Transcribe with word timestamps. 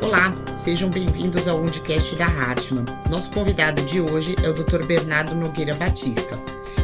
Olá, 0.00 0.32
sejam 0.56 0.88
bem-vindos 0.88 1.48
ao 1.48 1.60
Undicast 1.60 2.14
da 2.14 2.26
Hartmann. 2.26 2.84
Nosso 3.10 3.30
convidado 3.30 3.82
de 3.82 4.00
hoje 4.00 4.36
é 4.44 4.48
o 4.48 4.52
Dr. 4.52 4.84
Bernardo 4.86 5.34
Nogueira 5.34 5.74
Batista. 5.74 6.38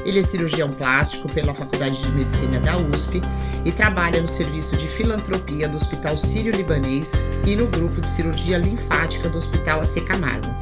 Ele 0.04 0.18
é 0.18 0.22
cirurgião 0.22 0.68
plástico 0.68 1.28
pela 1.32 1.54
Faculdade 1.54 2.02
de 2.02 2.10
Medicina 2.10 2.58
da 2.58 2.76
USP 2.76 3.22
e 3.64 3.70
trabalha 3.70 4.20
no 4.20 4.26
serviço 4.26 4.76
de 4.76 4.88
filantropia 4.88 5.68
do 5.68 5.76
Hospital 5.76 6.16
Sírio-Libanês 6.16 7.12
e 7.46 7.54
no 7.54 7.68
grupo 7.68 8.00
de 8.00 8.08
cirurgia 8.08 8.58
linfática 8.58 9.28
do 9.28 9.38
Hospital 9.38 9.80
AC 9.80 10.02
Camargo. 10.04 10.52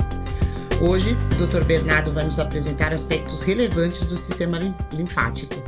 Hoje, 0.79 1.17
o 1.33 1.47
Dr. 1.47 1.65
Bernardo 1.65 2.13
vai 2.13 2.25
nos 2.25 2.39
apresentar 2.39 2.93
aspectos 2.93 3.41
relevantes 3.41 4.07
do 4.07 4.17
sistema 4.17 4.59
linfático. 4.93 5.62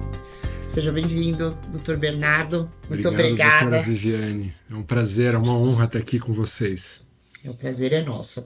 Seja 0.74 0.90
bem-vindo, 0.90 1.56
doutor 1.70 1.96
Bernardo. 1.96 2.68
Muito 2.90 3.08
Obrigado, 3.08 3.28
obrigada. 3.28 3.60
Doutora 3.60 3.82
Viviane. 3.84 4.52
É 4.68 4.74
um 4.74 4.82
prazer, 4.82 5.34
é 5.34 5.38
uma 5.38 5.56
honra 5.56 5.84
estar 5.84 6.00
aqui 6.00 6.18
com 6.18 6.32
vocês. 6.32 7.08
É 7.44 7.48
um 7.48 7.54
prazer 7.54 7.92
é 7.92 8.02
nosso. 8.02 8.44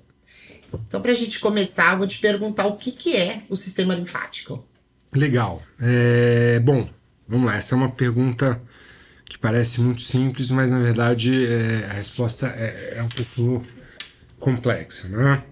Então, 0.87 1.01
para 1.01 1.13
a 1.13 1.15
gente 1.15 1.41
começar, 1.41 1.93
eu 1.93 1.99
vou 1.99 2.07
te 2.07 2.19
perguntar 2.19 2.67
o 2.67 2.77
que, 2.77 2.93
que 2.93 3.17
é 3.17 3.45
o 3.49 3.57
sistema 3.57 3.95
linfático. 3.95 4.63
Legal. 5.15 5.63
É, 5.81 6.61
bom, 6.61 6.87
vamos 7.27 7.47
lá. 7.47 7.57
Essa 7.57 7.75
é 7.75 7.79
uma 7.79 7.89
pergunta 7.89 8.61
que 9.25 9.39
parece 9.39 9.81
muito 9.81 10.03
simples, 10.03 10.51
mas 10.51 10.71
na 10.71 10.81
verdade 10.81 11.47
é, 11.47 11.87
a 11.87 11.95
resposta 11.95 12.49
é, 12.49 12.99
é 12.99 13.03
um 13.03 13.09
pouquinho 13.09 13.67
complexa. 14.39 15.09
Né? 15.09 15.43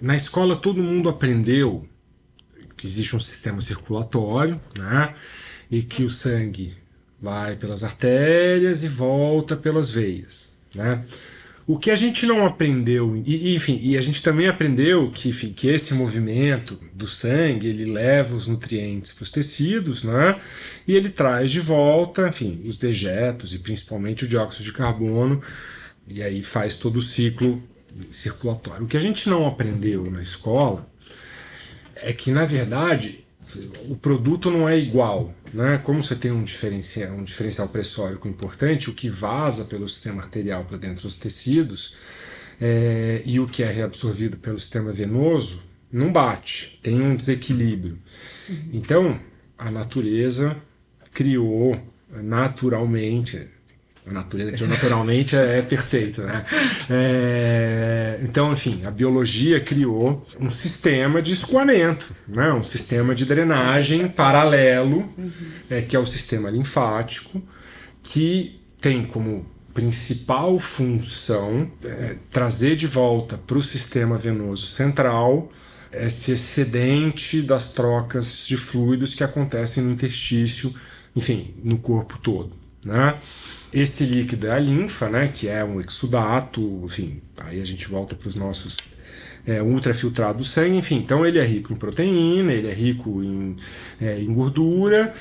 Na 0.00 0.16
escola, 0.16 0.56
todo 0.56 0.82
mundo 0.82 1.10
aprendeu 1.10 1.86
que 2.74 2.86
existe 2.86 3.14
um 3.14 3.20
sistema 3.20 3.60
circulatório, 3.60 4.58
né? 4.78 5.12
E 5.72 5.82
que 5.82 6.04
o 6.04 6.10
sangue 6.10 6.74
vai 7.18 7.56
pelas 7.56 7.82
artérias 7.82 8.84
e 8.84 8.88
volta 8.88 9.56
pelas 9.56 9.88
veias, 9.88 10.58
né? 10.74 11.02
O 11.64 11.78
que 11.78 11.92
a 11.92 11.96
gente 11.96 12.26
não 12.26 12.44
aprendeu, 12.44 13.16
e, 13.24 13.54
enfim, 13.54 13.78
e 13.80 13.96
a 13.96 14.02
gente 14.02 14.20
também 14.20 14.48
aprendeu 14.48 15.10
que, 15.12 15.28
enfim, 15.28 15.52
que 15.52 15.68
esse 15.68 15.94
movimento 15.94 16.78
do 16.92 17.06
sangue 17.06 17.68
ele 17.68 17.84
leva 17.84 18.34
os 18.34 18.48
nutrientes 18.48 19.12
para 19.12 19.22
os 19.22 19.30
tecidos, 19.30 20.02
né? 20.02 20.38
E 20.86 20.94
ele 20.94 21.08
traz 21.08 21.50
de 21.50 21.60
volta, 21.60 22.28
enfim, 22.28 22.60
os 22.66 22.76
dejetos 22.76 23.54
e 23.54 23.60
principalmente 23.60 24.24
o 24.24 24.28
dióxido 24.28 24.64
de 24.64 24.72
carbono, 24.72 25.40
e 26.06 26.20
aí 26.22 26.42
faz 26.42 26.74
todo 26.74 26.96
o 26.96 27.02
ciclo 27.02 27.62
circulatório. 28.10 28.84
O 28.84 28.88
que 28.88 28.96
a 28.96 29.00
gente 29.00 29.28
não 29.28 29.46
aprendeu 29.46 30.10
na 30.10 30.20
escola 30.20 30.86
é 31.94 32.12
que, 32.12 32.32
na 32.32 32.44
verdade, 32.44 33.24
o 33.88 33.96
produto 33.96 34.50
não 34.50 34.68
é 34.68 34.76
igual. 34.76 35.32
Né? 35.52 35.78
Como 35.84 36.02
você 36.02 36.16
tem 36.16 36.30
um 36.30 36.42
diferencial, 36.42 37.12
um 37.12 37.24
diferencial 37.24 37.68
pressórico 37.68 38.26
importante, 38.26 38.88
o 38.88 38.94
que 38.94 39.08
vaza 39.08 39.64
pelo 39.64 39.88
sistema 39.88 40.22
arterial 40.22 40.64
para 40.64 40.78
dentro 40.78 41.02
dos 41.02 41.16
tecidos 41.16 41.96
é, 42.60 43.22
e 43.24 43.38
o 43.38 43.46
que 43.46 43.62
é 43.62 43.66
reabsorvido 43.66 44.36
pelo 44.36 44.58
sistema 44.58 44.92
venoso 44.92 45.62
não 45.92 46.10
bate, 46.10 46.78
tem 46.82 47.02
um 47.02 47.14
desequilíbrio. 47.14 47.98
Uhum. 48.48 48.70
Então, 48.72 49.20
a 49.58 49.70
natureza 49.70 50.56
criou 51.12 51.78
naturalmente, 52.10 53.48
a 54.06 54.12
natureza 54.12 54.56
que 54.56 54.66
naturalmente 54.66 55.36
é, 55.36 55.58
é 55.58 55.62
perfeita. 55.62 56.24
Né? 56.24 56.44
É, 56.90 58.18
então, 58.22 58.52
enfim, 58.52 58.82
a 58.84 58.90
biologia 58.90 59.60
criou 59.60 60.26
um 60.38 60.50
sistema 60.50 61.22
de 61.22 61.32
escoamento, 61.32 62.14
né? 62.26 62.52
um 62.52 62.62
sistema 62.62 63.14
de 63.14 63.24
drenagem 63.24 64.08
paralelo, 64.08 65.08
uhum. 65.16 65.30
é, 65.70 65.80
que 65.80 65.96
é 65.96 65.98
o 65.98 66.04
sistema 66.04 66.50
linfático, 66.50 67.42
que 68.02 68.60
tem 68.80 69.04
como 69.04 69.46
principal 69.72 70.58
função 70.58 71.70
é, 71.84 72.16
trazer 72.30 72.76
de 72.76 72.86
volta 72.86 73.38
para 73.38 73.56
o 73.56 73.62
sistema 73.62 74.18
venoso 74.18 74.66
central 74.66 75.50
esse 75.92 76.32
excedente 76.32 77.40
das 77.42 77.72
trocas 77.72 78.46
de 78.46 78.56
fluidos 78.56 79.14
que 79.14 79.22
acontecem 79.22 79.82
no 79.82 79.92
intestício, 79.92 80.74
enfim, 81.14 81.54
no 81.62 81.78
corpo 81.78 82.18
todo. 82.18 82.61
Né? 82.84 83.18
Esse 83.72 84.04
líquido 84.04 84.48
é 84.48 84.52
a 84.52 84.58
linfa, 84.58 85.08
né, 85.08 85.28
que 85.28 85.48
é 85.48 85.64
um 85.64 85.80
exudato, 85.80 86.82
enfim, 86.84 87.22
aí 87.38 87.60
a 87.60 87.64
gente 87.64 87.88
volta 87.88 88.14
para 88.14 88.28
os 88.28 88.36
nossos 88.36 88.76
é, 89.46 89.60
do 90.34 90.44
sangue, 90.44 90.76
enfim, 90.76 90.96
então 90.96 91.24
ele 91.24 91.38
é 91.38 91.44
rico 91.44 91.72
em 91.72 91.76
proteína, 91.76 92.52
ele 92.52 92.68
é 92.68 92.74
rico 92.74 93.22
em, 93.22 93.56
é, 94.00 94.20
em 94.20 94.32
gordura, 94.32 95.14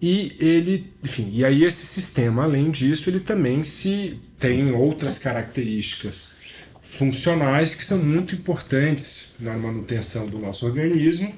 e 0.00 0.36
ele, 0.38 0.92
enfim, 1.02 1.28
e 1.32 1.44
aí 1.44 1.64
esse 1.64 1.84
sistema, 1.84 2.44
além 2.44 2.70
disso, 2.70 3.10
ele 3.10 3.18
também 3.18 3.64
se 3.64 4.20
tem 4.38 4.72
outras 4.72 5.18
características 5.18 6.36
funcionais 6.80 7.74
que 7.74 7.84
são 7.84 7.98
muito 7.98 8.34
importantes 8.34 9.34
na 9.40 9.58
manutenção 9.58 10.28
do 10.28 10.38
nosso 10.38 10.64
organismo. 10.66 11.34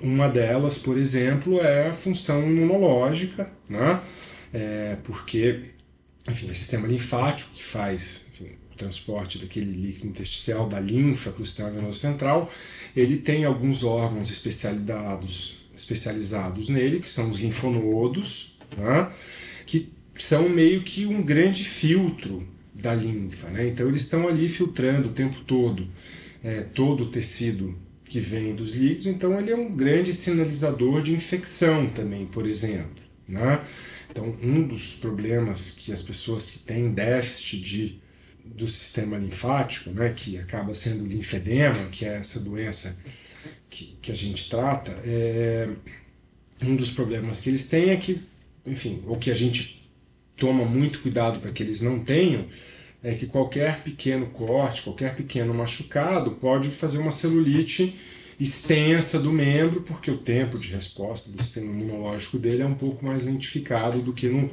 Uma 0.00 0.28
delas, 0.28 0.78
por 0.78 0.96
exemplo, 0.96 1.60
é 1.60 1.88
a 1.88 1.92
função 1.92 2.42
imunológica, 2.42 3.50
né? 3.68 4.00
É, 4.52 4.96
porque 5.04 5.70
enfim, 6.28 6.50
o 6.50 6.54
sistema 6.54 6.86
linfático 6.86 7.52
que 7.52 7.62
faz 7.62 8.26
enfim, 8.32 8.50
o 8.72 8.76
transporte 8.76 9.38
daquele 9.38 9.70
líquido 9.72 10.06
intersticial 10.06 10.68
da 10.68 10.80
linfa 10.80 11.30
para 11.30 11.42
o 11.42 11.46
sistema 11.46 11.70
venoso 11.70 11.98
central, 11.98 12.50
ele 12.96 13.16
tem 13.18 13.44
alguns 13.44 13.84
órgãos 13.84 14.30
especializados, 14.30 15.56
especializados 15.74 16.68
nele, 16.68 17.00
que 17.00 17.08
são 17.08 17.30
os 17.30 17.40
linfonodos, 17.40 18.58
né, 18.76 19.10
que 19.66 19.90
são 20.14 20.48
meio 20.48 20.82
que 20.82 21.06
um 21.06 21.22
grande 21.22 21.64
filtro 21.64 22.46
da 22.74 22.94
linfa. 22.94 23.48
Né? 23.48 23.68
Então 23.68 23.88
eles 23.88 24.02
estão 24.02 24.28
ali 24.28 24.48
filtrando 24.48 25.08
o 25.08 25.12
tempo 25.12 25.40
todo 25.46 25.88
é, 26.42 26.62
todo 26.62 27.04
o 27.04 27.10
tecido 27.10 27.76
que 28.04 28.20
vem 28.20 28.54
dos 28.54 28.74
líquidos, 28.74 29.06
então 29.06 29.38
ele 29.38 29.50
é 29.50 29.56
um 29.56 29.74
grande 29.74 30.12
sinalizador 30.12 31.02
de 31.02 31.12
infecção 31.12 31.86
também, 31.88 32.24
por 32.24 32.46
exemplo. 32.46 33.02
Né? 33.26 33.60
Então, 34.18 34.36
um 34.42 34.66
dos 34.66 34.94
problemas 34.94 35.70
que 35.70 35.92
as 35.92 36.02
pessoas 36.02 36.50
que 36.50 36.58
têm 36.58 36.90
déficit 36.90 37.60
de, 37.60 38.00
do 38.44 38.66
sistema 38.66 39.16
linfático, 39.16 39.90
né, 39.90 40.12
que 40.14 40.36
acaba 40.36 40.74
sendo 40.74 41.06
linfedema, 41.06 41.86
que 41.86 42.04
é 42.04 42.16
essa 42.16 42.40
doença 42.40 42.98
que, 43.70 43.96
que 44.02 44.10
a 44.10 44.16
gente 44.16 44.50
trata, 44.50 44.90
é, 45.04 45.68
um 46.64 46.74
dos 46.74 46.90
problemas 46.90 47.40
que 47.40 47.50
eles 47.50 47.68
têm 47.68 47.90
é 47.90 47.96
que, 47.96 48.20
enfim, 48.66 49.04
ou 49.06 49.16
que 49.16 49.30
a 49.30 49.34
gente 49.34 49.88
toma 50.36 50.64
muito 50.64 50.98
cuidado 50.98 51.38
para 51.38 51.52
que 51.52 51.62
eles 51.62 51.80
não 51.80 52.00
tenham, 52.00 52.46
é 53.04 53.14
que 53.14 53.26
qualquer 53.26 53.84
pequeno 53.84 54.26
corte, 54.26 54.82
qualquer 54.82 55.14
pequeno 55.14 55.54
machucado 55.54 56.32
pode 56.32 56.70
fazer 56.70 56.98
uma 56.98 57.12
celulite 57.12 57.96
extensa 58.38 59.18
do 59.18 59.32
membro, 59.32 59.82
porque 59.82 60.10
o 60.10 60.18
tempo 60.18 60.58
de 60.58 60.68
resposta 60.68 61.30
do 61.30 61.42
sistema 61.42 61.66
imunológico 61.66 62.38
dele 62.38 62.62
é 62.62 62.66
um 62.66 62.74
pouco 62.74 63.04
mais 63.04 63.24
lentificado 63.24 64.00
do 64.00 64.12
que 64.12 64.28
no, 64.28 64.50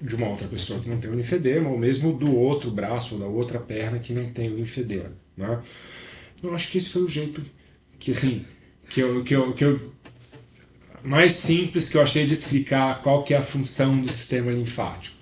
de 0.00 0.14
uma 0.14 0.28
outra 0.28 0.48
pessoa 0.48 0.80
que 0.80 0.88
não 0.88 0.98
tem 0.98 1.10
o 1.10 1.14
linfedema, 1.14 1.68
ou 1.68 1.78
mesmo 1.78 2.16
do 2.16 2.34
outro 2.34 2.70
braço 2.70 3.14
ou 3.14 3.20
da 3.20 3.26
outra 3.26 3.58
perna 3.58 3.98
que 3.98 4.12
não 4.12 4.32
tem 4.32 4.50
o 4.50 4.56
linfedema. 4.56 5.12
Né? 5.36 5.62
Eu 6.42 6.54
acho 6.54 6.70
que 6.70 6.78
esse 6.78 6.88
foi 6.88 7.02
o 7.02 7.08
jeito 7.08 7.42
que, 7.98 8.12
assim, 8.12 8.44
que 8.88 9.00
eu, 9.00 9.22
que 9.22 9.34
eu, 9.34 9.52
que 9.52 9.64
eu 9.64 9.96
mais 11.02 11.34
simples 11.34 11.88
que 11.88 11.96
eu 11.96 12.02
achei 12.02 12.26
de 12.26 12.32
explicar 12.32 13.00
qual 13.02 13.22
que 13.22 13.32
é 13.32 13.36
a 13.36 13.42
função 13.42 14.00
do 14.00 14.10
sistema 14.10 14.50
linfático. 14.50 15.16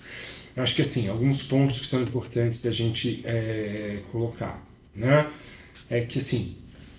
Acho 0.56 0.76
que 0.76 0.82
assim, 0.82 1.08
alguns 1.08 1.42
pontos 1.42 1.80
que 1.80 1.86
são 1.86 2.00
importantes 2.00 2.62
da 2.62 2.70
gente 2.70 3.22
é, 3.24 3.98
colocar, 4.10 4.64
né? 4.94 5.28
É 5.90 6.00
que 6.00 6.18
assim, 6.18 6.56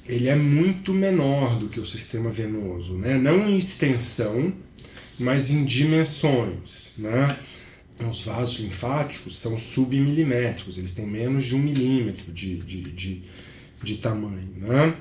ele 0.08 0.28
é 0.28 0.36
muito 0.36 0.94
menor 0.94 1.58
do 1.58 1.68
que 1.68 1.80
o 1.80 1.86
sistema 1.86 2.30
venoso, 2.30 2.94
né? 2.96 3.18
não 3.18 3.50
em 3.50 3.58
extensão, 3.58 4.54
mas 5.18 5.50
em 5.50 5.66
dimensões. 5.66 6.94
Né? 6.98 7.38
Os 8.10 8.24
vasos 8.24 8.60
linfáticos 8.60 9.38
são 9.38 9.58
submilimétricos, 9.58 10.78
eles 10.78 10.94
têm 10.94 11.08
menos 11.08 11.46
de 11.46 11.56
um 11.56 11.60
milímetro 11.60 12.32
de, 12.32 12.58
de, 12.58 12.82
de, 12.82 13.24
de 13.82 13.98
tamanho. 13.98 14.54
Né? 14.58 14.96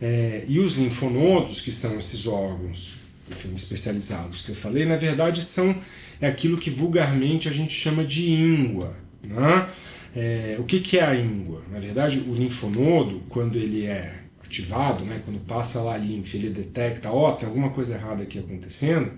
É, 0.00 0.44
e 0.46 0.58
os 0.58 0.76
linfonodos, 0.76 1.60
que 1.60 1.70
são 1.70 1.98
esses 1.98 2.26
órgãos 2.26 2.98
enfim, 3.30 3.54
especializados 3.54 4.42
que 4.42 4.50
eu 4.50 4.56
falei, 4.56 4.84
na 4.84 4.96
verdade 4.96 5.42
são 5.42 5.74
é 6.20 6.26
aquilo 6.26 6.58
que 6.58 6.68
vulgarmente 6.68 7.48
a 7.48 7.52
gente 7.52 7.72
chama 7.72 8.04
de 8.04 8.30
íngua. 8.30 8.94
Né? 9.22 9.68
É, 10.14 10.56
o 10.58 10.64
que, 10.64 10.80
que 10.80 10.98
é 10.98 11.04
a 11.04 11.14
íngua? 11.14 11.62
Na 11.70 11.78
verdade, 11.78 12.22
o 12.26 12.34
linfonodo, 12.34 13.22
quando 13.28 13.56
ele 13.56 13.86
é 13.86 14.19
ativado, 14.50 15.04
né, 15.04 15.22
quando 15.24 15.38
passa 15.46 15.80
lá 15.80 15.94
a 15.94 15.98
linfa, 15.98 16.36
ele 16.36 16.50
detecta, 16.50 17.10
ó, 17.10 17.30
oh, 17.30 17.32
tem 17.32 17.48
alguma 17.48 17.70
coisa 17.70 17.94
errada 17.94 18.24
aqui 18.24 18.40
acontecendo, 18.40 19.12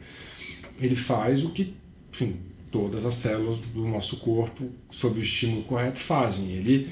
ele 0.79 0.95
faz 0.95 1.43
o 1.43 1.51
que, 1.51 1.75
enfim, 2.13 2.37
todas 2.71 3.07
as 3.07 3.15
células 3.15 3.59
do 3.59 3.89
nosso 3.89 4.19
corpo, 4.19 4.71
sob 4.91 5.19
o 5.19 5.23
estímulo 5.23 5.63
correto, 5.63 5.99
fazem. 5.99 6.51
Ele 6.51 6.89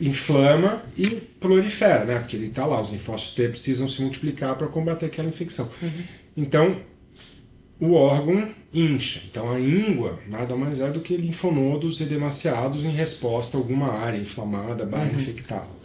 inflama 0.00 0.82
e 0.96 1.08
prolifera, 1.08 2.04
né? 2.04 2.18
Porque 2.18 2.36
ele 2.36 2.46
está 2.46 2.66
lá, 2.66 2.80
os 2.80 2.90
linfócitos 2.90 3.34
T 3.34 3.48
precisam 3.48 3.86
se 3.86 4.02
multiplicar 4.02 4.56
para 4.56 4.66
combater 4.66 5.06
aquela 5.06 5.28
infecção. 5.28 5.70
Uhum. 5.82 6.02
Então, 6.36 6.80
o 7.80 7.92
órgão 7.92 8.48
incha. 8.72 9.22
Então 9.30 9.50
a 9.52 9.60
íngua 9.60 10.18
nada 10.28 10.56
mais 10.56 10.80
é 10.80 10.90
do 10.90 11.00
que 11.00 11.16
linfonodos 11.16 12.00
edemaciados 12.00 12.84
em 12.84 12.90
resposta 12.90 13.56
a 13.56 13.60
alguma 13.60 13.92
área 13.92 14.18
inflamada, 14.18 14.86
barra 14.86 15.04
uhum. 15.04 15.14
infectada. 15.14 15.83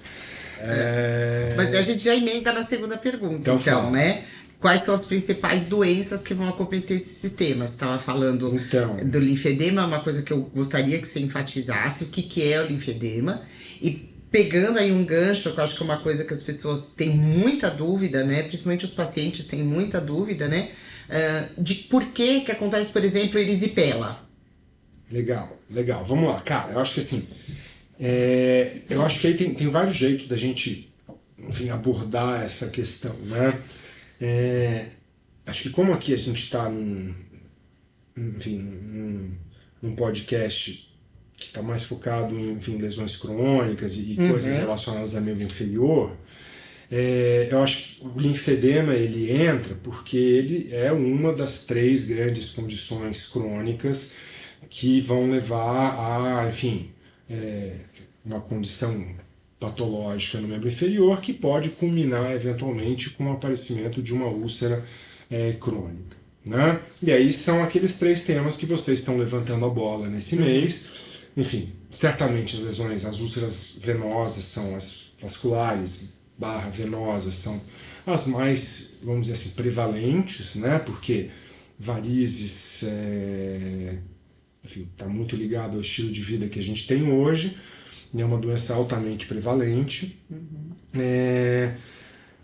É... 0.62 1.54
Mas 1.56 1.74
a 1.76 1.82
gente 1.82 2.04
já 2.04 2.16
emenda 2.16 2.52
na 2.52 2.64
segunda 2.64 2.98
pergunta, 2.98 3.38
então, 3.38 3.56
então 3.56 3.92
né? 3.92 4.24
Quais 4.60 4.82
são 4.82 4.94
as 4.94 5.06
principais 5.06 5.70
doenças 5.70 6.22
que 6.22 6.34
vão 6.34 6.50
acometer 6.50 6.98
esse 6.98 7.14
sistema? 7.14 7.66
Você 7.66 7.76
estava 7.76 7.98
falando 7.98 8.54
então. 8.56 8.98
do 8.98 9.18
linfedema, 9.18 9.86
uma 9.86 10.02
coisa 10.04 10.22
que 10.22 10.34
eu 10.34 10.42
gostaria 10.54 11.00
que 11.00 11.08
você 11.08 11.22
enfatizasse, 11.22 12.04
o 12.04 12.08
que, 12.08 12.22
que 12.22 12.52
é 12.52 12.62
o 12.62 12.66
linfedema. 12.66 13.42
E 13.82 14.10
pegando 14.30 14.78
aí 14.78 14.92
um 14.92 15.06
gancho, 15.06 15.54
que 15.54 15.60
eu 15.60 15.64
acho 15.64 15.76
que 15.76 15.82
é 15.82 15.86
uma 15.86 16.00
coisa 16.02 16.26
que 16.26 16.34
as 16.34 16.44
pessoas 16.44 16.90
têm 16.90 17.10
muita 17.10 17.70
dúvida, 17.70 18.26
né? 18.26 18.44
Principalmente 18.44 18.84
os 18.84 18.94
pacientes 18.94 19.46
têm 19.46 19.64
muita 19.64 20.02
dúvida, 20.02 20.50
né? 20.50 20.72
Uh, 21.10 21.64
de 21.64 21.76
por 21.76 22.06
que 22.08 22.42
que 22.42 22.52
acontece, 22.52 22.92
por 22.92 23.04
exemplo, 23.04 23.40
erisipela. 23.40 24.28
Legal, 25.10 25.58
legal. 25.70 26.04
Vamos 26.04 26.30
lá, 26.30 26.42
cara. 26.42 26.74
Eu 26.74 26.80
acho 26.80 26.96
que 26.96 27.00
assim, 27.00 27.28
é, 28.00 28.78
eu 28.90 29.04
acho 29.04 29.20
que 29.20 29.28
aí 29.28 29.36
tem, 29.36 29.54
tem 29.54 29.68
vários 29.68 29.96
jeitos 29.96 30.28
da 30.28 30.38
gente, 30.38 30.90
enfim, 31.38 31.70
abordar 31.70 32.42
essa 32.42 32.70
questão, 32.70 33.14
né? 33.26 33.60
É, 34.22 34.86
acho 35.46 35.64
que 35.64 35.70
como 35.70 35.92
aqui 35.92 36.14
a 36.14 36.18
gente 36.18 36.44
está 36.44 36.70
num, 36.70 37.14
enfim, 38.16 38.58
num, 38.58 39.32
num 39.82 39.96
podcast 39.96 40.88
que 41.36 41.46
está 41.46 41.62
mais 41.62 41.84
focado 41.84 42.38
em 42.38 42.54
enfim, 42.54 42.78
lesões 42.78 43.18
crônicas 43.18 43.98
e, 43.98 44.16
uhum. 44.18 44.32
coisas 44.32 44.58
relacionadas 44.58 45.16
a 45.16 45.22
membro 45.22 45.44
inferior, 45.44 46.16
é, 46.92 47.50
eu 47.52 47.62
acho 47.62 47.96
que 47.96 48.06
o 48.06 48.20
linfedema 48.20 48.94
ele 48.94 49.32
entra 49.32 49.76
porque 49.84 50.18
ele 50.18 50.70
é 50.72 50.92
uma 50.92 51.34
das 51.34 51.66
três 51.66 52.06
grandes 52.06 52.52
condições 52.52 53.28
crônicas 53.28 54.14
que 54.70 55.00
vão 55.02 55.30
levar 55.30 56.42
a, 56.42 56.48
enfim, 56.48 56.92
é, 57.30 57.76
uma 58.26 58.40
condição 58.40 59.16
patológica 59.60 60.40
no 60.40 60.48
membro 60.48 60.68
inferior 60.68 61.20
que 61.20 61.34
pode 61.34 61.70
culminar 61.70 62.32
eventualmente 62.32 63.10
com 63.12 63.26
o 63.26 63.34
aparecimento 63.34 64.02
de 64.02 64.14
uma 64.14 64.28
úlcera 64.28 64.84
é, 65.30 65.54
crônica. 65.54 66.18
Né? 66.46 66.80
E 67.04 67.12
aí 67.12 67.32
são 67.34 67.62
aqueles 67.62 68.00
três 68.00 68.26
temas 68.26 68.56
que 68.56 68.66
vocês 68.66 69.00
estão 69.00 69.18
levantando 69.18 69.66
a 69.66 69.70
bola 69.70 70.08
nesse 70.08 70.38
Sim. 70.38 70.44
mês. 70.44 70.90
Enfim, 71.36 71.72
certamente 71.92 72.56
as 72.56 72.62
lesões, 72.62 73.06
as 73.06 73.20
úlceras 73.20 73.78
venosas 73.82 74.46
são 74.46 74.76
as 74.76 75.12
vasculares, 75.22 76.14
barra 76.38 76.70
venosas 76.70 77.36
são 77.36 77.62
as 78.06 78.28
mais, 78.28 79.00
vamos 79.04 79.28
dizer 79.28 79.34
assim, 79.34 79.50
prevalentes, 79.52 80.56
né? 80.56 80.80
Porque 80.80 81.30
varizes 81.78 82.84
é, 82.84 83.98
está 84.64 85.08
muito 85.08 85.36
ligado 85.36 85.76
ao 85.76 85.82
estilo 85.82 86.12
de 86.12 86.22
vida 86.22 86.48
que 86.48 86.60
a 86.60 86.64
gente 86.64 86.88
tem 86.88 87.12
hoje, 87.12 87.58
é 88.18 88.26
uma 88.26 88.38
doença 88.38 88.74
altamente 88.74 89.28
prevalente. 89.28 90.20
Uhum. 90.30 90.72
É, 90.96 91.76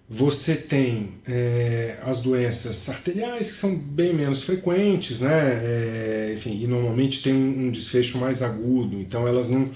você 0.08 0.56
tem 0.56 1.16
é, 1.28 1.98
as 2.04 2.22
doenças 2.22 2.88
arteriais 2.88 3.48
que 3.48 3.54
são 3.54 3.76
bem 3.76 4.14
menos 4.14 4.44
frequentes, 4.44 5.22
né? 5.22 5.32
É, 5.32 6.34
enfim, 6.36 6.62
e 6.62 6.68
normalmente 6.68 7.24
tem 7.24 7.34
um, 7.34 7.66
um 7.66 7.72
desfecho 7.72 8.20
mais 8.20 8.44
agudo, 8.44 9.00
então 9.00 9.28
elas 9.28 9.50
não 9.50 9.72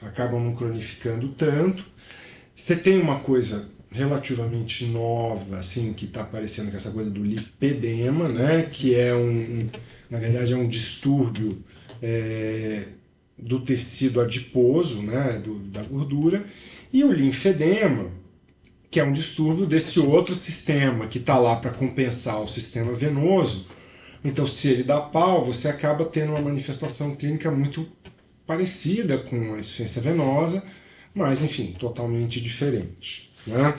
acabam 0.00 0.42
não 0.42 0.54
cronificando 0.54 1.28
tanto. 1.28 1.84
Você 2.56 2.76
tem 2.76 2.98
uma 2.98 3.20
coisa 3.20 3.70
relativamente 3.90 4.86
nova, 4.86 5.58
assim, 5.58 5.92
que 5.92 6.06
está 6.06 6.22
aparecendo 6.22 6.70
com 6.70 6.76
essa 6.76 6.90
coisa 6.90 7.10
do 7.10 7.22
lipedema, 7.22 8.28
né? 8.28 8.62
Que 8.72 8.94
é 8.94 9.14
um, 9.14 9.28
um 9.28 9.68
na 10.08 10.18
verdade 10.18 10.52
é 10.54 10.56
um 10.56 10.66
distúrbio 10.66 11.62
é, 12.02 12.84
do 13.38 13.60
tecido 13.60 14.20
adiposo, 14.20 15.02
né? 15.02 15.40
Do, 15.42 15.58
da 15.58 15.82
gordura, 15.82 16.44
e 16.92 17.02
o 17.04 17.12
linfedema, 17.12 18.10
que 18.90 19.00
é 19.00 19.04
um 19.04 19.12
distúrbio 19.12 19.66
desse 19.66 19.98
outro 19.98 20.34
sistema 20.34 21.08
que 21.08 21.18
está 21.18 21.36
lá 21.36 21.56
para 21.56 21.72
compensar 21.72 22.40
o 22.40 22.46
sistema 22.46 22.92
venoso. 22.92 23.66
Então, 24.24 24.46
se 24.46 24.68
ele 24.68 24.82
dá 24.82 25.00
pau, 25.00 25.44
você 25.44 25.68
acaba 25.68 26.04
tendo 26.04 26.30
uma 26.30 26.40
manifestação 26.40 27.14
clínica 27.16 27.50
muito 27.50 27.86
parecida 28.46 29.18
com 29.18 29.54
a 29.54 29.58
insuficiência 29.58 30.00
venosa, 30.00 30.62
mas 31.14 31.42
enfim, 31.42 31.74
totalmente 31.78 32.40
diferente. 32.40 33.30
Né? 33.46 33.74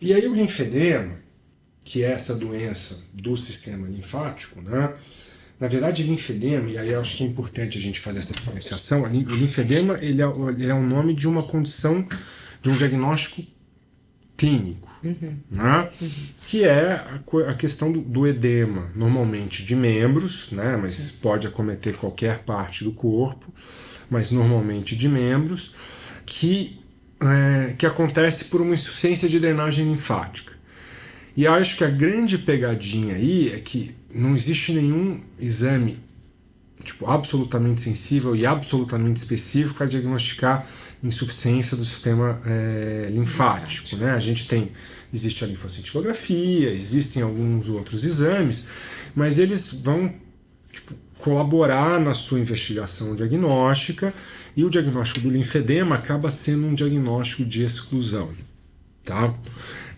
E 0.00 0.12
aí 0.12 0.26
o 0.26 0.34
linfedema, 0.34 1.18
que 1.84 2.02
é 2.02 2.12
essa 2.12 2.34
doença 2.34 3.02
do 3.12 3.36
sistema 3.36 3.86
linfático, 3.86 4.60
né? 4.60 4.94
Na 5.60 5.68
verdade 5.68 6.02
linfedema, 6.02 6.70
e 6.70 6.78
aí 6.78 6.90
eu 6.90 7.00
acho 7.00 7.18
que 7.18 7.22
é 7.22 7.26
importante 7.26 7.76
a 7.76 7.80
gente 7.80 8.00
fazer 8.00 8.20
essa 8.20 8.32
diferenciação, 8.32 9.02
o 9.02 9.06
linfedema 9.06 9.98
ele 10.00 10.22
é, 10.22 10.26
ele 10.56 10.70
é 10.70 10.74
o 10.74 10.82
nome 10.82 11.12
de 11.12 11.28
uma 11.28 11.42
condição, 11.42 12.06
de 12.62 12.70
um 12.70 12.76
diagnóstico 12.76 13.42
clínico, 14.38 14.88
uhum. 15.04 15.38
Né? 15.50 15.90
Uhum. 16.00 16.10
que 16.46 16.64
é 16.64 16.92
a, 16.92 17.20
a 17.50 17.54
questão 17.54 17.92
do, 17.92 18.00
do, 18.00 18.26
edema, 18.26 18.90
normalmente 18.96 19.62
de 19.62 19.76
membros, 19.76 20.50
né? 20.50 20.78
mas 20.80 20.94
Sim. 20.94 21.16
pode 21.20 21.46
acometer 21.46 21.94
qualquer 21.96 22.38
parte 22.38 22.82
do 22.82 22.92
corpo, 22.92 23.52
mas 24.08 24.30
normalmente 24.30 24.96
de 24.96 25.10
membros, 25.10 25.74
que, 26.24 26.80
é, 27.20 27.74
que 27.74 27.84
acontece 27.84 28.46
por 28.46 28.62
uma 28.62 28.72
insuficiência 28.72 29.28
de 29.28 29.38
drenagem 29.38 29.84
linfática. 29.84 30.54
E 31.36 31.46
acho 31.46 31.76
que 31.76 31.84
a 31.84 31.90
grande 31.90 32.38
pegadinha 32.38 33.14
aí 33.14 33.52
é 33.54 33.60
que 33.60 33.94
não 34.12 34.34
existe 34.34 34.72
nenhum 34.72 35.20
exame 35.38 35.98
tipo, 36.84 37.06
absolutamente 37.06 37.80
sensível 37.80 38.34
e 38.34 38.46
absolutamente 38.46 39.22
específico 39.22 39.74
para 39.74 39.86
diagnosticar 39.86 40.66
insuficiência 41.02 41.76
do 41.76 41.84
sistema 41.84 42.40
é, 42.44 43.08
linfático. 43.10 43.96
Né? 43.96 44.12
A 44.12 44.18
gente 44.18 44.46
tem, 44.46 44.70
existe 45.12 45.44
a 45.44 45.46
linfocintilografia, 45.46 46.70
existem 46.70 47.22
alguns 47.22 47.68
outros 47.68 48.04
exames, 48.04 48.68
mas 49.14 49.38
eles 49.38 49.72
vão 49.72 50.12
tipo, 50.70 50.94
colaborar 51.18 52.00
na 52.00 52.14
sua 52.14 52.40
investigação 52.40 53.14
diagnóstica 53.14 54.12
e 54.56 54.64
o 54.64 54.70
diagnóstico 54.70 55.20
do 55.20 55.30
linfedema 55.30 55.96
acaba 55.96 56.30
sendo 56.30 56.66
um 56.66 56.74
diagnóstico 56.74 57.44
de 57.44 57.62
exclusão. 57.62 58.30
Tá? 59.04 59.34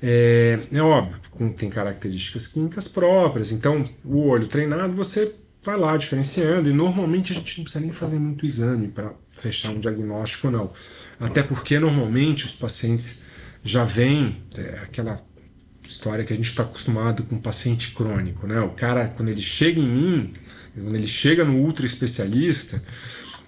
É, 0.01 0.59
é 0.73 0.83
óbvio, 0.83 1.19
tem 1.57 1.69
características 1.69 2.47
clínicas 2.47 2.89
próprias, 2.89 3.53
então 3.53 3.85
o 4.05 4.27
olho 4.27 4.47
treinado 4.47 4.95
você 4.95 5.35
vai 5.63 5.77
lá 5.77 5.97
diferenciando 5.97 6.69
e 6.69 6.73
normalmente 6.73 7.33
a 7.33 7.37
gente 7.37 7.59
não 7.59 7.65
precisa 7.65 7.83
nem 7.83 7.93
fazer 7.93 8.19
muito 8.19 8.47
exame 8.47 8.89
para 8.89 9.13
fechar 9.33 9.71
um 9.71 9.81
diagnóstico 9.81 10.51
não. 10.51 10.73
Até 11.21 11.43
porque 11.43 11.79
normalmente 11.79 12.45
os 12.45 12.55
pacientes 12.55 13.23
já 13.63 13.85
vêm 13.85 14.43
é, 14.57 14.81
aquela 14.83 15.21
história 15.87 16.25
que 16.25 16.33
a 16.33 16.37
gente 16.37 16.49
está 16.49 16.63
acostumado 16.63 17.23
com 17.25 17.39
paciente 17.39 17.93
crônico, 17.93 18.47
né? 18.47 18.61
O 18.61 18.71
cara 18.71 19.09
quando 19.09 19.29
ele 19.29 19.43
chega 19.43 19.81
em 19.81 19.89
mim 19.89 20.33
quando 20.75 20.95
ele 20.95 21.07
chega 21.07 21.45
no 21.45 21.59
ultra 21.59 21.85
especialista, 21.85 22.83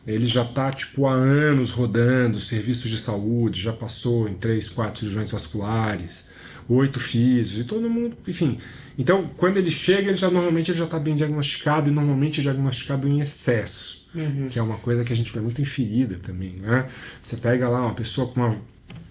ele 0.06 0.26
já 0.26 0.42
está 0.42 0.70
tipo 0.70 1.06
há 1.06 1.12
anos 1.12 1.70
rodando 1.70 2.38
serviços 2.38 2.90
de 2.90 2.98
saúde, 2.98 3.60
já 3.60 3.72
passou 3.72 4.28
em 4.28 4.34
três, 4.34 4.68
quatro 4.68 5.00
cirurgiões 5.00 5.30
vasculares, 5.30 6.28
oito 6.68 7.00
físios 7.00 7.60
e 7.60 7.64
todo 7.64 7.88
mundo, 7.88 8.16
enfim. 8.26 8.58
Então, 8.98 9.30
quando 9.36 9.56
ele 9.56 9.70
chega, 9.70 10.08
ele 10.08 10.16
já 10.16 10.30
normalmente 10.30 10.70
ele 10.70 10.78
já 10.78 10.84
está 10.84 10.98
bem 10.98 11.16
diagnosticado 11.16 11.88
e 11.88 11.92
normalmente 11.92 12.42
diagnosticado 12.42 13.08
em 13.08 13.20
excesso, 13.20 14.08
uhum. 14.14 14.48
que 14.48 14.58
é 14.58 14.62
uma 14.62 14.76
coisa 14.76 15.04
que 15.04 15.12
a 15.12 15.16
gente 15.16 15.32
vê 15.32 15.40
muito 15.40 15.60
em 15.60 15.64
ferida 15.64 16.18
também, 16.18 16.56
né? 16.56 16.86
Você 17.22 17.38
pega 17.38 17.68
lá 17.68 17.80
uma 17.80 17.94
pessoa 17.94 18.28
com 18.28 18.40
uma 18.40 18.56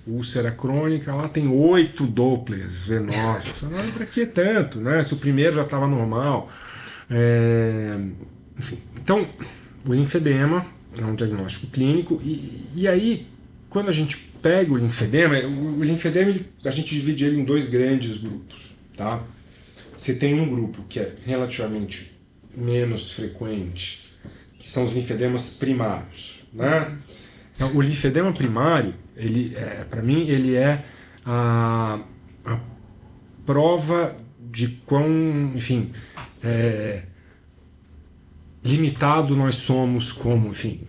úlcera 0.05 0.51
crônica, 0.51 1.13
lá 1.13 1.27
tem 1.27 1.47
oito 1.47 2.05
Dopplers 2.05 2.85
venosos. 2.85 3.55
Você 3.55 3.65
fala, 3.65 3.91
para 3.91 4.05
que 4.05 4.25
tanto, 4.27 4.79
né? 4.79 5.01
Se 5.01 5.13
o 5.13 5.17
primeiro 5.17 5.55
já 5.55 5.63
estava 5.63 5.87
normal. 5.87 6.49
É, 7.09 7.99
enfim, 8.57 8.77
então, 9.01 9.27
o 9.87 9.93
linfedema 9.93 10.65
é 10.97 11.05
um 11.05 11.15
diagnóstico 11.15 11.67
clínico 11.67 12.19
e, 12.23 12.65
e 12.75 12.87
aí, 12.87 13.27
quando 13.69 13.89
a 13.89 13.93
gente 13.93 14.17
pega 14.41 14.71
o 14.71 14.77
linfedema, 14.77 15.37
o, 15.39 15.79
o 15.79 15.83
linfedema 15.83 16.29
ele, 16.31 16.45
a 16.63 16.69
gente 16.69 16.93
divide 16.93 17.25
ele 17.25 17.39
em 17.39 17.43
dois 17.43 17.69
grandes 17.69 18.17
grupos, 18.17 18.75
tá? 18.95 19.23
Você 19.95 20.15
tem 20.15 20.39
um 20.39 20.49
grupo 20.49 20.83
que 20.89 20.99
é 20.99 21.13
relativamente 21.25 22.11
menos 22.55 23.11
frequente, 23.11 24.11
que 24.59 24.67
são 24.67 24.85
os 24.85 24.93
linfedemas 24.93 25.55
primários, 25.55 26.43
né? 26.53 26.97
Então, 27.55 27.71
o 27.75 27.81
linfedema 27.81 28.33
primário, 28.33 28.95
ele, 29.15 29.55
é, 29.55 29.85
para 29.85 30.01
mim, 30.01 30.27
ele 30.27 30.55
é 30.55 30.83
a, 31.25 31.99
a 32.43 32.59
prova 33.45 34.15
de 34.39 34.67
quão, 34.85 35.07
enfim, 35.55 35.91
é, 36.43 37.03
limitado 38.63 39.35
nós 39.35 39.55
somos 39.55 40.11
como, 40.11 40.49
enfim, 40.49 40.81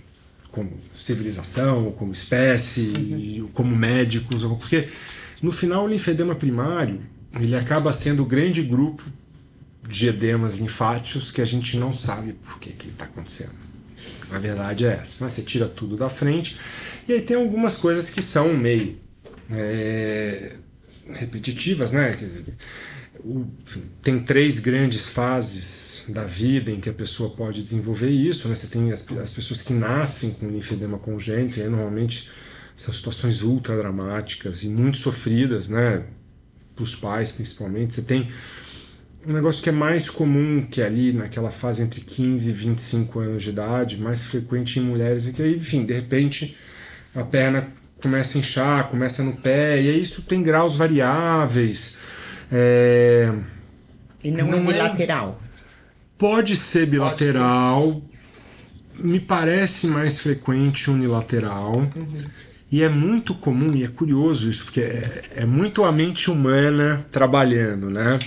como 0.51 0.71
civilização, 0.95 1.91
como 1.93 2.13
espécie, 2.13 2.93
uhum. 2.97 3.49
como 3.53 3.75
médicos, 3.75 4.45
porque 4.45 4.89
no 5.43 5.51
final 5.51 5.85
o 5.85 5.89
linfedema 5.89 6.35
primário 6.35 7.01
ele 7.41 7.57
acaba 7.57 7.93
sendo 7.93 8.23
o 8.23 8.27
grande 8.27 8.63
grupo 8.63 9.03
de 9.89 10.09
edemas 10.09 10.57
linfáticos 10.57 11.33
que 11.33 11.41
a 11.41 11.45
gente 11.45 11.77
não 11.77 11.93
sabe 11.93 12.33
por 12.33 12.59
que 12.59 12.71
está 12.89 13.05
acontecendo. 13.05 13.65
A 14.31 14.39
verdade 14.39 14.87
é 14.87 14.99
essa. 15.01 15.23
Né? 15.23 15.31
Você 15.31 15.43
tira 15.43 15.67
tudo 15.67 15.97
da 15.97 16.09
frente. 16.09 16.59
E 17.07 17.13
aí 17.13 17.21
tem 17.21 17.37
algumas 17.37 17.75
coisas 17.75 18.09
que 18.09 18.23
são 18.23 18.55
meio 18.55 18.99
é, 19.51 20.57
repetitivas, 21.11 21.93
né? 21.93 22.17
Tem 24.03 24.19
três 24.19 24.59
grandes 24.59 25.03
fases 25.03 25.84
da 26.09 26.25
vida 26.25 26.71
em 26.71 26.81
que 26.81 26.89
a 26.89 26.93
pessoa 26.93 27.31
pode 27.31 27.63
desenvolver 27.63 28.11
isso. 28.11 28.49
Né? 28.49 28.55
Você 28.55 28.67
tem 28.67 28.93
as, 28.93 29.07
as 29.19 29.33
pessoas 29.33 29.63
que 29.63 29.73
nascem 29.73 30.31
com 30.31 30.49
linfedema 30.49 30.99
congênito, 30.99 31.59
e 31.59 31.63
aí 31.63 31.69
normalmente 31.69 32.31
são 32.77 32.93
situações 32.93 33.43
ultra 33.43 33.77
dramáticas 33.77 34.63
e 34.65 34.69
muito 34.69 34.97
sofridas, 34.99 35.69
né? 35.69 36.03
Para 36.75 36.83
os 36.83 36.95
pais, 36.95 37.31
principalmente. 37.31 37.95
Você 37.95 38.03
tem 38.03 38.29
um 39.27 39.33
negócio 39.33 39.63
que 39.63 39.69
é 39.69 39.73
mais 39.73 40.11
comum 40.11 40.63
que 40.63 40.81
é 40.81 40.87
ali 40.87 41.13
naquela 41.13 41.51
fase 41.51 41.83
entre 41.83 42.01
15 42.01 42.51
e 42.51 42.53
25 42.53 43.21
anos 43.21 43.43
de 43.43 43.51
idade, 43.51 43.97
mais 43.99 44.25
frequente 44.25 44.79
em 44.79 44.83
mulheres, 44.83 45.29
e 45.29 45.33
que 45.33 45.43
aí, 45.43 45.57
enfim, 45.57 45.85
de 45.85 45.95
repente 45.95 46.57
a 47.15 47.23
perna 47.23 47.69
começa 48.03 48.37
a 48.37 48.41
inchar, 48.41 48.89
começa 48.89 49.23
no 49.23 49.35
pé, 49.35 49.81
e 49.81 49.89
aí 49.89 50.01
isso 50.01 50.21
tem 50.23 50.43
graus 50.43 50.77
variáveis. 50.77 51.97
É... 52.51 53.33
E 54.23 54.31
não, 54.31 54.47
não 54.49 54.71
é 54.71 54.73
bilateral? 54.73 55.41
Pode 56.25 56.57
ser 56.57 56.87
bilateral, 56.87 57.83
Pode 57.83 58.03
ser. 58.97 59.05
me 59.07 59.21
parece 59.21 59.87
mais 59.87 60.19
frequente 60.19 60.91
unilateral. 60.91 61.77
Uhum. 61.77 62.07
E 62.73 62.83
é 62.83 62.89
muito 62.89 63.35
comum, 63.35 63.75
e 63.75 63.85
é 63.85 63.89
curioso 63.89 64.49
isso, 64.49 64.65
porque 64.65 64.81
é, 64.81 65.23
é 65.37 65.45
muito 65.45 65.85
a 65.85 65.93
mente 65.93 66.31
humana 66.31 67.05
trabalhando, 67.13 67.91
né? 67.91 68.19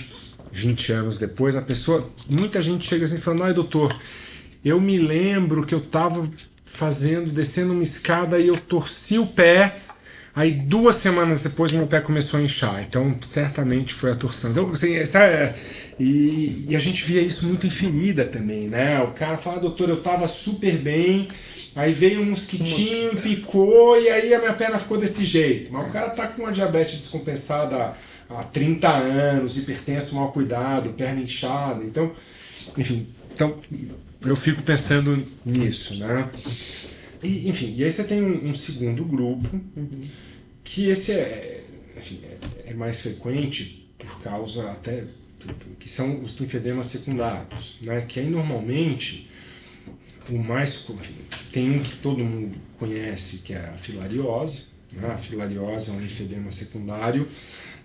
20 0.52 0.92
anos 0.92 1.18
depois, 1.18 1.56
a 1.56 1.60
pessoa. 1.60 2.08
Muita 2.30 2.62
gente 2.62 2.86
chega 2.86 3.04
assim 3.04 3.18
falando, 3.18 3.42
ai 3.42 3.52
doutor, 3.52 3.92
eu 4.64 4.80
me 4.80 4.96
lembro 4.96 5.66
que 5.66 5.74
eu 5.74 5.80
estava 5.80 6.22
fazendo, 6.64 7.32
descendo 7.32 7.72
uma 7.72 7.82
escada 7.82 8.38
e 8.38 8.46
eu 8.46 8.54
torci 8.54 9.18
o 9.18 9.26
pé. 9.26 9.82
Aí 10.38 10.52
duas 10.52 10.94
semanas 10.94 11.42
depois 11.42 11.72
meu 11.72 11.88
pé 11.88 12.00
começou 12.00 12.38
a 12.38 12.42
inchar. 12.44 12.80
Então 12.88 13.12
certamente 13.20 13.92
foi 13.92 14.12
a 14.12 14.14
torção. 14.14 14.52
Então, 14.52 14.70
assim, 14.70 14.94
essa 14.94 15.18
e, 15.98 16.66
e, 16.68 16.76
a 16.76 16.78
gente 16.78 17.02
via 17.02 17.20
isso 17.20 17.44
muito 17.44 17.66
em 17.66 17.70
ferida 17.70 18.24
também, 18.24 18.68
né? 18.68 19.02
O 19.02 19.08
cara 19.08 19.36
fala, 19.36 19.58
doutor, 19.58 19.88
eu 19.88 20.00
tava 20.00 20.28
super 20.28 20.78
bem, 20.78 21.26
aí 21.74 21.92
veio 21.92 22.20
um 22.20 22.26
mosquitinho, 22.26 23.16
picou 23.20 24.00
e 24.00 24.08
aí 24.08 24.32
a 24.32 24.38
minha 24.38 24.52
perna 24.52 24.78
ficou 24.78 24.96
desse 24.96 25.24
jeito. 25.24 25.72
Mas 25.72 25.88
o 25.88 25.90
cara 25.90 26.10
tá 26.10 26.28
com 26.28 26.42
uma 26.42 26.52
diabetes 26.52 26.92
descompensada 26.92 27.96
há 28.30 28.44
30 28.44 28.88
anos, 28.88 29.58
hipertenso, 29.58 30.14
mal 30.14 30.30
cuidado, 30.30 30.90
perna 30.90 31.20
inchada. 31.20 31.82
Então, 31.82 32.12
enfim, 32.76 33.08
então 33.34 33.58
eu 34.24 34.36
fico 34.36 34.62
pensando 34.62 35.20
nisso, 35.44 35.96
né? 35.96 36.28
E, 37.22 37.48
enfim, 37.48 37.74
e 37.76 37.84
aí 37.84 37.90
você 37.90 38.04
tem 38.04 38.22
um, 38.22 38.50
um 38.50 38.54
segundo 38.54 39.04
grupo, 39.04 39.48
uhum. 39.76 39.90
que 40.62 40.88
esse 40.88 41.12
é, 41.12 41.64
enfim, 41.96 42.20
é, 42.24 42.70
é, 42.70 42.74
mais 42.74 43.00
frequente 43.00 43.90
por 43.98 44.20
causa 44.20 44.70
até 44.70 45.04
que 45.78 45.88
são 45.88 46.24
os 46.24 46.38
linfedemas 46.40 46.88
secundários, 46.88 47.78
né? 47.82 48.04
Que 48.08 48.20
aí 48.20 48.28
normalmente 48.28 49.30
o 50.28 50.36
mais 50.36 50.84
enfim, 50.88 51.14
tem 51.52 51.70
um 51.70 51.82
que 51.82 51.96
todo 51.96 52.24
mundo 52.24 52.56
conhece 52.78 53.38
que 53.38 53.52
é 53.52 53.72
a 53.74 53.78
filariose, 53.78 54.66
né? 54.92 55.08
A 55.12 55.16
filariose 55.16 55.90
é 55.90 55.92
um 55.94 56.00
linfedema 56.00 56.50
secundário 56.50 57.28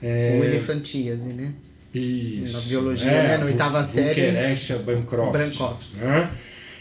é... 0.04 0.38
O 0.38 0.44
elefantíase, 0.44 1.34
né? 1.34 1.54
Isso. 1.94 2.54
Na 2.54 2.60
biologia, 2.60 3.10
é, 3.10 3.24
né? 3.24 3.38
Na 3.38 3.46
oitava 3.46 3.82
série. 3.84 4.46
Bancroft. 4.84 5.32
Bancroft. 5.32 5.94
Né? 5.94 6.30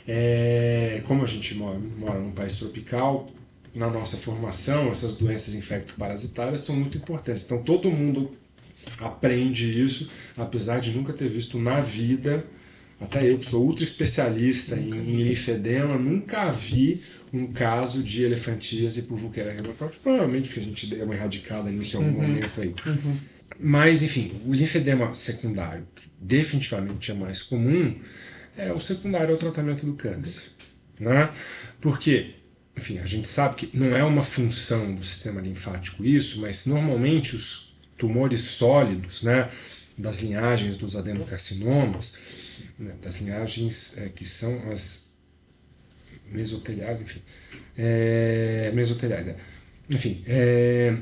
É, 0.06 1.02
como 1.06 1.23
a 1.23 1.26
gente 1.26 1.54
mora, 1.54 1.78
mora 1.78 2.18
num 2.18 2.32
país 2.32 2.59
tropical, 2.59 3.30
na 3.75 3.88
nossa 3.88 4.16
formação, 4.16 4.90
essas 4.90 5.16
doenças 5.16 5.54
infecto-parasitárias 5.54 6.61
são 6.61 6.76
muito 6.76 6.99
importantes. 6.99 7.44
Então 7.44 7.62
todo 7.62 7.90
mundo 7.90 8.37
aprende 8.99 9.80
isso, 9.80 10.11
apesar 10.37 10.80
de 10.80 10.90
nunca 10.90 11.12
ter 11.12 11.28
visto 11.28 11.59
na 11.59 11.80
vida, 11.80 12.44
até 13.00 13.28
eu 13.28 13.38
que 13.38 13.47
sou 13.47 13.64
ultra 13.64 13.85
especialista 13.85 14.76
em, 14.76 14.90
em 14.90 15.16
linfedema, 15.25 15.99
nunca 15.99 16.50
vi 16.50 17.00
um 17.32 17.47
caso 17.49 18.02
de 18.02 18.23
elefantíase 18.25 19.02
por 19.02 19.18
Bancroft, 19.18 19.99
provavelmente 20.02 20.49
porque 20.49 20.61
a 20.61 20.62
gente 20.62 20.87
deu 20.87 21.04
uma 21.04 21.14
erradicada 21.14 21.71
nisso 21.71 21.97
em 21.97 22.04
algum 22.04 22.21
uhum. 22.21 22.28
momento 22.28 22.61
aí. 22.61 22.75
Uhum. 22.87 23.16
Mas, 23.59 24.02
enfim, 24.02 24.32
o 24.47 24.52
linfedema 24.52 25.12
secundário, 25.14 25.87
que 25.94 26.09
definitivamente 26.21 27.11
é 27.11 27.14
mais 27.14 27.42
comum, 27.42 27.94
é 28.56 28.73
o 28.73 28.80
secundário 28.80 29.32
ao 29.32 29.38
tratamento 29.38 29.85
do 29.87 29.94
câncer. 29.94 30.50
Né? 31.00 31.30
Porque, 31.80 32.35
enfim, 32.76 32.99
a 32.99 33.06
gente 33.06 33.26
sabe 33.26 33.56
que 33.56 33.76
não 33.76 33.97
é 33.97 34.04
uma 34.04 34.23
função 34.23 34.94
do 34.94 35.04
sistema 35.04 35.40
linfático 35.40 36.04
isso, 36.04 36.40
mas 36.40 36.66
normalmente 36.66 37.35
os 37.35 37.75
tumores 37.97 38.40
sólidos, 38.40 39.23
né, 39.23 39.49
das 39.97 40.21
linhagens 40.21 40.76
dos 40.76 40.97
adenocarcinomas, 40.97 42.16
né, 42.78 42.94
das 43.00 43.21
linhagens 43.21 43.97
é, 43.97 44.09
que 44.09 44.25
são 44.25 44.71
as 44.71 45.12
mesoteliais, 46.30 47.00
enfim. 47.00 47.21
É, 47.76 48.71
mesoteliais, 48.75 49.28
é. 49.28 49.37
Enfim, 49.92 50.23
é, 50.26 50.97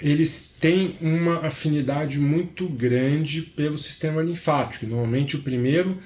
eles 0.00 0.56
têm 0.58 0.96
uma 1.00 1.46
afinidade 1.46 2.18
muito 2.18 2.68
grande 2.68 3.42
pelo 3.42 3.78
sistema 3.78 4.22
linfático. 4.22 4.86
Normalmente 4.86 5.36
o 5.36 5.42
primeiro 5.42 5.98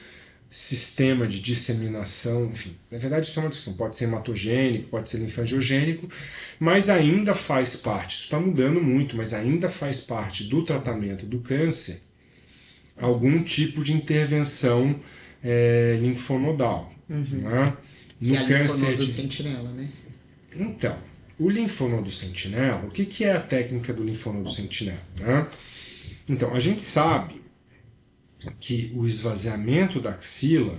sistema 0.51 1.29
de 1.29 1.41
disseminação, 1.41 2.47
enfim, 2.47 2.77
na 2.91 2.99
verdade 2.99 3.29
isso 3.29 3.39
é 3.39 3.43
uma 3.43 3.51
discussão, 3.51 3.75
pode 3.75 3.95
ser 3.95 4.05
hematogênico, 4.05 4.89
pode 4.89 5.09
ser 5.09 5.19
linfangiogênico, 5.19 6.11
mas 6.59 6.89
ainda 6.89 7.35
faz 7.35 7.77
parte, 7.77 8.17
isso 8.17 8.25
está 8.25 8.41
mudando 8.41 8.83
muito, 8.83 9.17
mas 9.17 9.33
ainda 9.33 9.69
faz 9.69 10.01
parte 10.01 10.45
do 10.45 10.65
tratamento 10.65 11.25
do 11.25 11.39
câncer 11.39 12.11
algum 13.01 13.43
tipo 13.43 13.83
de 13.83 13.93
intervenção 13.93 14.95
é, 15.43 15.99
linfonodal. 16.01 16.93
Uhum. 17.09 17.25
Né? 17.25 17.77
No 18.21 18.37
é 18.37 18.47
câncer 18.47 18.97
de... 18.97 19.07
sentinela, 19.07 19.71
né? 19.71 19.89
Então, 20.55 20.97
o 21.39 21.49
linfonodo 21.49 22.11
sentinela, 22.11 22.85
o 22.87 22.91
que, 22.91 23.05
que 23.07 23.25
é 23.25 23.33
a 23.33 23.41
técnica 23.41 23.93
do 23.93 24.05
linfonodo 24.05 24.51
sentinela? 24.51 25.01
Né? 25.17 25.47
Então, 26.29 26.55
a 26.55 26.61
gente 26.61 26.83
sabe 26.83 27.40
que 28.59 28.93
o 28.95 29.07
esvaziamento 29.07 30.01
da 30.01 30.11
axila 30.11 30.79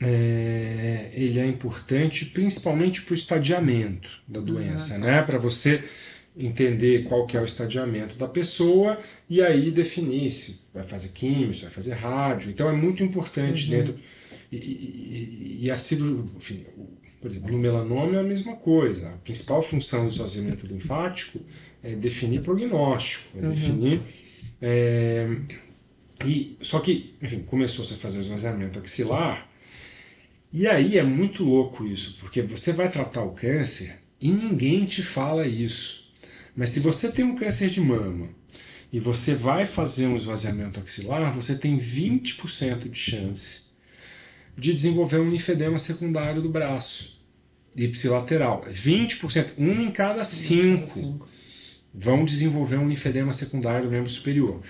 é, 0.00 1.10
ele 1.14 1.38
é 1.38 1.46
importante 1.46 2.26
principalmente 2.26 3.02
para 3.02 3.12
o 3.12 3.14
estadiamento 3.14 4.08
da 4.26 4.40
doença, 4.40 4.96
ah, 4.96 5.00
tá. 5.00 5.06
né? 5.06 5.22
Para 5.22 5.38
você 5.38 5.84
entender 6.36 7.04
qual 7.04 7.26
que 7.26 7.36
é 7.36 7.40
o 7.40 7.44
estadiamento 7.44 8.16
da 8.16 8.26
pessoa 8.26 8.98
e 9.28 9.42
aí 9.42 9.70
definir 9.70 10.30
se 10.30 10.62
vai 10.72 10.82
fazer 10.82 11.08
química, 11.08 11.52
se 11.52 11.62
vai 11.62 11.70
fazer 11.70 11.92
rádio. 11.92 12.50
Então 12.50 12.68
é 12.68 12.72
muito 12.72 13.02
importante 13.02 13.64
uhum. 13.64 13.78
dentro 13.78 13.98
e, 14.50 14.56
e, 14.56 15.58
e 15.62 15.70
a 15.70 15.76
cirurgia, 15.76 16.24
enfim, 16.36 16.66
por 17.20 17.30
exemplo, 17.30 17.52
no 17.52 17.58
melanoma 17.58 18.16
é 18.16 18.20
a 18.20 18.24
mesma 18.24 18.56
coisa. 18.56 19.10
A 19.10 19.16
principal 19.18 19.62
função 19.62 20.04
do 20.04 20.10
esvaziamento 20.10 20.66
linfático 20.66 21.40
é 21.82 21.94
definir 21.94 22.42
prognóstico, 22.42 23.38
é 23.38 23.42
uhum. 23.42 23.50
definir. 23.50 24.00
É, 24.60 25.28
e, 26.24 26.56
só 26.60 26.80
que, 26.80 27.14
enfim, 27.22 27.40
começou 27.40 27.84
-se 27.84 27.94
a 27.94 27.96
fazer 27.96 28.18
o 28.18 28.22
esvaziamento 28.22 28.78
axilar, 28.78 29.48
e 30.52 30.66
aí 30.68 30.98
é 30.98 31.02
muito 31.02 31.42
louco 31.42 31.86
isso, 31.86 32.18
porque 32.20 32.42
você 32.42 32.72
vai 32.72 32.90
tratar 32.90 33.22
o 33.22 33.32
câncer 33.32 33.98
e 34.20 34.30
ninguém 34.30 34.84
te 34.84 35.02
fala 35.02 35.46
isso. 35.46 36.10
Mas 36.54 36.68
se 36.68 36.80
você 36.80 37.10
tem 37.10 37.24
um 37.24 37.34
câncer 37.34 37.70
de 37.70 37.80
mama 37.80 38.28
e 38.92 39.00
você 39.00 39.34
vai 39.34 39.64
fazer 39.64 40.06
um 40.06 40.16
esvaziamento 40.16 40.78
axilar, 40.78 41.32
você 41.32 41.56
tem 41.56 41.78
20% 41.78 42.90
de 42.90 42.98
chance 42.98 43.72
de 44.56 44.74
desenvolver 44.74 45.18
um 45.18 45.30
linfedema 45.30 45.78
secundário 45.78 46.42
do 46.42 46.50
braço, 46.50 47.24
ipsilateral. 47.74 48.62
20%, 48.68 49.52
um 49.56 49.80
em 49.80 49.90
cada 49.90 50.22
cinco 50.22 51.26
vão 51.94 52.26
desenvolver 52.26 52.76
um 52.76 52.88
linfedema 52.88 53.32
secundário 53.32 53.86
do 53.86 53.90
membro 53.90 54.10
superior. 54.10 54.60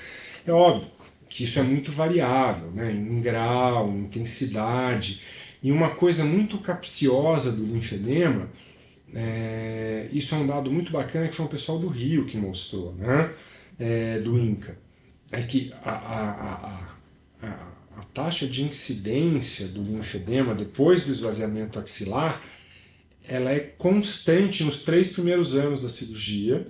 É 0.47 0.53
óbvio 0.53 0.89
que 1.33 1.45
isso 1.45 1.59
é 1.59 1.63
muito 1.63 1.91
variável, 1.91 2.71
né? 2.73 2.93
em 2.93 3.19
grau, 3.19 3.89
em 3.89 4.01
intensidade. 4.01 5.23
E 5.63 5.73
uma 5.73 5.89
coisa 5.89 6.27
muito 6.27 6.59
capciosa 6.59 7.51
do 7.51 7.65
linfedema, 7.65 8.51
é, 9.15 10.11
isso 10.13 10.35
é 10.35 10.39
um 10.39 10.47
dado 10.47 10.71
muito 10.71 10.93
bacana 10.93 11.29
que 11.29 11.35
foi 11.35 11.47
o 11.47 11.49
pessoal 11.49 11.79
do 11.79 11.89
Rio 11.89 12.27
que 12.27 12.37
mostrou, 12.37 12.95
né? 12.97 13.33
É, 13.81 14.19
do 14.19 14.39
INCA, 14.39 14.77
é 15.33 15.43
que 15.43 15.73
a, 15.83 15.91
a, 15.91 16.31
a, 16.31 17.49
a 17.49 17.73
a 17.95 18.05
taxa 18.15 18.47
de 18.47 18.65
incidência 18.65 19.69
do 19.69 19.83
linfedema 19.83 20.55
depois 20.55 21.05
do 21.05 21.13
esvaziamento 21.13 21.79
axilar 21.79 22.41
ela 23.25 23.53
é 23.53 23.61
constante 23.61 24.65
nos 24.65 24.83
três 24.83 25.11
primeiros 25.11 25.57
anos 25.57 25.83
da 25.83 25.89
cirurgia, 25.89 26.65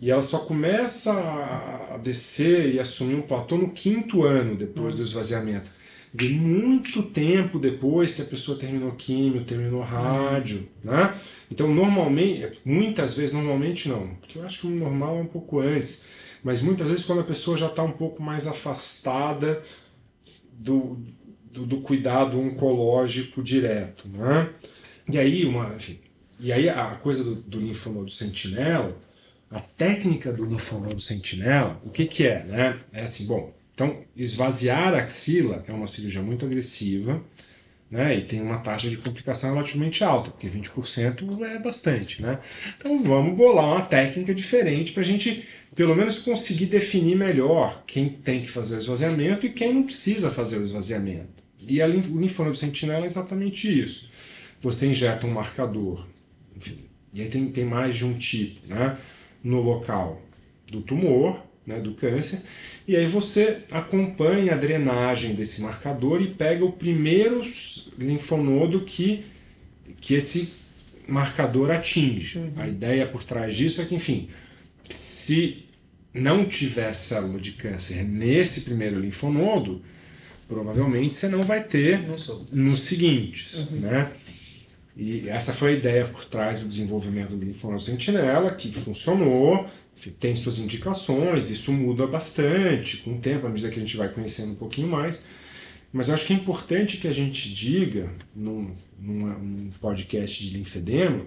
E 0.00 0.10
ela 0.10 0.22
só 0.22 0.38
começa 0.38 1.12
a 1.12 1.98
descer 1.98 2.74
e 2.74 2.80
assumir 2.80 3.16
um 3.16 3.22
platô 3.22 3.58
no 3.58 3.70
quinto 3.70 4.24
ano 4.24 4.56
depois 4.56 4.96
do 4.96 5.02
esvaziamento. 5.02 5.70
De 6.12 6.30
muito 6.30 7.02
tempo 7.02 7.58
depois 7.58 8.14
que 8.14 8.22
a 8.22 8.24
pessoa 8.24 8.58
terminou 8.58 8.92
químio, 8.92 9.44
terminou 9.44 9.82
rádio, 9.82 10.66
né? 10.82 11.20
Então, 11.50 11.72
normalmente, 11.72 12.58
muitas 12.64 13.14
vezes, 13.14 13.32
normalmente 13.32 13.88
não, 13.88 14.16
porque 14.16 14.38
eu 14.38 14.44
acho 14.44 14.62
que 14.62 14.66
o 14.66 14.70
normal 14.70 15.18
é 15.18 15.20
um 15.20 15.26
pouco 15.26 15.60
antes, 15.60 16.02
mas 16.42 16.62
muitas 16.62 16.88
vezes 16.88 17.04
quando 17.04 17.20
a 17.20 17.24
pessoa 17.24 17.56
já 17.56 17.66
está 17.66 17.82
um 17.82 17.92
pouco 17.92 18.20
mais 18.20 18.48
afastada 18.48 19.62
do, 20.52 20.98
do, 21.52 21.64
do, 21.64 21.80
cuidado 21.80 22.40
oncológico 22.40 23.40
direto, 23.40 24.08
né? 24.08 24.50
E 25.12 25.18
aí, 25.18 25.44
uma, 25.44 25.74
enfim, 25.76 25.98
e 26.40 26.52
aí 26.52 26.68
a 26.68 26.96
coisa 26.96 27.22
do, 27.22 27.34
do 27.36 27.60
linfonodo 27.60 28.10
sentinela, 28.10 28.96
a 29.50 29.60
técnica 29.60 30.32
do 30.32 30.44
linfonodo 30.44 31.00
sentinela, 31.00 31.80
o 31.84 31.90
que 31.90 32.06
que 32.06 32.26
é, 32.26 32.44
né? 32.44 32.78
É 32.92 33.02
assim, 33.02 33.26
bom, 33.26 33.52
então, 33.74 34.04
esvaziar 34.14 34.94
a 34.94 34.98
axila 34.98 35.64
é 35.66 35.72
uma 35.72 35.86
cirurgia 35.86 36.20
muito 36.20 36.44
agressiva 36.44 37.22
né, 37.90 38.16
e 38.16 38.20
tem 38.20 38.40
uma 38.40 38.58
taxa 38.58 38.88
de 38.88 38.96
complicação 38.98 39.54
relativamente 39.54 40.04
alta, 40.04 40.30
porque 40.30 40.46
20% 40.46 41.42
é 41.44 41.58
bastante. 41.58 42.22
Né? 42.22 42.38
Então, 42.76 43.02
vamos 43.02 43.34
bolar 43.36 43.64
uma 43.64 43.82
técnica 43.82 44.32
diferente 44.32 44.92
para 44.92 45.00
a 45.00 45.04
gente, 45.04 45.44
pelo 45.74 45.96
menos, 45.96 46.18
conseguir 46.20 46.66
definir 46.66 47.16
melhor 47.16 47.82
quem 47.86 48.08
tem 48.08 48.42
que 48.42 48.48
fazer 48.48 48.76
o 48.76 48.78
esvaziamento 48.78 49.46
e 49.46 49.50
quem 49.50 49.74
não 49.74 49.82
precisa 49.82 50.30
fazer 50.30 50.58
o 50.58 50.62
esvaziamento. 50.62 51.42
E 51.66 51.82
a, 51.82 51.86
o 51.86 52.20
linfonodo 52.20 52.56
sentinela 52.56 53.04
é 53.04 53.06
exatamente 53.06 53.82
isso. 53.82 54.08
Você 54.60 54.86
injeta 54.86 55.26
um 55.26 55.30
marcador, 55.30 56.06
enfim, 56.54 56.78
e 57.14 57.22
aí 57.22 57.28
tem, 57.28 57.46
tem 57.50 57.64
mais 57.64 57.96
de 57.96 58.04
um 58.04 58.12
tipo, 58.12 58.68
né, 58.68 58.96
no 59.42 59.60
local 59.60 60.22
do 60.70 60.80
tumor, 60.80 61.40
né, 61.66 61.78
do 61.78 61.94
câncer, 61.94 62.40
e 62.86 62.96
aí 62.96 63.06
você 63.06 63.58
acompanha 63.70 64.54
a 64.54 64.56
drenagem 64.56 65.34
desse 65.34 65.60
marcador 65.62 66.20
e 66.20 66.28
pega 66.28 66.64
o 66.64 66.72
primeiro 66.72 67.42
linfonodo 67.98 68.80
que, 68.82 69.24
que 70.00 70.14
esse 70.14 70.52
marcador 71.06 71.70
atinge. 71.70 72.38
Uhum. 72.38 72.52
A 72.56 72.68
ideia 72.68 73.06
por 73.06 73.24
trás 73.24 73.54
disso 73.54 73.80
é 73.80 73.84
que, 73.84 73.94
enfim, 73.94 74.28
se 74.88 75.66
não 76.12 76.44
tiver 76.44 76.92
célula 76.92 77.38
de 77.38 77.52
câncer 77.52 78.02
nesse 78.02 78.62
primeiro 78.62 78.98
linfonodo, 78.98 79.82
provavelmente 80.48 81.14
você 81.14 81.28
não 81.28 81.44
vai 81.44 81.62
ter 81.62 82.04
nos 82.52 82.80
seguintes, 82.80 83.54
uhum. 83.54 83.78
né? 83.78 84.12
E 85.00 85.30
essa 85.30 85.54
foi 85.54 85.70
a 85.70 85.76
ideia 85.78 86.06
por 86.06 86.26
trás 86.26 86.60
do 86.60 86.68
desenvolvimento 86.68 87.34
do 87.34 87.42
linfonodo 87.42 87.80
sentinela, 87.80 88.54
que 88.54 88.70
funcionou, 88.70 89.66
tem 90.18 90.34
suas 90.34 90.58
indicações, 90.58 91.48
isso 91.48 91.72
muda 91.72 92.06
bastante 92.06 92.98
com 92.98 93.14
o 93.14 93.18
tempo, 93.18 93.46
à 93.46 93.48
medida 93.48 93.70
que 93.70 93.78
a 93.78 93.80
gente 93.80 93.96
vai 93.96 94.10
conhecendo 94.10 94.52
um 94.52 94.56
pouquinho 94.56 94.88
mais. 94.88 95.24
Mas 95.90 96.08
eu 96.08 96.14
acho 96.14 96.26
que 96.26 96.34
é 96.34 96.36
importante 96.36 96.98
que 96.98 97.08
a 97.08 97.12
gente 97.12 97.50
diga, 97.54 98.12
num, 98.36 98.74
num 98.98 99.70
podcast 99.80 100.46
de 100.46 100.54
linfedema, 100.54 101.24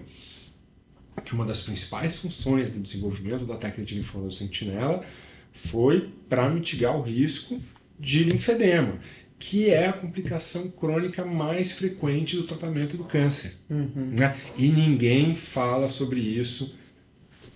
que 1.24 1.34
uma 1.34 1.44
das 1.44 1.58
principais 1.58 2.20
funções 2.20 2.70
do 2.70 2.80
desenvolvimento 2.80 3.44
da 3.44 3.56
técnica 3.56 3.82
de 3.82 3.96
linfonodo 3.96 4.32
sentinela 4.32 5.04
foi 5.52 6.12
para 6.28 6.48
mitigar 6.48 6.96
o 6.96 7.02
risco 7.02 7.60
de 7.98 8.22
linfedema, 8.22 9.00
que 9.46 9.68
é 9.68 9.88
a 9.88 9.92
complicação 9.92 10.70
crônica 10.70 11.22
mais 11.22 11.72
frequente 11.72 12.34
do 12.34 12.44
tratamento 12.44 12.96
do 12.96 13.04
câncer. 13.04 13.54
Uhum. 13.68 14.14
Né? 14.18 14.34
E 14.56 14.68
ninguém 14.68 15.34
fala 15.34 15.86
sobre 15.86 16.18
isso 16.18 16.74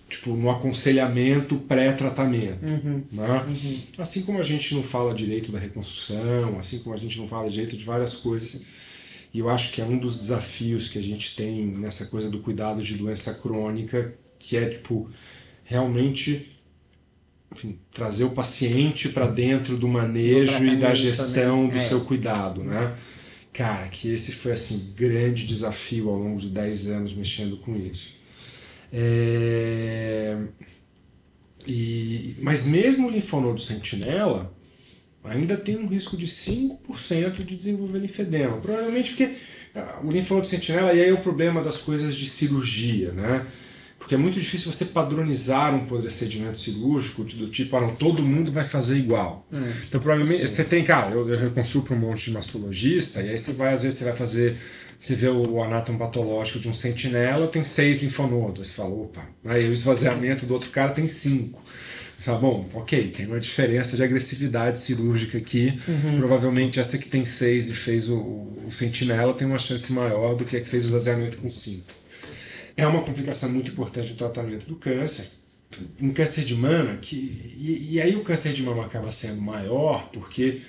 tipo, 0.07 0.35
no 0.35 0.51
aconselhamento 0.51 1.57
pré-tratamento. 1.57 2.63
Uhum. 2.63 3.03
Né? 3.11 3.45
Uhum. 3.47 3.81
Assim 3.97 4.21
como 4.21 4.39
a 4.39 4.43
gente 4.43 4.75
não 4.75 4.83
fala 4.83 5.15
direito 5.15 5.51
da 5.51 5.57
reconstrução, 5.57 6.59
assim 6.59 6.77
como 6.79 6.95
a 6.95 6.99
gente 6.99 7.17
não 7.17 7.27
fala 7.27 7.49
direito 7.49 7.75
de 7.75 7.85
várias 7.85 8.17
coisas. 8.17 8.61
E 9.33 9.39
eu 9.39 9.49
acho 9.49 9.71
que 9.71 9.81
é 9.81 9.85
um 9.85 9.97
dos 9.97 10.19
desafios 10.19 10.89
que 10.89 10.99
a 10.99 11.03
gente 11.03 11.35
tem 11.35 11.65
nessa 11.65 12.05
coisa 12.05 12.29
do 12.29 12.39
cuidado 12.39 12.83
de 12.83 12.95
doença 12.95 13.33
crônica, 13.33 14.13
que 14.37 14.55
é, 14.57 14.69
tipo, 14.69 15.09
realmente 15.63 16.58
enfim, 17.59 17.77
trazer 17.91 18.23
o 18.23 18.29
paciente 18.29 19.09
para 19.09 19.27
dentro 19.27 19.77
do 19.77 19.87
manejo 19.87 20.59
do 20.59 20.65
e 20.65 20.77
da 20.77 20.93
gestão 20.93 21.67
também. 21.67 21.69
do 21.69 21.77
é. 21.77 21.85
seu 21.85 22.01
cuidado, 22.01 22.63
né? 22.63 22.95
Cara, 23.51 23.87
que 23.89 24.09
esse 24.09 24.31
foi, 24.31 24.53
assim, 24.53 24.93
grande 24.95 25.45
desafio 25.45 26.09
ao 26.09 26.17
longo 26.17 26.39
de 26.39 26.49
10 26.49 26.87
anos 26.89 27.13
mexendo 27.13 27.57
com 27.57 27.75
isso. 27.75 28.15
É... 28.93 30.37
E, 31.67 32.37
mas 32.41 32.65
mesmo 32.65 33.07
o 33.07 33.11
linfonodo 33.11 33.59
sentinela 33.59 34.55
ainda 35.23 35.57
tem 35.57 35.77
um 35.77 35.87
risco 35.87 36.15
de 36.15 36.25
5% 36.25 37.43
de 37.43 37.55
desenvolver 37.55 37.99
linfedema. 37.99 38.57
Provavelmente 38.61 39.09
porque 39.09 39.35
ah, 39.75 39.99
o 40.03 40.09
linfonodo 40.09 40.47
sentinela, 40.47 40.93
e 40.93 41.01
aí 41.01 41.09
é 41.09 41.13
o 41.13 41.21
problema 41.21 41.61
das 41.61 41.77
coisas 41.77 42.15
de 42.15 42.29
cirurgia, 42.29 43.11
né? 43.11 43.45
Porque 43.99 44.15
é 44.15 44.17
muito 44.17 44.39
difícil 44.39 44.71
você 44.71 44.85
padronizar 44.85 45.75
um 45.75 45.85
procedimento 45.85 46.57
cirúrgico 46.57 47.23
do 47.23 47.47
tipo, 47.47 47.75
ah, 47.75 47.81
não, 47.81 47.95
todo 47.95 48.23
mundo 48.23 48.51
vai 48.51 48.63
fazer 48.63 48.97
igual. 48.97 49.45
É, 49.53 49.57
então, 49.87 50.01
provavelmente, 50.01 50.47
você 50.47 50.63
tem, 50.63 50.83
cara, 50.83 51.11
eu, 51.11 51.29
eu 51.29 51.37
reconstruo 51.37 51.83
para 51.83 51.95
um 51.95 51.99
monte 51.99 52.25
de 52.25 52.31
mastologista, 52.31 53.21
e 53.21 53.29
aí 53.29 53.37
você 53.37 53.51
vai, 53.53 53.73
às 53.73 53.83
vezes, 53.83 53.99
você 53.99 54.05
vai 54.05 54.15
fazer 54.15 54.57
você 54.99 55.15
vê 55.15 55.29
o 55.29 55.63
anátomo 55.63 55.97
patológico 55.97 56.59
de 56.59 56.67
um 56.67 56.73
sentinela, 56.73 57.47
tem 57.47 57.63
seis 57.63 58.03
linfonodos. 58.03 58.67
Você 58.67 58.73
fala, 58.73 58.89
opa, 58.89 59.25
aí 59.45 59.69
o 59.69 59.71
esvaziamento 59.71 60.45
do 60.45 60.53
outro 60.53 60.69
cara 60.71 60.91
tem 60.91 61.07
cinco. 61.07 61.63
Você 62.17 62.25
fala, 62.25 62.39
bom, 62.39 62.67
ok, 62.73 63.07
tem 63.07 63.25
uma 63.27 63.39
diferença 63.39 63.95
de 63.95 64.03
agressividade 64.03 64.77
cirúrgica 64.77 65.37
aqui. 65.37 65.79
Uhum. 65.87 66.17
Provavelmente 66.17 66.77
essa 66.77 66.97
que 66.97 67.07
tem 67.07 67.23
seis 67.23 67.69
e 67.69 67.73
fez 67.73 68.09
o, 68.09 68.17
o, 68.17 68.69
sentinela 68.69 69.33
tem 69.33 69.47
uma 69.47 69.57
chance 69.57 69.91
maior 69.93 70.35
do 70.35 70.43
que 70.43 70.57
a 70.57 70.59
que 70.59 70.67
fez 70.67 70.83
o 70.83 70.87
esvaziamento 70.87 71.37
com 71.37 71.49
cinco. 71.49 71.93
É 72.79 72.87
uma 72.87 73.01
complicação 73.01 73.49
muito 73.51 73.71
importante 73.71 74.13
do 74.13 74.17
tratamento 74.17 74.65
do 74.65 74.75
câncer. 74.75 75.29
Um 76.01 76.13
câncer 76.13 76.45
de 76.45 76.55
mama, 76.55 76.95
que, 76.97 77.15
e, 77.57 77.93
e 77.93 78.01
aí 78.01 78.15
o 78.15 78.23
câncer 78.23 78.53
de 78.53 78.63
mama 78.63 78.85
acaba 78.85 79.11
sendo 79.11 79.41
maior 79.41 80.09
porque 80.11 80.61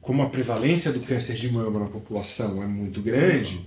como 0.00 0.22
a 0.22 0.28
prevalência 0.28 0.92
do 0.92 1.00
câncer 1.00 1.36
de 1.36 1.50
mama 1.50 1.78
na 1.78 1.86
população 1.86 2.60
é 2.62 2.66
muito 2.66 3.00
grande, 3.00 3.64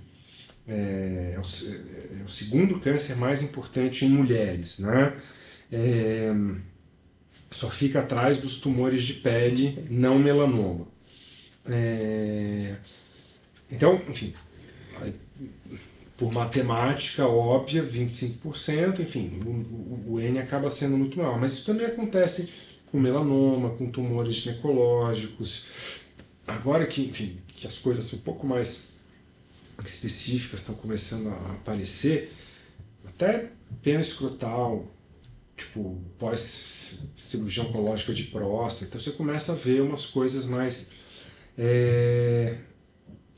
é, 0.67 1.35
é, 1.35 1.39
o, 1.39 1.41
é, 1.41 2.23
o, 2.25 2.29
segundo 2.29 2.79
câncer 2.81 3.15
mais 3.15 3.41
importante 3.41 4.03
em 4.03 4.09
mulheres, 4.09 4.79
né? 4.79 5.15
É, 5.71 6.35
só 7.49 7.69
fica 7.69 7.99
atrás 7.99 8.39
dos 8.39 8.59
tumores 8.59 9.05
de 9.05 9.13
pele 9.13 9.85
não 9.89 10.19
melanoma. 10.19 10.85
É, 11.65 12.75
então, 13.71 14.01
enfim, 14.09 14.33
por 16.17 16.31
matemática 16.31 17.27
óbvia, 17.27 17.83
25%, 17.83 18.99
enfim, 18.99 19.41
o, 19.45 20.13
o, 20.13 20.19
N 20.19 20.39
acaba 20.39 20.71
sendo 20.71 20.97
muito 20.97 21.17
maior. 21.17 21.39
Mas 21.39 21.53
isso 21.53 21.65
também 21.65 21.85
acontece 21.85 22.53
com 22.85 22.99
melanoma, 22.99 23.71
com 23.71 23.89
tumores 23.89 24.35
ginecológicos. 24.35 25.65
Agora 26.47 26.85
que, 26.85 27.01
enfim, 27.01 27.37
que 27.47 27.67
as 27.67 27.79
coisas 27.79 28.05
são 28.05 28.19
um 28.19 28.21
pouco 28.21 28.47
mais 28.47 28.95
específicas 29.83 30.61
estão 30.61 30.75
começando 30.75 31.27
a 31.27 31.53
aparecer, 31.53 32.31
até 33.05 33.51
pena 33.81 33.99
escrotal, 33.99 34.85
tipo 35.57 36.01
pós-cirurgia 36.17 37.63
oncológica 37.63 38.13
de 38.13 38.25
próstata, 38.25 38.89
então 38.89 38.99
você 38.99 39.11
começa 39.11 39.51
a 39.51 39.55
ver 39.55 39.81
umas 39.81 40.05
coisas 40.05 40.45
mais. 40.45 40.91
É... 41.57 42.57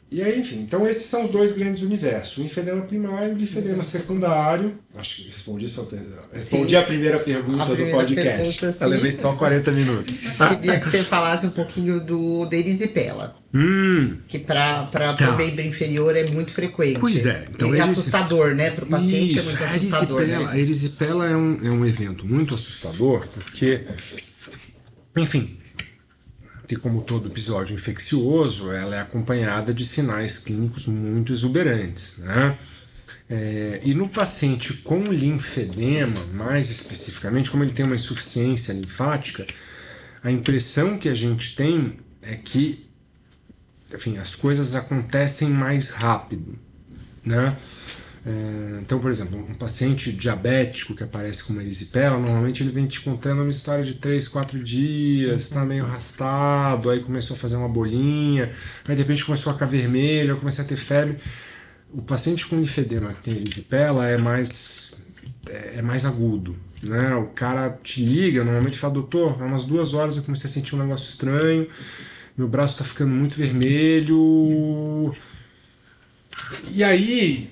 E 0.10 0.24
aí, 0.24 0.40
enfim, 0.40 0.62
então 0.62 0.88
esses 0.88 1.06
são 1.06 1.26
os 1.26 1.32
dois 1.32 1.52
grandes 1.52 1.84
universos, 1.84 2.38
o 2.38 2.42
linfedema 2.42 2.82
primário 2.84 3.32
e 3.32 3.34
o 3.34 3.38
linfedema 3.38 3.84
secundário. 3.84 4.78
Acho 4.96 5.18
que 5.18 5.28
respondi, 5.28 5.68
só, 5.68 5.86
respondi 6.32 6.78
a 6.78 6.84
primeira 6.84 7.20
pergunta 7.20 7.64
a 7.64 7.66
primeira 7.66 7.92
do 7.92 7.98
podcast. 7.98 8.60
Pergunta, 8.60 8.86
Eu 8.86 8.90
levei 8.90 9.12
só 9.12 9.34
40 9.36 9.72
minutos. 9.74 10.20
Queria 10.62 10.80
que 10.80 10.86
você 10.86 11.04
falasse 11.04 11.46
um 11.46 11.50
pouquinho 11.50 12.00
do 12.00 12.46
Derisipela. 12.46 13.36
Hum. 13.54 14.18
Que 14.30 14.40
para 14.40 14.86
tá. 14.86 15.34
o 15.34 15.38
membro 15.38 15.62
inferior 15.62 16.16
é 16.16 16.26
muito 16.28 16.52
frequente. 16.52 17.00
Pois 17.00 17.26
é. 17.26 17.46
Então, 17.50 17.76
é 17.76 17.82
assustador, 17.82 18.56
né? 18.56 18.72
Para 18.72 18.86
o 18.86 18.88
paciente 18.88 19.38
Isso, 19.38 19.40
é 19.40 19.44
muito 19.44 19.64
assustador. 19.64 20.20
A 20.20 20.24
erisipela, 20.24 20.46
né? 20.46 20.52
a 20.52 20.58
erisipela 20.58 21.26
é, 21.28 21.36
um, 21.36 21.58
é 21.64 21.70
um 21.70 21.86
evento 21.86 22.26
muito 22.26 22.54
assustador, 22.54 23.28
porque, 23.28 23.84
enfim, 25.18 25.58
como 26.76 27.02
todo 27.02 27.28
episódio 27.28 27.74
infeccioso, 27.74 28.72
ela 28.72 28.96
é 28.96 29.00
acompanhada 29.00 29.74
de 29.74 29.86
sinais 29.86 30.38
clínicos 30.38 30.88
muito 30.88 31.32
exuberantes, 31.32 32.20
né? 32.20 32.58
É, 33.30 33.82
e 33.84 33.94
no 33.94 34.08
paciente 34.08 34.74
com 34.74 35.12
linfedema, 35.12 36.20
mais 36.34 36.70
especificamente, 36.70 37.50
como 37.52 37.64
ele 37.64 37.74
tem 37.74 37.86
uma 37.86 37.96
insuficiência 37.96 38.72
linfática, 38.74 39.46
a 40.24 40.32
impressão 40.32 40.98
que 40.98 41.10
a 41.10 41.14
gente 41.14 41.56
tem 41.56 42.00
é 42.22 42.36
que 42.36 42.88
enfim, 43.94 44.18
as 44.18 44.36
coisas 44.36 44.76
acontecem 44.76 45.50
mais 45.50 45.90
rápido, 45.92 46.58
né? 47.24 47.56
É, 48.28 48.80
então, 48.82 49.00
por 49.00 49.10
exemplo, 49.10 49.40
um 49.40 49.54
paciente 49.54 50.12
diabético 50.12 50.94
que 50.94 51.02
aparece 51.02 51.46
com 51.46 51.54
uma 51.54 51.64
erisipela, 51.64 52.20
normalmente 52.20 52.62
ele 52.62 52.72
vem 52.72 52.86
te 52.86 53.00
contando 53.00 53.42
uma 53.42 53.50
história 53.50 53.86
de 53.86 53.94
3, 53.94 54.28
4 54.28 54.62
dias, 54.62 55.44
está 55.44 55.64
meio 55.64 55.86
arrastado, 55.86 56.90
aí 56.90 57.00
começou 57.00 57.38
a 57.38 57.40
fazer 57.40 57.56
uma 57.56 57.70
bolinha, 57.70 58.52
aí 58.86 58.96
de 58.98 59.02
repente 59.02 59.24
começou 59.24 59.52
a 59.52 59.54
ficar 59.54 59.66
vermelho, 59.66 60.34
aí 60.34 60.40
comecei 60.40 60.66
a 60.66 60.68
ter 60.68 60.76
febre. 60.76 61.20
O 61.90 62.02
paciente 62.02 62.46
com 62.46 62.58
linfedema 62.58 63.14
que 63.14 63.22
tem 63.22 63.34
erisipela 63.34 64.06
é 64.06 64.18
mais, 64.18 64.94
é 65.50 65.82
mais 65.82 66.04
agudo. 66.04 66.54
Né? 66.84 67.16
O 67.16 67.28
cara 67.28 67.80
te 67.82 68.04
liga, 68.04 68.44
normalmente 68.44 68.78
fala, 68.78 68.96
doutor, 68.96 69.42
há 69.42 69.46
umas 69.46 69.64
duas 69.64 69.94
horas 69.94 70.18
eu 70.18 70.24
comecei 70.24 70.50
a 70.50 70.54
sentir 70.54 70.76
um 70.76 70.80
negócio 70.80 71.10
estranho, 71.10 71.66
meu 72.38 72.50
braço 72.50 72.74
está 72.74 72.84
ficando 72.84 73.12
muito 73.12 73.38
vermelho. 73.38 75.16
E 76.74 76.84
aí, 76.84 77.50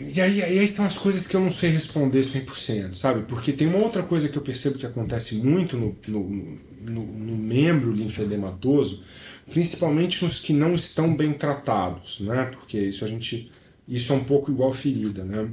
e 0.00 0.20
aí, 0.20 0.38
e 0.38 0.42
aí 0.42 0.66
são 0.66 0.84
as 0.84 0.96
coisas 0.96 1.26
que 1.26 1.34
eu 1.34 1.40
não 1.40 1.50
sei 1.50 1.70
responder 1.70 2.20
100%, 2.20 2.94
sabe? 2.94 3.22
Porque 3.22 3.52
tem 3.52 3.66
uma 3.66 3.82
outra 3.82 4.02
coisa 4.02 4.28
que 4.28 4.36
eu 4.36 4.42
percebo 4.42 4.78
que 4.78 4.86
acontece 4.86 5.36
muito 5.36 5.76
no, 5.76 5.96
no, 6.08 6.58
no, 6.80 7.06
no 7.06 7.36
membro 7.36 7.92
linfedematoso, 7.92 9.04
principalmente 9.50 10.24
nos 10.24 10.40
que 10.40 10.52
não 10.52 10.74
estão 10.74 11.14
bem 11.14 11.32
tratados, 11.32 12.20
né? 12.20 12.50
Porque 12.52 12.78
isso 12.78 13.04
a 13.04 13.08
gente 13.08 13.50
isso 13.86 14.12
é 14.12 14.16
um 14.16 14.24
pouco 14.24 14.50
igual 14.50 14.72
ferida, 14.72 15.24
né? 15.24 15.48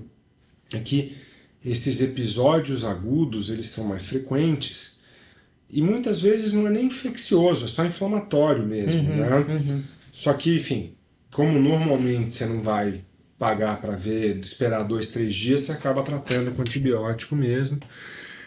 É 0.73 0.79
que 0.79 1.17
esses 1.63 2.01
episódios 2.01 2.85
agudos, 2.85 3.49
eles 3.49 3.65
são 3.65 3.85
mais 3.85 4.05
frequentes 4.05 4.99
e 5.71 5.81
muitas 5.81 6.21
vezes 6.21 6.53
não 6.53 6.67
é 6.67 6.69
nem 6.69 6.85
infeccioso, 6.85 7.65
é 7.65 7.67
só 7.67 7.85
inflamatório 7.85 8.65
mesmo, 8.65 9.01
uhum, 9.01 9.17
né? 9.17 9.37
Uhum. 9.37 9.83
Só 10.11 10.33
que, 10.33 10.55
enfim, 10.55 10.93
como 11.31 11.59
normalmente 11.59 12.33
você 12.33 12.45
não 12.45 12.59
vai 12.59 13.03
pagar 13.39 13.79
para 13.79 13.95
ver, 13.95 14.37
esperar 14.39 14.83
dois, 14.83 15.07
três 15.07 15.33
dias, 15.33 15.61
você 15.61 15.71
acaba 15.71 16.03
tratando 16.03 16.51
com 16.51 16.61
antibiótico 16.61 17.35
mesmo. 17.35 17.79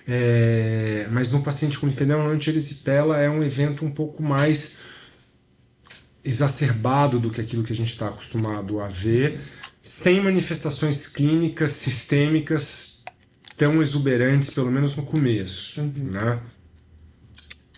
É, 0.06 1.06
mas 1.10 1.32
no 1.32 1.42
paciente 1.42 1.78
com 1.78 1.86
linfedema 1.86 2.22
antierisipela 2.24 3.18
é 3.18 3.30
um 3.30 3.42
evento 3.42 3.84
um 3.84 3.90
pouco 3.90 4.22
mais 4.22 4.76
exacerbado 6.24 7.18
do 7.18 7.30
que 7.30 7.40
aquilo 7.40 7.64
que 7.64 7.72
a 7.72 7.76
gente 7.76 7.92
está 7.92 8.08
acostumado 8.08 8.80
a 8.80 8.88
ver, 8.88 9.40
sem 9.80 10.20
manifestações 10.20 11.06
clínicas 11.06 11.72
sistêmicas 11.72 13.02
tão 13.56 13.80
exuberantes, 13.80 14.50
pelo 14.50 14.70
menos 14.70 14.94
no 14.96 15.04
começo. 15.04 15.80
Uhum. 15.80 15.92
Né? 16.12 16.40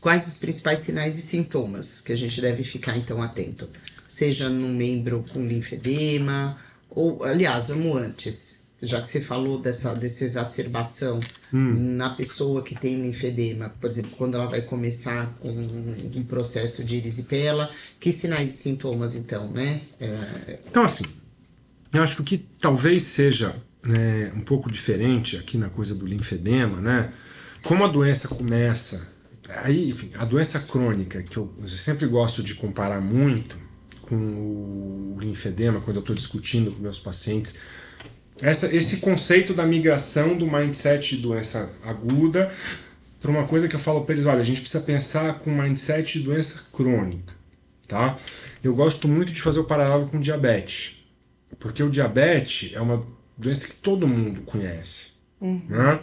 Quais 0.01 0.27
os 0.27 0.37
principais 0.37 0.81
sinais 0.81 1.17
e 1.19 1.23
sintomas 1.23 2.01
que 2.01 2.13
a 2.13 2.17
gente 2.17 2.41
deve 2.41 2.63
ficar 2.63 2.97
então 2.97 3.23
atento? 3.23 3.69
Seja 4.07 4.49
no 4.49 4.69
membro 4.69 5.25
com 5.33 5.47
linfedema, 5.47 6.59
ou, 6.95 7.25
aliás, 7.25 7.69
vamos 7.69 8.01
antes, 8.01 8.65
já 8.81 9.01
que 9.01 9.09
você 9.09 9.21
falou 9.21 9.61
dessa, 9.61 9.95
dessa 9.95 10.25
exacerbação 10.25 11.21
hum. 11.53 11.97
na 11.97 12.11
pessoa 12.11 12.63
que 12.63 12.75
tem 12.75 13.03
linfedema, 13.03 13.71
por 13.81 13.89
exemplo, 13.89 14.13
quando 14.17 14.35
ela 14.35 14.47
vai 14.47 14.61
começar 14.63 15.35
com 15.41 15.51
um 15.51 16.25
processo 16.25 16.85
de 16.85 16.97
erisipela, 16.97 17.71
que 17.99 18.13
sinais 18.13 18.51
e 18.51 18.57
sintomas 18.59 19.15
então, 19.15 19.51
né? 19.51 19.83
É... 20.01 20.61
Então, 20.69 20.85
assim, 20.85 21.05
eu 21.93 22.03
acho 22.03 22.17
que 22.17 22.23
o 22.23 22.25
que 22.25 22.39
talvez 22.59 23.03
seja 23.03 23.57
né, 23.87 24.33
um 24.35 24.41
pouco 24.41 24.71
diferente 24.71 25.37
aqui 25.37 25.57
na 25.57 25.69
coisa 25.69 25.95
do 25.95 26.07
linfedema, 26.07 26.81
né? 26.81 27.13
Como 27.63 27.85
a 27.85 27.89
doença 27.89 28.29
começa, 28.29 29.15
aí, 29.49 29.91
enfim, 29.91 30.11
a 30.19 30.25
doença 30.25 30.61
crônica, 30.61 31.23
que 31.23 31.37
eu, 31.37 31.53
eu 31.59 31.69
sempre 31.69 32.07
gosto 32.07 32.43
de 32.43 32.55
comparar 32.55 33.01
muito, 33.01 33.59
com 34.07 35.15
o 35.17 35.17
linfedema, 35.21 35.81
quando 35.81 35.97
eu 35.97 36.01
estou 36.01 36.15
discutindo 36.15 36.71
com 36.73 36.83
meus 36.83 36.99
pacientes, 36.99 37.59
essa, 38.43 38.75
esse 38.75 38.99
conceito 38.99 39.55
da 39.55 39.65
migração 39.65 40.37
do 40.37 40.47
mindset 40.47 41.17
de 41.17 41.23
doença 41.23 41.73
aguda 41.85 42.51
para 43.21 43.31
uma 43.31 43.45
coisa 43.45 43.69
que 43.69 43.75
eu 43.75 43.81
falo 43.81 44.05
para 44.05 44.15
eles, 44.15 44.27
olha, 44.27 44.41
a 44.41 44.45
gente 44.45 44.61
precisa 44.61 44.83
pensar 44.83 45.39
com 45.39 45.51
mindset 45.51 46.19
de 46.19 46.25
doença 46.25 46.69
crônica, 46.73 47.33
tá? 47.87 48.19
Eu 48.63 48.75
gosto 48.75 49.09
muito 49.09 49.33
de 49.33 49.41
fazer 49.41 49.61
o 49.61 49.65
paralelo 49.65 50.09
com 50.09 50.21
diabetes, 50.21 50.97
porque 51.59 51.83
o 51.83 51.89
diabetes 51.89 52.73
é 52.75 52.81
uma 52.81 53.07
doença 53.37 53.69
que 53.69 53.75
todo 53.75 54.07
mundo 54.07 54.43
conhece, 54.43 55.13
uhum. 55.41 55.63
né? 55.69 56.01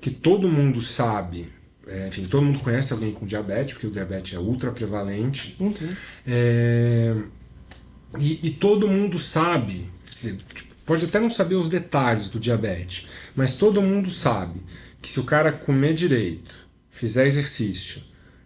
Que 0.00 0.10
todo 0.10 0.48
mundo 0.48 0.80
sabe 0.80 1.52
é, 1.86 2.08
enfim, 2.08 2.24
todo 2.24 2.42
mundo 2.42 2.58
conhece 2.60 2.92
alguém 2.92 3.12
com 3.12 3.26
diabetes, 3.26 3.74
porque 3.74 3.86
o 3.86 3.90
diabetes 3.90 4.34
é 4.34 4.38
ultra 4.38 4.70
prevalente. 4.70 5.56
Uhum. 5.60 5.96
É, 6.26 7.14
e, 8.18 8.40
e, 8.48 8.50
todo 8.50 8.88
mundo 8.88 9.18
sabe, 9.18 9.90
tipo, 10.14 10.42
pode 10.86 11.04
até 11.04 11.18
não 11.18 11.28
saber 11.28 11.56
os 11.56 11.68
detalhes 11.68 12.28
do 12.28 12.38
diabetes, 12.38 13.08
mas 13.34 13.54
todo 13.54 13.82
mundo 13.82 14.10
sabe 14.10 14.60
que 15.02 15.08
se 15.08 15.20
o 15.20 15.24
cara 15.24 15.52
comer 15.52 15.94
direito, 15.94 16.54
fizer 16.90 17.26
exercício 17.26 18.00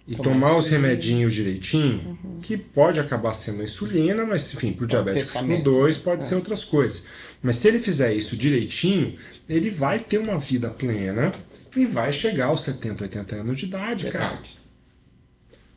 e 0.06 0.16
Tomar 0.16 0.30
tomar 0.30 0.56
os 0.56 0.66
remedinhos 0.68 1.34
direitinho, 1.34 2.18
uhum. 2.24 2.38
que 2.42 2.56
pode 2.56 2.98
acabar 2.98 3.34
sendo 3.34 3.62
insulina, 3.62 4.24
mas 4.24 4.54
enfim, 4.54 4.72
para 4.72 4.84
o 4.84 4.88
diabetes 4.88 5.30
tipo 5.30 5.62
2 5.62 5.98
pode 5.98 6.24
é. 6.24 6.26
ser 6.26 6.34
outras 6.36 6.64
coisas. 6.64 7.04
Mas 7.42 7.56
se 7.56 7.68
ele 7.68 7.78
fizer 7.78 8.14
isso 8.14 8.34
direitinho, 8.36 9.16
ele 9.46 9.68
vai 9.68 10.00
ter 10.00 10.18
uma 10.18 10.38
vida 10.38 10.70
plena 10.70 11.30
e 11.76 11.86
vai 11.86 12.12
chegar 12.12 12.46
aos 12.46 12.62
70, 12.62 13.04
80 13.04 13.36
anos 13.36 13.58
de 13.58 13.66
idade, 13.66 14.04
Verdade. 14.04 14.30
cara. 14.30 14.42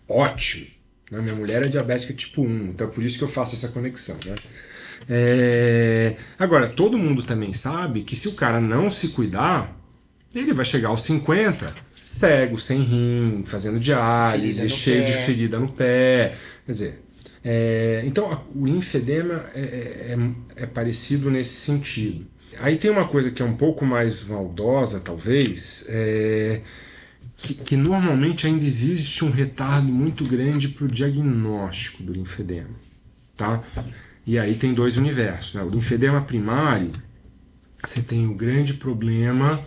Ótimo. 0.07 0.67
Né? 1.11 1.21
Minha 1.21 1.35
mulher 1.35 1.63
é 1.63 1.67
diabética 1.67 2.13
tipo 2.13 2.41
1, 2.41 2.65
então 2.69 2.87
é 2.87 2.89
por 2.89 3.03
isso 3.03 3.17
que 3.17 3.23
eu 3.23 3.27
faço 3.27 3.55
essa 3.55 3.69
conexão. 3.69 4.17
Né? 4.25 4.35
É... 5.09 6.15
Agora, 6.39 6.67
todo 6.67 6.97
mundo 6.97 7.23
também 7.23 7.53
sabe 7.53 8.03
que 8.03 8.15
se 8.15 8.27
o 8.27 8.33
cara 8.33 8.61
não 8.61 8.89
se 8.89 9.09
cuidar, 9.09 9.77
ele 10.33 10.53
vai 10.53 10.65
chegar 10.65 10.89
aos 10.89 11.01
50 11.01 11.91
cego, 12.01 12.57
sem 12.57 12.81
rim, 12.81 13.43
fazendo 13.45 13.79
diálise, 13.79 14.69
cheio 14.69 15.05
pé. 15.05 15.11
de 15.11 15.13
ferida 15.25 15.59
no 15.59 15.71
pé. 15.71 16.35
Quer 16.65 16.71
dizer, 16.71 17.03
é... 17.43 18.01
então 18.05 18.43
o 18.53 18.65
linfedema 18.65 19.45
é, 19.53 19.61
é, 19.61 20.17
é, 20.57 20.63
é 20.63 20.65
parecido 20.65 21.29
nesse 21.29 21.53
sentido. 21.53 22.27
Aí 22.59 22.77
tem 22.77 22.91
uma 22.91 23.07
coisa 23.07 23.31
que 23.31 23.41
é 23.41 23.45
um 23.45 23.55
pouco 23.55 23.85
mais 23.85 24.25
maldosa, 24.25 24.99
talvez, 24.99 25.85
é, 25.89 26.61
que, 27.37 27.53
que, 27.53 27.75
normalmente 27.75 28.45
ainda 28.45 28.63
existe 28.63 29.23
um 29.23 29.31
retardo 29.31 29.87
muito 29.87 30.25
grande 30.25 30.69
para 30.69 30.85
o 30.85 30.87
diagnóstico 30.87 32.03
do 32.03 32.13
linfedema. 32.13 32.69
Tá? 33.35 33.63
E 34.25 34.37
aí 34.37 34.55
tem 34.55 34.73
dois 34.73 34.97
universos. 34.97 35.55
Né? 35.55 35.63
O 35.63 35.69
linfedema 35.69 36.21
primário, 36.21 36.91
você 37.83 38.01
tem 38.01 38.27
o 38.27 38.33
grande 38.33 38.75
problema 38.75 39.65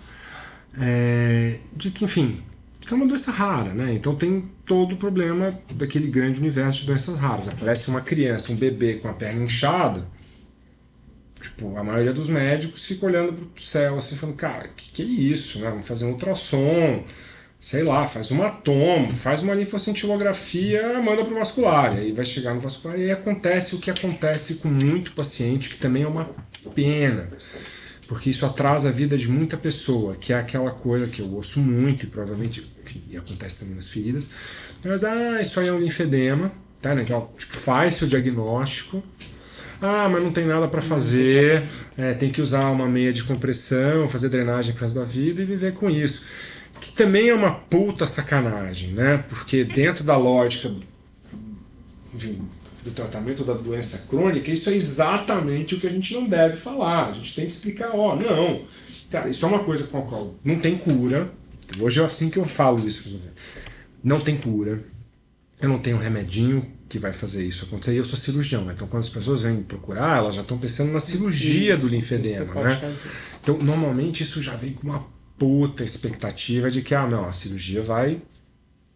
é, 0.79 1.59
de 1.75 1.90
que, 1.90 2.05
enfim, 2.05 2.42
que 2.81 2.92
é 2.92 2.97
uma 2.97 3.07
doença 3.07 3.31
rara, 3.31 3.73
né? 3.73 3.94
Então 3.94 4.14
tem 4.14 4.49
todo 4.64 4.92
o 4.92 4.97
problema 4.97 5.59
daquele 5.75 6.07
grande 6.09 6.38
universo 6.38 6.81
de 6.81 6.87
doenças 6.87 7.18
raras. 7.18 7.49
Aparece 7.49 7.88
uma 7.88 8.01
criança, 8.01 8.53
um 8.53 8.57
bebê 8.57 8.94
com 8.94 9.09
a 9.09 9.12
perna 9.12 9.42
inchada, 9.42 10.07
Tipo, 11.45 11.77
a 11.77 11.85
maioria 11.85 12.13
dos 12.15 12.27
médicos 12.27 12.87
fica 12.87 13.05
olhando 13.05 13.35
pro 13.35 13.63
céu 13.63 13.99
assim, 13.99 14.17
falando, 14.17 14.37
cara, 14.37 14.71
que 14.75 14.91
que 14.91 15.03
é 15.03 15.05
isso, 15.05 15.59
né? 15.59 15.69
Vamos 15.69 15.87
fazer 15.87 16.07
um 16.07 16.13
ultrassom, 16.13 17.05
sei 17.61 17.83
lá, 17.83 18.07
faz 18.07 18.31
uma 18.31 18.49
tomo, 18.49 19.15
faz 19.15 19.43
uma 19.43 19.53
linfocintilografia, 19.53 21.03
manda 21.03 21.23
pro 21.23 21.35
vascular, 21.35 21.97
e 21.97 22.01
aí 22.01 22.13
vai 22.13 22.25
chegar 22.25 22.55
no 22.55 22.61
vascular 22.61 22.99
e 22.99 23.03
aí 23.03 23.11
acontece 23.11 23.75
o 23.75 23.79
que 23.79 23.91
acontece 23.91 24.55
com 24.55 24.69
muito 24.69 25.13
paciente, 25.13 25.69
que 25.69 25.77
também 25.77 26.05
é 26.05 26.09
uma 26.09 26.31
pena, 26.75 27.29
porque 28.09 28.31
isso 28.31 28.47
atrasa 28.47 28.89
a 28.89 28.93
vida 28.93 29.19
de 29.19 29.29
muita 29.29 29.59
pessoa, 29.59 30.17
que 30.17 30.33
é 30.33 30.37
aquela 30.39 30.71
coisa 30.71 31.07
que 31.07 31.21
eu 31.21 31.31
ouço 31.31 31.61
muito 31.61 32.07
e 32.07 32.09
provavelmente 32.09 32.67
enfim, 32.83 33.03
e 33.11 33.19
acontece 33.19 33.61
também 33.61 33.75
nas 33.75 33.91
feridas, 33.91 34.29
mas 34.83 35.05
ah, 35.05 35.43
isso 35.43 35.61
aí 35.61 35.69
é 35.69 35.73
um 35.73 35.79
linfedema, 35.79 36.53
tá, 36.81 36.95
né? 36.95 37.03
Então, 37.03 37.31
faz 37.37 37.97
seu 37.97 38.09
diagnóstico, 38.09 39.03
ah, 39.85 40.09
mas 40.09 40.23
não 40.23 40.33
tem 40.33 40.47
nada 40.47 40.66
para 40.66 40.81
fazer, 40.81 41.68
é, 41.99 42.14
tem 42.14 42.31
que 42.31 42.40
usar 42.40 42.70
uma 42.70 42.87
meia 42.87 43.12
de 43.12 43.23
compressão, 43.23 44.09
fazer 44.09 44.29
drenagem 44.31 44.75
para 44.75 44.88
da 44.88 45.05
vida 45.05 45.42
e 45.42 45.44
viver 45.44 45.75
com 45.75 45.90
isso. 45.90 46.27
Que 46.81 46.92
também 46.92 47.29
é 47.29 47.35
uma 47.35 47.53
puta 47.53 48.07
sacanagem, 48.07 48.92
né? 48.92 49.25
Porque 49.29 49.62
dentro 49.62 50.03
da 50.03 50.16
lógica 50.16 50.70
do 52.85 52.90
tratamento 52.90 53.44
da 53.44 53.55
doença 53.55 54.07
crônica, 54.09 54.51
isso 54.51 54.70
é 54.70 54.75
exatamente 54.75 55.75
o 55.75 55.81
que 55.81 55.87
a 55.87 55.90
gente 55.90 56.14
não 56.14 56.27
deve 56.27 56.57
falar. 56.57 57.09
A 57.09 57.12
gente 57.12 57.35
tem 57.35 57.47
que 57.47 57.53
explicar, 57.53 57.90
ó, 57.94 58.16
não. 58.16 58.62
Cara, 59.11 59.29
isso 59.29 59.44
é 59.44 59.49
uma 59.49 59.64
coisa 59.64 59.85
com 59.85 59.99
a 59.99 60.03
qual 60.03 60.35
não 60.44 60.59
tem 60.59 60.77
cura. 60.77 61.31
Hoje 61.79 62.01
é 62.01 62.05
assim 62.05 62.31
que 62.31 62.38
eu 62.38 62.44
falo 62.44 62.79
isso. 62.87 63.20
Não 64.03 64.20
tem 64.20 64.37
cura. 64.37 64.83
Eu 65.61 65.68
não 65.68 65.79
tenho 65.79 65.97
remedinho 65.97 66.74
que 66.88 66.99
vai 66.99 67.12
fazer 67.12 67.44
isso 67.44 67.64
acontecer. 67.64 67.94
E 67.94 67.97
eu 67.97 68.05
sou 68.05 68.18
cirurgião, 68.18 68.70
então 68.70 68.87
quando 68.87 69.03
as 69.03 69.09
pessoas 69.09 69.42
vêm 69.42 69.55
me 69.55 69.64
procurar, 69.64 70.18
elas 70.18 70.35
já 70.35 70.42
estão 70.42 70.59
pensando 70.59 70.92
na 70.92 71.01
cirurgia 71.01 71.77
isso, 71.77 71.87
do 71.87 71.92
linfedema, 71.92 72.55
né? 72.62 72.97
Então, 73.42 73.59
normalmente 73.59 74.23
isso 74.23 74.40
já 74.40 74.55
vem 74.55 74.73
com 74.73 74.88
uma 74.88 75.07
puta 75.38 75.83
expectativa 75.83 76.70
de 76.70 76.83
que, 76.83 76.94
ah, 76.94 77.07
não, 77.07 77.27
a 77.27 77.33
cirurgia 77.33 77.83
vai. 77.83 78.23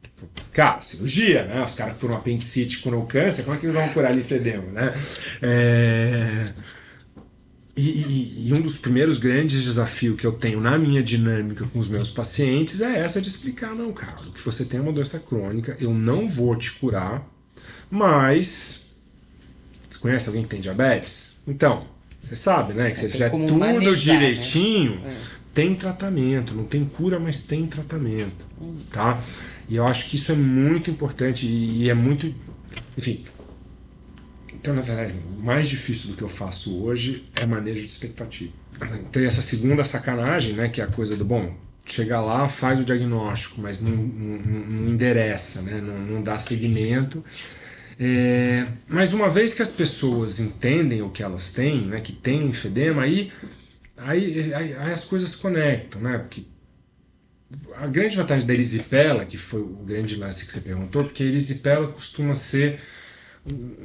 Tipo, 0.03 0.29
cara, 0.53 0.81
cirurgia, 0.81 1.45
né? 1.45 1.63
Os 1.65 1.75
caras 1.75 1.97
por 1.97 2.11
um 2.11 2.17
apendicite 2.17 2.79
curam 2.79 3.05
câncer, 3.07 3.43
como 3.43 3.57
é 3.57 3.59
que 3.59 3.67
eles 3.67 3.75
vão 3.75 3.89
curar 3.89 4.15
linfedema, 4.15 4.67
né? 4.71 4.95
É... 5.43 6.53
e, 7.77 7.89
e, 7.89 8.49
e, 8.49 8.53
um 8.53 8.61
dos 8.61 8.77
primeiros 8.77 9.19
grandes 9.19 9.65
desafios 9.65 10.21
que 10.21 10.27
eu 10.27 10.33
tenho 10.33 10.61
na 10.61 10.79
minha 10.79 11.03
dinâmica 11.03 11.65
com 11.67 11.79
os 11.79 11.89
meus 11.89 12.11
pacientes 12.11 12.81
é 12.81 13.01
essa 13.01 13.21
de 13.21 13.29
explicar, 13.29 13.75
não, 13.75 13.93
cara, 13.93 14.17
que 14.35 14.43
você 14.43 14.65
tem 14.65 14.79
uma 14.79 14.93
doença 14.93 15.19
crônica, 15.19 15.77
eu 15.81 15.93
não 15.93 16.29
vou 16.29 16.55
te 16.57 16.73
curar, 16.73 17.27
mas 17.91 18.87
você 19.89 19.99
conhece 19.99 20.29
alguém 20.29 20.43
que 20.43 20.49
tem 20.49 20.61
diabetes? 20.61 21.39
Então, 21.47 21.87
você 22.23 22.37
sabe, 22.37 22.75
né? 22.75 22.91
Que 22.91 22.99
se 22.99 23.11
fizer 23.11 23.31
tudo 23.31 23.55
manejar, 23.55 23.91
né? 23.91 23.97
direitinho, 23.97 25.01
né? 25.01 25.17
tem 25.55 25.75
tratamento. 25.75 26.55
Não 26.55 26.65
tem 26.65 26.85
cura, 26.85 27.19
mas 27.19 27.43
tem 27.43 27.67
tratamento. 27.67 28.45
Isso. 28.61 28.95
Tá? 28.95 29.21
E 29.69 29.77
eu 29.77 29.87
acho 29.87 30.09
que 30.09 30.17
isso 30.17 30.33
é 30.33 30.35
muito 30.35 30.91
importante 30.91 31.47
e 31.47 31.89
é 31.89 31.95
muito. 31.95 32.35
Enfim, 32.97 33.25
então, 34.61 34.75
na 34.75 34.83
verdade, 34.83 35.15
o 35.39 35.43
mais 35.43 35.69
difícil 35.69 36.11
do 36.11 36.17
que 36.17 36.23
eu 36.23 36.29
faço 36.29 36.83
hoje 36.83 37.25
é 37.37 37.47
manejo 37.47 37.81
de 37.81 37.87
expectativa. 37.87 38.53
Tem 39.13 39.25
essa 39.25 39.41
segunda 39.41 39.85
sacanagem, 39.85 40.55
né, 40.55 40.69
que 40.69 40.81
é 40.81 40.85
a 40.85 40.89
coisa 40.89 41.17
do, 41.17 41.25
bom, 41.25 41.55
chega 41.85 42.21
lá, 42.21 42.49
faz 42.49 42.81
o 42.81 42.85
diagnóstico, 42.85 43.61
mas 43.61 43.83
não, 43.83 43.97
não, 43.97 44.39
não 44.39 44.89
endereça, 44.89 45.63
né, 45.63 45.81
não, 45.81 45.99
não 45.99 46.23
dá 46.23 46.39
seguimento. 46.39 47.25
É, 48.01 48.69
mas 48.87 49.13
uma 49.13 49.29
vez 49.29 49.53
que 49.53 49.61
as 49.61 49.73
pessoas 49.73 50.39
entendem 50.39 51.03
o 51.03 51.11
que 51.11 51.23
elas 51.23 51.53
têm, 51.53 51.87
né, 51.87 52.01
que 52.01 52.13
tem 52.13 52.45
enfedema, 52.45 53.03
aí, 53.03 53.33
aí, 53.97 54.55
aí, 54.55 54.75
aí 54.75 54.93
as 54.93 55.05
coisas 55.05 55.35
conectam, 55.35 56.01
né, 56.01 56.19
porque 56.19 56.45
a 57.77 57.87
grande 57.87 58.17
vantagem 58.17 58.47
da 58.47 58.55
erisipela, 58.55 59.25
que 59.25 59.37
foi 59.37 59.61
o 59.61 59.83
grande 59.85 60.17
lance 60.17 60.47
que 60.47 60.53
você 60.53 60.61
perguntou, 60.61 61.05
porque 61.05 61.23
a 61.23 61.27
erisipela 61.27 61.89
costuma 61.89 62.35
ser 62.35 62.79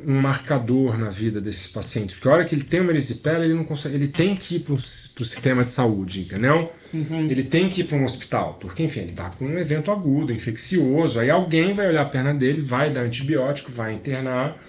um 0.06 0.20
marcador 0.20 0.98
na 0.98 1.10
vida 1.10 1.40
desses 1.40 1.68
pacientes. 1.68 2.16
Porque 2.16 2.28
a 2.28 2.32
hora 2.32 2.46
que 2.46 2.56
ele 2.56 2.64
tem 2.64 2.82
uma 2.82 2.92
erisipela, 2.92 3.46
ele 3.46 3.54
não 3.54 3.64
consegue, 3.64 3.96
ele 3.96 4.08
tem 4.08 4.36
que 4.36 4.56
ir 4.56 4.60
para 4.60 4.74
o 4.74 4.78
sistema 4.78 5.64
de 5.64 5.72
saúde, 5.72 6.22
entendeu? 6.22 6.72
Uhum. 6.94 7.28
Ele 7.30 7.44
tem 7.44 7.70
que 7.70 7.82
ir 7.82 7.84
para 7.86 7.98
um 7.98 8.04
hospital, 8.04 8.58
porque 8.60 8.84
enfim, 8.84 9.02
ele 9.02 9.12
está 9.12 9.30
com 9.30 9.46
um 9.46 9.58
evento 9.58 9.92
agudo, 9.92 10.32
infeccioso. 10.32 11.20
Aí 11.20 11.30
alguém 11.30 11.74
vai 11.74 11.88
olhar 11.88 12.04
a 12.04 12.06
perna 12.06 12.34
dele, 12.34 12.62
vai 12.62 12.92
dar 12.92 13.02
antibiótico, 13.02 13.72
vai 13.72 13.94
internar, 13.94 14.62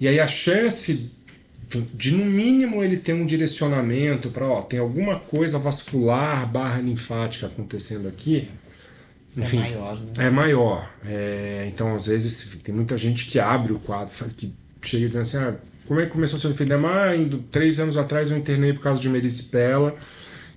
e 0.00 0.08
aí 0.08 0.18
a 0.18 0.26
chance 0.26 1.12
de 1.94 2.12
no 2.12 2.24
mínimo 2.24 2.82
ele 2.82 2.96
ter 2.96 3.12
um 3.12 3.26
direcionamento 3.26 4.30
para, 4.30 4.46
ó, 4.46 4.62
tem 4.62 4.78
alguma 4.78 5.20
coisa 5.20 5.58
vascular 5.58 6.50
barra 6.50 6.80
linfática 6.80 7.46
acontecendo 7.46 8.08
aqui 8.08 8.48
Enfim, 9.38 9.58
é 9.58 9.60
maior, 9.60 10.00
né? 10.00 10.12
É 10.18 10.30
maior. 10.30 10.94
É, 11.04 11.68
então, 11.68 11.94
às 11.94 12.06
vezes, 12.06 12.58
tem 12.62 12.74
muita 12.74 12.98
gente 12.98 13.26
que 13.26 13.38
abre 13.38 13.72
o 13.72 13.78
quadro, 13.78 14.12
que 14.36 14.52
chega 14.82 15.06
dizendo 15.06 15.22
assim: 15.22 15.36
ah, 15.38 15.54
como 15.86 16.00
é 16.00 16.06
que 16.06 16.12
começou 16.12 16.38
seu 16.38 16.50
linfedema? 16.50 17.04
Ah, 17.04 17.16
indo, 17.16 17.38
três 17.50 17.80
anos 17.80 17.96
atrás 17.96 18.30
eu 18.30 18.36
internei 18.36 18.72
por 18.72 18.82
causa 18.82 19.00
de 19.00 19.08
uma 19.08 19.16
erisipela 19.16 19.94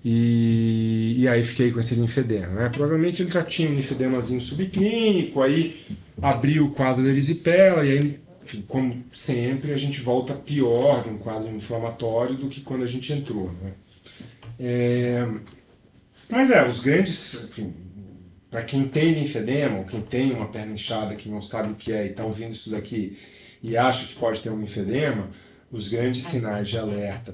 e, 0.04 1.16
e 1.20 1.28
aí 1.28 1.44
fiquei 1.44 1.72
com 1.72 1.80
esse 1.80 1.96
linfedema. 1.96 2.48
Né? 2.48 2.70
Provavelmente 2.70 3.22
ele 3.22 3.32
já 3.32 3.44
tinha 3.44 3.70
um 3.70 3.76
linfedemazinho 3.76 4.42
subclínico, 4.42 5.42
aí 5.42 5.86
abriu 6.22 6.66
o 6.66 6.72
quadro 6.72 7.04
da 7.04 7.10
erisipela 7.10 7.86
e 7.86 7.92
aí, 7.92 8.20
enfim, 8.44 8.64
como 8.68 9.04
sempre, 9.14 9.72
a 9.74 9.78
gente 9.78 10.02
volta 10.02 10.34
pior 10.34 11.04
de 11.04 11.10
um 11.10 11.18
quadro 11.18 11.50
inflamatório 11.50 12.36
do 12.36 12.50
que 12.50 12.62
quando 12.62 12.84
a 12.84 12.88
gente 12.88 13.14
entrou. 13.14 13.54
Né? 13.62 13.72
É, 14.60 15.28
mas 16.30 16.50
é, 16.50 16.68
os 16.68 16.82
grandes. 16.82 17.44
Enfim, 17.44 17.74
para 18.52 18.64
quem 18.64 18.86
tem 18.86 19.14
linfedema, 19.14 19.78
ou 19.78 19.86
quem 19.86 20.02
tem 20.02 20.34
uma 20.34 20.50
perna 20.50 20.74
inchada 20.74 21.16
que 21.16 21.30
não 21.30 21.42
sabe 21.42 21.72
o 21.72 21.76
que 21.76 21.94
é 21.94 22.06
e 22.06 22.10
está 22.10 22.26
ouvindo 22.26 22.52
isso 22.52 22.70
daqui 22.70 23.18
e 23.64 23.78
acha 23.78 24.08
que 24.08 24.16
pode 24.16 24.42
ter 24.42 24.50
um 24.50 24.60
linfedema, 24.60 25.30
os 25.72 25.88
grandes 25.88 26.24
sinais 26.24 26.68
de 26.68 26.78
alerta 26.78 27.34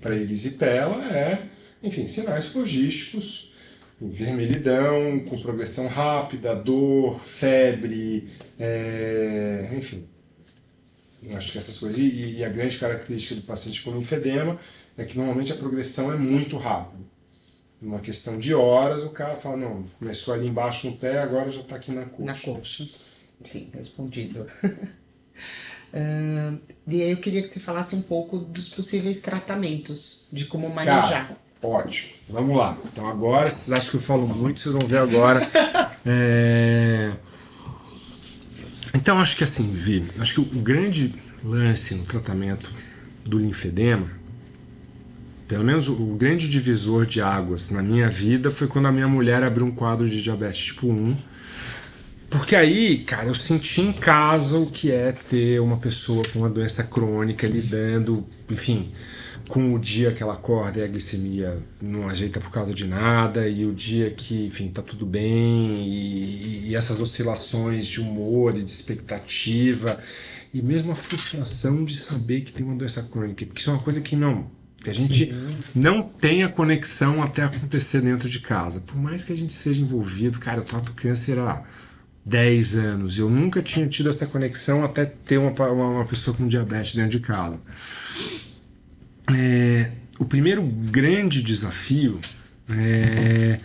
para 0.00 0.16
erisipela 0.16 1.04
é, 1.06 1.46
enfim, 1.80 2.04
sinais 2.04 2.46
flogísticos, 2.46 3.54
vermelhidão, 4.00 5.20
com 5.20 5.40
progressão 5.40 5.86
rápida, 5.86 6.52
dor, 6.56 7.22
febre, 7.22 8.28
é, 8.58 9.70
enfim. 9.76 10.04
Acho 11.32 11.52
que 11.52 11.58
essas 11.58 11.78
coisas. 11.78 11.98
E, 11.98 12.38
e 12.38 12.44
a 12.44 12.48
grande 12.48 12.76
característica 12.78 13.34
do 13.36 13.42
paciente 13.42 13.82
com 13.82 13.92
linfedema 13.92 14.58
é 14.96 15.04
que 15.04 15.16
normalmente 15.16 15.52
a 15.52 15.56
progressão 15.56 16.12
é 16.12 16.16
muito 16.16 16.56
rápida 16.56 17.17
numa 17.80 18.00
questão 18.00 18.38
de 18.38 18.54
horas, 18.54 19.04
o 19.04 19.10
cara 19.10 19.36
fala, 19.36 19.56
não, 19.56 19.84
começou 19.98 20.34
ali 20.34 20.48
embaixo 20.48 20.90
no 20.90 20.96
pé, 20.96 21.20
agora 21.20 21.50
já 21.50 21.60
está 21.60 21.76
aqui 21.76 21.92
na 21.92 22.04
coxa. 22.04 22.24
Na 22.24 22.34
coxa. 22.34 22.88
Sim, 23.44 23.70
respondido. 23.72 24.46
uh, 24.64 26.58
e 26.88 27.02
aí 27.02 27.10
eu 27.10 27.18
queria 27.18 27.40
que 27.40 27.48
você 27.48 27.60
falasse 27.60 27.94
um 27.94 28.02
pouco 28.02 28.38
dos 28.38 28.74
possíveis 28.74 29.20
tratamentos, 29.20 30.26
de 30.32 30.46
como 30.46 30.68
manejar. 30.68 31.28
Cara, 31.28 31.36
ótimo. 31.62 32.12
Vamos 32.28 32.56
lá. 32.56 32.76
Então 32.92 33.08
agora, 33.08 33.48
vocês 33.48 33.72
acham 33.72 33.90
que 33.90 33.96
eu 33.96 34.00
falo 34.00 34.26
muito, 34.26 34.58
vocês 34.58 34.74
vão 34.74 34.86
ver 34.86 34.98
agora. 34.98 35.48
é... 36.04 37.12
Então 38.92 39.20
acho 39.20 39.36
que 39.36 39.44
assim, 39.44 39.70
Vi, 39.70 40.04
acho 40.18 40.34
que 40.34 40.40
o 40.40 40.60
grande 40.60 41.14
lance 41.44 41.94
no 41.94 42.04
tratamento 42.04 42.72
do 43.24 43.38
linfedema 43.38 44.17
pelo 45.48 45.64
menos 45.64 45.88
o 45.88 45.94
grande 46.14 46.46
divisor 46.46 47.06
de 47.06 47.22
águas 47.22 47.70
na 47.70 47.82
minha 47.82 48.10
vida 48.10 48.50
foi 48.50 48.66
quando 48.68 48.86
a 48.86 48.92
minha 48.92 49.08
mulher 49.08 49.42
abriu 49.42 49.64
um 49.64 49.70
quadro 49.70 50.06
de 50.06 50.22
diabetes 50.22 50.66
tipo 50.66 50.86
1. 50.88 51.16
Porque 52.28 52.54
aí, 52.54 52.98
cara, 52.98 53.28
eu 53.28 53.34
senti 53.34 53.80
em 53.80 53.90
casa 53.90 54.58
o 54.58 54.70
que 54.70 54.92
é 54.92 55.12
ter 55.12 55.58
uma 55.60 55.78
pessoa 55.78 56.22
com 56.30 56.40
uma 56.40 56.50
doença 56.50 56.84
crônica 56.84 57.46
lidando, 57.46 58.26
enfim, 58.50 58.92
com 59.48 59.72
o 59.72 59.78
dia 59.78 60.12
que 60.12 60.22
ela 60.22 60.34
acorda 60.34 60.80
e 60.80 60.82
a 60.82 60.86
glicemia 60.86 61.58
não 61.80 62.06
ajeita 62.06 62.38
por 62.38 62.50
causa 62.50 62.74
de 62.74 62.86
nada, 62.86 63.48
e 63.48 63.64
o 63.64 63.72
dia 63.72 64.10
que, 64.10 64.44
enfim, 64.44 64.68
tá 64.68 64.82
tudo 64.82 65.06
bem, 65.06 65.88
e, 65.88 66.68
e 66.68 66.76
essas 66.76 67.00
oscilações 67.00 67.86
de 67.86 68.02
humor 68.02 68.58
e 68.58 68.62
de 68.62 68.70
expectativa, 68.70 69.98
e 70.52 70.60
mesmo 70.60 70.92
a 70.92 70.94
frustração 70.94 71.82
de 71.86 71.96
saber 71.96 72.42
que 72.42 72.52
tem 72.52 72.66
uma 72.66 72.76
doença 72.76 73.02
crônica, 73.04 73.46
porque 73.46 73.62
isso 73.62 73.70
é 73.70 73.72
uma 73.72 73.82
coisa 73.82 74.02
que 74.02 74.14
não 74.14 74.57
que 74.82 74.90
a 74.90 74.92
gente 74.92 75.26
Sim. 75.26 75.56
não 75.74 76.02
tem 76.02 76.44
a 76.44 76.48
conexão 76.48 77.22
até 77.22 77.42
acontecer 77.42 78.00
dentro 78.00 78.28
de 78.28 78.40
casa. 78.40 78.80
Por 78.80 78.96
mais 78.96 79.24
que 79.24 79.32
a 79.32 79.36
gente 79.36 79.52
seja 79.52 79.80
envolvido, 79.80 80.38
cara, 80.38 80.58
eu 80.58 80.64
trato 80.64 80.92
câncer 80.92 81.38
há 81.38 81.64
10 82.24 82.76
anos. 82.76 83.18
Eu 83.18 83.28
nunca 83.28 83.60
tinha 83.62 83.86
tido 83.88 84.08
essa 84.08 84.26
conexão 84.26 84.84
até 84.84 85.04
ter 85.04 85.38
uma, 85.38 85.50
uma, 85.50 85.88
uma 85.88 86.04
pessoa 86.04 86.36
com 86.36 86.46
diabetes 86.46 86.94
dentro 86.94 87.10
de 87.10 87.20
casa. 87.20 87.58
É, 89.34 89.90
o 90.18 90.24
primeiro 90.24 90.62
grande 90.62 91.42
desafio 91.42 92.20
é, 92.70 93.60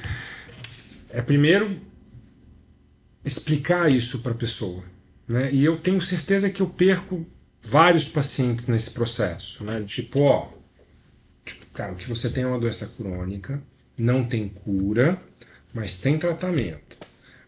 é 1.10 1.21
primeiro 1.21 1.80
explicar 3.23 3.91
isso 3.91 4.19
para 4.19 4.32
a 4.32 4.36
pessoa. 4.36 4.84
Né? 5.28 5.54
E 5.54 5.63
eu 5.63 5.78
tenho 5.78 6.02
certeza 6.02 6.49
que 6.49 6.62
eu 6.62 6.67
perco 6.67 7.26
vários 7.62 8.08
pacientes 8.10 8.67
nesse 8.67 8.91
processo. 8.91 9.63
Né? 9.63 9.82
Tipo, 9.84 10.21
ó, 10.21 10.49
Cara, 11.74 11.94
o 11.94 11.96
que 11.96 12.08
você 12.08 12.30
tem 12.30 12.44
é 12.44 12.48
uma 12.48 12.60
doença 12.60 12.94
crônica, 12.98 13.62
não 13.98 14.24
tem 14.24 14.48
cura, 14.48 15.20
mas 15.74 16.00
tem 16.00 16.18
tratamento. 16.18 16.98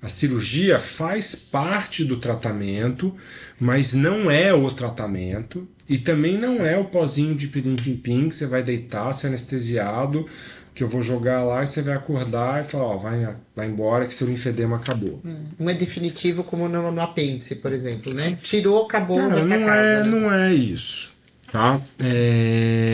A 0.01 0.09
cirurgia 0.09 0.77
faz 0.77 1.33
parte 1.35 2.03
do 2.03 2.17
tratamento, 2.17 3.15
mas 3.59 3.93
não 3.93 4.29
é 4.29 4.53
o 4.53 4.71
tratamento 4.71 5.67
e 5.87 5.97
também 5.97 6.37
não 6.37 6.65
é 6.65 6.77
o 6.77 6.85
pozinho 6.85 7.35
de 7.35 7.47
pirim-pim-pim 7.47 8.29
que 8.29 8.35
você 8.35 8.45
vai 8.45 8.61
deitar, 8.61 9.11
ser 9.13 9.27
anestesiado, 9.27 10.27
que 10.75 10.83
eu 10.83 10.89
vou 10.89 11.01
jogar 11.01 11.43
lá 11.43 11.63
e 11.63 11.67
você 11.67 11.81
vai 11.81 11.95
acordar 11.95 12.61
e 12.61 12.67
falar, 12.67 12.85
ó, 12.85 12.97
vai, 12.97 13.35
vai 13.55 13.67
embora 13.67 14.05
que 14.05 14.13
seu 14.13 14.27
linfedema 14.27 14.75
acabou. 14.75 15.21
Hum, 15.23 15.45
não 15.57 15.69
é 15.69 15.73
definitivo 15.73 16.43
como 16.43 16.67
no, 16.67 16.91
no 16.91 17.01
apêndice, 17.01 17.55
por 17.55 17.71
exemplo, 17.71 18.13
né? 18.13 18.37
Tirou, 18.43 18.85
acabou, 18.85 19.17
Cara, 19.17 19.43
não 19.45 19.65
casa, 19.65 19.81
é, 19.81 20.03
né? 20.03 20.09
não 20.09 20.33
é 20.33 20.53
isso. 20.53 21.15
Tá? 21.51 21.79
É, 21.99 22.84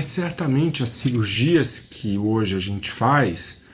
mas 0.00 0.06
certamente 0.06 0.82
as 0.82 0.88
cirurgias 0.88 1.78
que 1.78 2.16
hoje 2.16 2.56
a 2.56 2.58
gente 2.58 2.90
faz, 2.90 3.64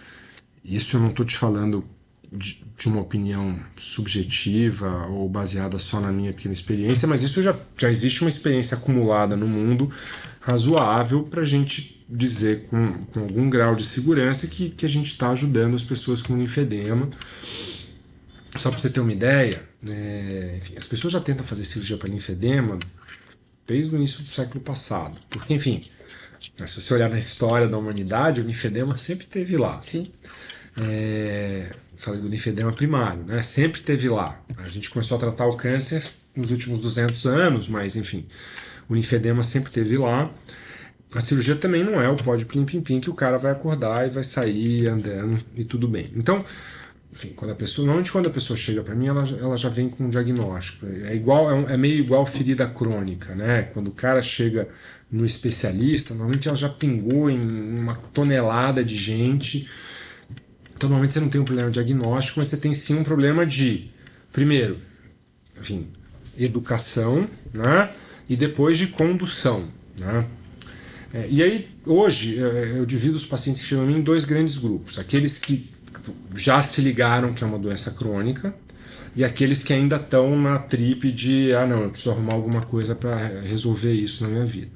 isso 0.65 0.97
eu 0.97 1.01
não 1.01 1.11
estou 1.11 1.25
te 1.25 1.37
falando 1.37 1.85
de, 2.33 2.65
de, 2.77 2.89
uma 2.89 3.01
opinião 3.01 3.57
subjetiva 3.77 5.07
ou 5.07 5.29
baseada 5.29 5.79
só 5.79 6.01
na 6.01 6.11
minha 6.11 6.33
pequena 6.33 6.53
experiência, 6.53 7.07
mas 7.07 7.23
isso 7.23 7.41
já, 7.45 7.55
já 7.79 7.89
existe 7.89 8.23
uma 8.23 8.29
experiência 8.29 8.77
acumulada 8.77 9.37
no 9.37 9.47
mundo 9.47 9.89
razoável 10.41 11.23
para 11.23 11.43
a 11.43 11.45
gente 11.45 12.05
dizer 12.09 12.67
com, 12.71 13.05
com 13.05 13.21
algum 13.21 13.49
grau 13.49 13.77
de 13.77 13.85
segurança 13.85 14.49
que, 14.49 14.71
que 14.71 14.85
a 14.85 14.89
gente 14.89 15.13
está 15.13 15.31
ajudando 15.31 15.77
as 15.77 15.85
pessoas 15.85 16.23
com 16.23 16.37
linfedema. 16.37 17.09
Só 18.57 18.71
para 18.71 18.81
você 18.81 18.91
ter 18.91 18.99
uma 18.99 19.13
ideia, 19.13 19.63
é, 19.89 20.59
enfim, 20.61 20.75
as 20.77 20.89
pessoas 20.89 21.13
já 21.13 21.21
tentam 21.21 21.47
fazer 21.47 21.63
cirurgia 21.63 21.97
para 21.97 22.09
linfedema 22.09 22.81
desde 23.65 23.95
o 23.95 23.97
início 23.97 24.25
do 24.25 24.29
século 24.29 24.61
passado. 24.61 25.17
Porque, 25.31 25.55
enfim, 25.55 25.85
se 26.67 26.81
você 26.81 26.95
olhar 26.95 27.09
na 27.09 27.19
história 27.19 27.69
da 27.69 27.77
humanidade, 27.77 28.41
o 28.41 28.45
linfedema 28.45 28.97
sempre 28.97 29.27
teve 29.27 29.57
lá. 29.57 29.81
Sim. 29.81 30.11
É, 30.77 31.71
falei 31.97 32.21
do 32.21 32.29
linfedema 32.29 32.73
primário, 32.73 33.25
né? 33.25 33.43
Sempre 33.43 33.81
teve 33.81 34.09
lá. 34.09 34.41
A 34.59 34.69
gente 34.69 34.91
começou 34.91 35.17
a 35.17 35.21
tratar 35.21 35.47
o 35.47 35.57
câncer 35.57 36.05
nos 36.35 36.51
últimos 36.51 36.81
200 36.81 37.27
anos, 37.27 37.69
mas 37.69 37.97
enfim, 37.97 38.27
o 38.89 38.95
linfedema 38.95 39.43
sempre 39.43 39.73
teve 39.73 39.97
lá. 39.97 40.31
a 41.15 41.21
cirurgia 41.21 41.57
também 41.57 41.83
não 41.83 42.01
é 42.01 42.09
o 42.09 42.17
pó 42.17 42.37
de 42.37 42.45
plim-plim-plim 42.45 43.01
que 43.01 43.11
o 43.11 43.15
cara 43.15 43.39
vai 43.39 43.53
acordar 43.53 44.07
e 44.07 44.11
vai 44.11 44.23
sair 44.25 44.87
andando 44.87 45.43
e 45.57 45.65
tudo 45.65 45.89
bem. 45.89 46.11
Então, 46.15 46.45
enfim, 47.17 47.33
quando 47.35 47.53
a 47.53 47.55
pessoa, 47.55 47.87
normalmente 47.87 48.13
quando 48.13 48.27
a 48.27 48.31
pessoa 48.31 48.59
chega 48.59 48.83
para 48.83 48.95
mim, 48.95 49.07
ela, 49.07 49.25
ela 49.41 49.57
já 49.57 49.71
vem 49.71 49.89
com 49.89 50.05
um 50.05 50.11
diagnóstico. 50.11 50.85
É 50.87 51.17
igual, 51.17 51.51
é, 51.51 51.55
um, 51.55 51.69
é, 51.71 51.75
meio 51.75 51.99
igual 51.99 52.27
ferida 52.27 52.69
crônica, 52.69 53.35
né? 53.35 53.63
Quando 53.73 53.89
o 53.89 53.91
cara 53.91 54.21
chega 54.21 54.69
no 55.11 55.25
especialista, 55.25 56.13
normalmente 56.13 56.47
ela 56.47 56.57
já 56.57 56.69
pingou 56.69 57.31
em 57.31 57.41
uma 57.41 57.95
tonelada 58.13 58.85
de 58.85 58.95
gente. 58.95 59.67
Então, 60.75 60.91
normalmente 60.91 61.15
você 61.15 61.21
não 61.21 61.31
tem 61.31 61.41
um 61.41 61.45
problema 61.45 61.71
diagnóstico, 61.71 62.39
mas 62.39 62.49
você 62.49 62.59
tem 62.59 62.75
sim 62.75 62.99
um 62.99 63.03
problema 63.03 63.47
de, 63.47 63.91
primeiro, 64.31 64.77
enfim, 65.59 65.89
educação, 66.39 67.27
né? 67.51 67.95
E 68.29 68.37
depois 68.37 68.77
de 68.77 68.89
condução, 68.89 69.67
né? 69.99 70.27
É, 71.15 71.27
e 71.31 71.43
aí, 71.43 71.67
hoje, 71.87 72.39
é, 72.39 72.75
eu 72.77 72.85
divido 72.85 73.17
os 73.17 73.25
pacientes 73.25 73.63
que 73.63 73.69
chegam 73.69 73.85
a 73.85 73.87
mim 73.87 73.97
em 73.97 74.03
dois 74.03 74.27
grandes 74.27 74.59
grupos. 74.59 74.99
Aqueles 74.99 75.39
que 75.39 75.75
já 76.35 76.61
se 76.63 76.81
ligaram 76.81 77.33
que 77.33 77.43
é 77.43 77.47
uma 77.47 77.59
doença 77.59 77.91
crônica 77.91 78.55
e 79.15 79.25
aqueles 79.25 79.63
que 79.63 79.73
ainda 79.73 79.97
estão 79.97 80.39
na 80.39 80.59
tripe 80.59 81.11
de, 81.11 81.55
ah, 81.55 81.67
não, 81.67 81.85
eu 81.85 81.91
preciso 81.91 82.11
arrumar 82.11 82.35
alguma 82.35 82.61
coisa 82.61 82.95
para 82.95 83.17
resolver 83.41 83.93
isso 83.93 84.25
na 84.25 84.31
minha 84.31 84.45
vida. 84.45 84.71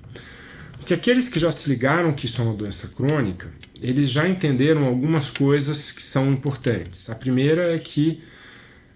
Porque 0.78 0.94
aqueles 0.94 1.28
que 1.28 1.38
já 1.38 1.52
se 1.52 1.68
ligaram 1.68 2.12
que 2.12 2.24
isso 2.24 2.40
é 2.40 2.44
uma 2.44 2.54
doença 2.54 2.88
crônica, 2.88 3.48
eles 3.82 4.10
já 4.10 4.26
entenderam 4.26 4.86
algumas 4.86 5.30
coisas 5.30 5.90
que 5.90 6.02
são 6.02 6.32
importantes. 6.32 7.10
A 7.10 7.14
primeira 7.14 7.74
é 7.74 7.78
que 7.78 8.22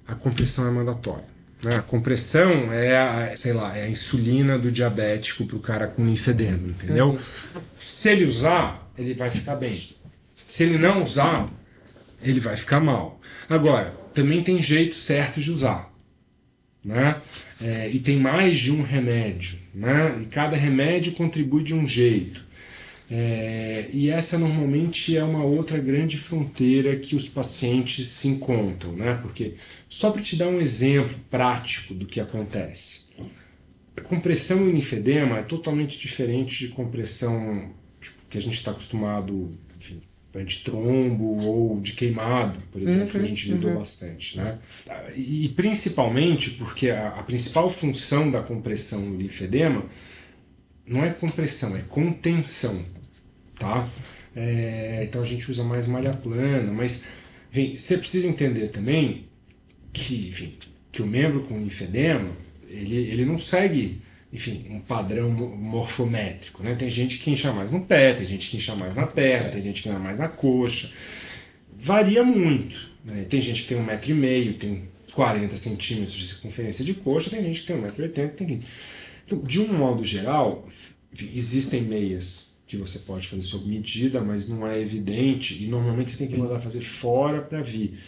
a 0.09 0.15
compressão 0.15 0.67
é 0.67 0.71
mandatória. 0.71 1.25
Né? 1.63 1.77
A 1.77 1.83
compressão 1.83 2.73
é 2.73 2.97
a, 2.97 3.37
sei 3.37 3.53
lá, 3.53 3.77
é 3.77 3.85
a 3.85 3.89
insulina 3.89 4.59
do 4.59 4.71
diabético 4.71 5.47
para 5.47 5.57
o 5.57 5.61
cara 5.61 5.87
com 5.87 6.05
linfedema, 6.05 6.69
entendeu? 6.69 7.11
Uhum. 7.11 7.19
Se 7.85 8.11
ele 8.11 8.27
usar, 8.27 8.91
ele 8.97 9.15
vai 9.15 9.31
ficar 9.31 9.57
bem. 9.57 9.95
Se 10.47 10.63
ele 10.63 10.79
não 10.79 11.03
usar, 11.03 11.51
ele 12.25 12.41
vai 12.41 12.57
ficar 12.57 12.81
mal. 12.81 13.21
Agora, 13.49 13.95
também 14.13 14.43
tem 14.43 14.61
jeito 14.61 14.95
certo 14.95 15.41
de 15.41 15.51
usar. 15.51 15.93
Né? 16.85 17.17
É, 17.61 17.89
e 17.91 17.99
tem 17.99 18.19
mais 18.19 18.59
de 18.59 18.73
um 18.73 18.83
remédio. 18.83 19.59
Né? 19.75 20.19
E 20.23 20.27
cada 20.27 20.57
remédio 20.57 21.13
contribui 21.13 21.63
de 21.63 21.75
um 21.75 21.87
jeito. 21.87 22.45
É, 23.11 23.89
e 23.93 24.11
essa 24.11 24.39
normalmente 24.39 25.17
é 25.17 25.23
uma 25.23 25.45
outra 25.45 25.79
grande 25.79 26.17
fronteira 26.17 26.97
que 26.97 27.15
os 27.15 27.29
pacientes 27.29 28.09
se 28.09 28.29
encontram, 28.29 28.93
né? 28.93 29.19
Porque 29.21 29.55
só 29.89 30.11
para 30.11 30.23
te 30.23 30.37
dar 30.37 30.49
um 30.49 30.61
exemplo 30.61 31.15
prático 31.31 31.93
do 31.93 32.07
que 32.07 32.19
acontece, 32.19 33.13
a 33.97 34.01
compressão 34.01 34.69
em 34.69 34.73
linfedema 34.73 35.39
é 35.39 35.43
totalmente 35.43 35.99
diferente 35.99 36.67
de 36.67 36.73
compressão 36.73 37.73
tipo, 38.01 38.17
que 38.29 38.39
a 38.39 38.41
gente 38.41 38.55
está 38.55 38.71
acostumado, 38.71 39.51
enfim, 39.79 40.01
antitrombo 40.35 41.43
ou 41.43 41.81
de 41.81 41.93
queimado, 41.93 42.59
por 42.73 42.83
exemplo, 42.83 43.05
uhum, 43.05 43.11
que 43.11 43.17
a 43.19 43.25
gente 43.25 43.53
lidou 43.53 43.71
uhum. 43.71 43.79
bastante, 43.79 44.37
né? 44.37 44.59
E 45.15 45.49
principalmente 45.51 46.51
porque 46.51 46.91
a, 46.91 47.09
a 47.09 47.23
principal 47.23 47.71
função 47.71 48.31
da 48.31 48.43
compressão 48.43 49.01
no 49.01 49.17
linfedema 49.17 49.85
não 50.87 51.05
é 51.05 51.11
compressão, 51.11 51.77
é 51.77 51.81
contenção, 51.89 52.85
tá? 53.59 53.89
É, 54.35 55.05
então 55.09 55.23
a 55.23 55.25
gente 55.25 55.51
usa 55.51 55.63
mais 55.63 55.87
malha 55.87 56.13
plana, 56.13 56.73
mas 56.73 57.05
vem, 57.51 57.77
você 57.77 57.97
precisa 57.97 58.27
entender 58.27 58.69
também 58.69 59.29
que, 59.93 60.29
enfim, 60.29 60.55
que 60.91 61.01
o 61.01 61.07
membro 61.07 61.43
com 61.43 61.59
linfedema 61.59 62.31
ele, 62.69 62.97
ele 62.97 63.25
não 63.25 63.39
segue 63.39 64.03
enfim, 64.35 64.67
um 64.69 64.81
padrão 64.81 65.31
morfométrico. 65.31 66.61
Né? 66.65 66.75
Tem 66.75 66.91
gente 66.91 67.21
que 67.21 67.31
incha 67.31 67.53
mais 67.53 67.71
no 67.71 67.81
pé, 67.81 68.15
tem 68.15 68.27
gente 68.27 68.51
que 68.51 68.57
incha 68.57 68.75
mais 68.75 68.97
na 68.97 69.07
perna, 69.07 69.51
tem 69.51 69.63
gente 69.63 69.81
que 69.81 69.89
incha 69.89 69.99
mais 70.01 70.19
na 70.19 70.27
coxa. 70.27 70.91
Varia 71.79 72.25
muito. 72.25 72.91
Né? 73.05 73.25
Tem 73.31 73.41
gente 73.41 73.63
que 73.63 73.69
tem 73.69 73.77
um 73.77 73.85
metro 73.85 74.11
e 74.11 74.15
meio, 74.15 74.55
tem 74.55 74.89
40 75.13 75.57
centímetros 75.57 76.17
de 76.17 76.27
circunferência 76.27 76.85
de 76.85 76.95
coxa, 76.95 77.31
tem 77.31 77.45
gente 77.45 77.61
que 77.61 77.69
tem 77.69 77.77
um 77.77 77.83
metro 77.83 78.03
e 78.03 78.07
oitenta, 78.07 78.35
tem 78.35 78.47
que... 78.47 78.61
Então, 79.25 79.39
de 79.39 79.61
um 79.61 79.73
modo 79.73 80.05
geral, 80.05 80.69
existem 81.33 81.83
meias 81.83 82.55
que 82.67 82.77
você 82.77 82.99
pode 82.99 83.29
fazer 83.29 83.43
sob 83.43 83.69
medida, 83.69 84.21
mas 84.21 84.49
não 84.49 84.67
é 84.67 84.81
evidente 84.81 85.63
e 85.63 85.69
normalmente 85.69 86.11
você 86.11 86.17
tem 86.17 86.27
que 86.27 86.37
mandar 86.37 86.59
fazer 86.59 86.81
fora 86.81 87.41
para 87.41 87.63
vir. 87.63 88.01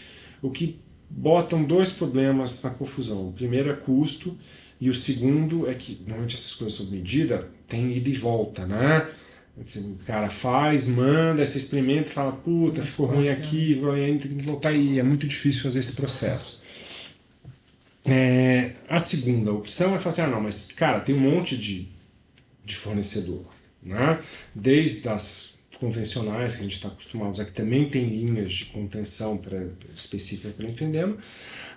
O 0.43 0.51
que 0.51 0.81
botam 1.09 1.63
dois 1.63 1.91
problemas 1.91 2.61
na 2.65 2.71
confusão. 2.71 3.29
O 3.29 3.33
primeiro 3.33 3.71
é 3.71 3.75
custo 3.75 4.37
e 4.81 4.91
o 4.91 4.95
segundo 4.95 5.69
é 5.69 5.75
que 5.75 5.99
normalmente 6.01 6.37
essas 6.37 6.55
coisas 6.55 6.77
sob 6.77 6.95
medida 6.95 7.49
tem 7.67 7.97
ida 7.97 8.09
e 8.09 8.15
volta, 8.15 8.67
né? 8.67 9.09
O 9.57 10.05
cara 10.05 10.29
faz, 10.29 10.87
manda, 10.89 11.45
você 11.45 11.57
experimenta 11.57 12.11
e 12.11 12.13
fala, 12.13 12.33
puta, 12.33 12.83
ficou 12.83 13.07
ruim 13.07 13.31
aqui, 13.31 13.81
ainda 13.95 14.29
tem 14.29 14.37
que 14.37 14.45
voltar 14.45 14.73
e 14.73 14.99
é 14.99 15.03
muito 15.03 15.27
difícil 15.27 15.63
fazer 15.63 15.81
esse 15.81 15.93
processo. 15.93 16.63
É, 18.05 18.73
a 18.89 18.99
segunda 18.99 19.53
opção 19.53 19.95
é 19.95 19.99
falar 19.99 20.09
assim, 20.11 20.21
ah 20.21 20.27
não, 20.27 20.43
mas 20.43 20.71
cara, 20.73 21.01
tem 21.01 21.15
um 21.15 21.21
monte 21.21 21.57
de, 21.57 21.89
de 22.65 22.77
fornecedor, 22.77 23.47
né? 23.83 24.21
Desde 24.55 25.09
as 25.09 25.57
convencionais 25.81 26.55
que 26.55 26.61
a 26.61 26.65
gente 26.65 26.77
está 26.77 26.89
acostumado 26.89 27.41
a 27.41 27.45
que 27.45 27.53
também 27.53 27.89
tem 27.89 28.09
linhas 28.09 28.53
de 28.53 28.67
contenção 28.67 29.39
pra, 29.39 29.67
específicas 29.97 30.53
para 30.53 30.67
linfedema, 30.67 31.17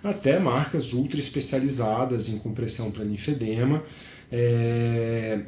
até 0.02 0.38
marcas 0.38 0.92
ultra 0.92 1.20
especializadas 1.20 2.28
em 2.28 2.38
compressão 2.38 2.90
para 2.90 3.04
linfedema. 3.04 3.84
É... 4.30 5.40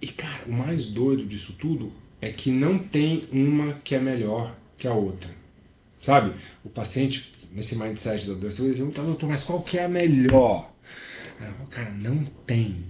E 0.00 0.06
cara, 0.08 0.44
o 0.46 0.52
mais 0.52 0.86
doido 0.86 1.24
disso 1.26 1.54
tudo 1.58 1.92
é 2.20 2.30
que 2.30 2.50
não 2.50 2.78
tem 2.78 3.28
uma 3.32 3.74
que 3.84 3.94
é 3.94 3.98
melhor 3.98 4.56
que 4.76 4.86
a 4.86 4.92
outra. 4.92 5.30
Sabe? 6.00 6.34
O 6.64 6.68
paciente, 6.68 7.34
nesse 7.52 7.76
mindset 7.76 8.26
da 8.26 8.34
doença, 8.34 8.62
ele 8.62 8.74
pergunta, 8.74 9.02
doutor, 9.02 9.28
mas 9.28 9.42
qual 9.42 9.62
que 9.62 9.78
é 9.78 9.84
a 9.84 9.88
melhor? 9.88 10.72
Cara, 11.70 11.90
não 11.90 12.24
tem. 12.46 12.84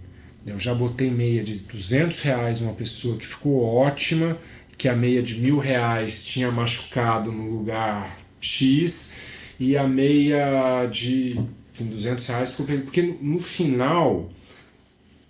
Eu 0.46 0.58
já 0.58 0.74
botei 0.74 1.10
meia 1.10 1.42
de 1.42 1.58
200 1.58 2.20
reais 2.20 2.60
uma 2.60 2.72
pessoa 2.72 3.16
que 3.16 3.26
ficou 3.26 3.62
ótima, 3.62 4.38
que 4.76 4.88
a 4.88 4.94
meia 4.94 5.22
de 5.22 5.40
mil 5.40 5.58
reais 5.58 6.24
tinha 6.24 6.50
machucado 6.50 7.32
no 7.32 7.50
lugar 7.50 8.16
X, 8.40 9.12
e 9.58 9.76
a 9.76 9.86
meia 9.86 10.86
de 10.86 11.38
200 11.78 12.26
reais 12.26 12.50
ficou 12.50 12.66
porque 12.66 13.02
no 13.02 13.40
final 13.40 14.30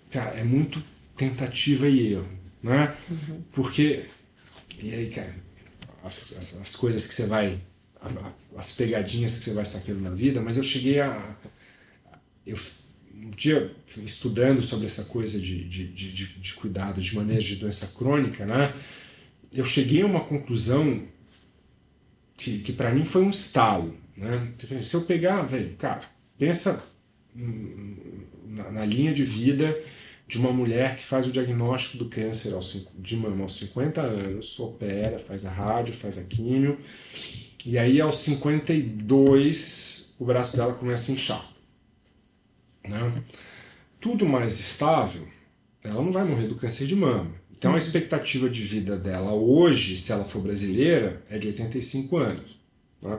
cara, 0.09 0.31
é 0.37 0.43
muito 0.43 0.83
tentativa 1.15 1.87
e 1.87 2.13
erro, 2.13 2.29
né? 2.61 2.95
Uhum. 3.09 3.43
Porque 3.51 4.05
e 4.81 4.93
aí, 4.93 5.09
cara, 5.09 5.35
as, 6.03 6.35
as, 6.37 6.61
as 6.61 6.75
coisas 6.75 7.05
que 7.05 7.13
você 7.13 7.27
vai 7.27 7.59
as 8.55 8.71
pegadinhas 8.71 9.37
que 9.37 9.43
você 9.43 9.53
vai 9.53 9.65
sacando 9.65 9.99
na 9.99 10.11
vida, 10.11 10.41
mas 10.41 10.55
eu 10.55 10.63
cheguei 10.63 11.01
a 11.01 11.35
eu 12.45 12.57
um 13.21 13.29
dia 13.31 13.75
estudando 13.97 14.61
sobre 14.61 14.85
essa 14.85 15.03
coisa 15.03 15.39
de, 15.39 15.67
de, 15.67 15.87
de, 15.87 16.39
de 16.39 16.53
cuidado 16.53 17.01
de 17.01 17.15
manejo 17.15 17.55
de 17.55 17.55
doença 17.57 17.87
crônica, 17.87 18.45
né? 18.45 18.73
Eu 19.51 19.65
cheguei 19.65 20.01
a 20.03 20.05
uma 20.05 20.21
conclusão 20.21 21.05
que, 22.37 22.59
que 22.59 22.71
para 22.71 22.91
mim 22.91 23.03
foi 23.03 23.21
um 23.21 23.29
estalo. 23.29 23.97
Né? 24.19 24.53
Se 24.81 24.93
eu 24.93 25.01
pegar, 25.03 25.43
velho, 25.43 25.75
cara, 25.77 26.01
pensa 26.37 26.83
na, 28.45 28.69
na, 28.69 28.85
linha 28.85 29.13
de 29.13 29.23
vida 29.23 29.81
de 30.27 30.37
uma 30.37 30.51
mulher 30.51 30.97
que 30.97 31.03
faz 31.03 31.25
o 31.25 31.31
diagnóstico 31.31 32.03
do 32.03 32.09
câncer 32.09 32.53
aos, 32.53 32.89
de 32.99 33.15
mama 33.15 33.43
aos 33.43 33.57
50 33.57 34.01
anos, 34.01 34.59
opera, 34.59 35.17
faz 35.17 35.45
a 35.45 35.51
rádio, 35.51 35.93
faz 35.93 36.17
a 36.17 36.23
químio, 36.25 36.77
e 37.65 37.77
aí 37.77 38.01
aos 38.01 38.17
52 38.17 40.15
o 40.19 40.25
braço 40.25 40.57
dela 40.57 40.73
começa 40.73 41.11
a 41.11 41.15
inchar. 41.15 41.49
Né? 42.85 43.23
Tudo 44.01 44.25
mais 44.25 44.59
estável, 44.59 45.25
ela 45.81 46.01
não 46.01 46.11
vai 46.11 46.25
morrer 46.25 46.47
do 46.47 46.55
câncer 46.55 46.85
de 46.85 46.95
mama. 46.95 47.33
Então 47.57 47.73
a 47.73 47.77
expectativa 47.77 48.49
de 48.49 48.61
vida 48.61 48.97
dela 48.97 49.31
hoje, 49.31 49.97
se 49.97 50.11
ela 50.11 50.25
for 50.25 50.41
brasileira, 50.41 51.23
é 51.29 51.37
de 51.37 51.47
85 51.47 52.17
anos. 52.17 52.59
Né? 53.01 53.17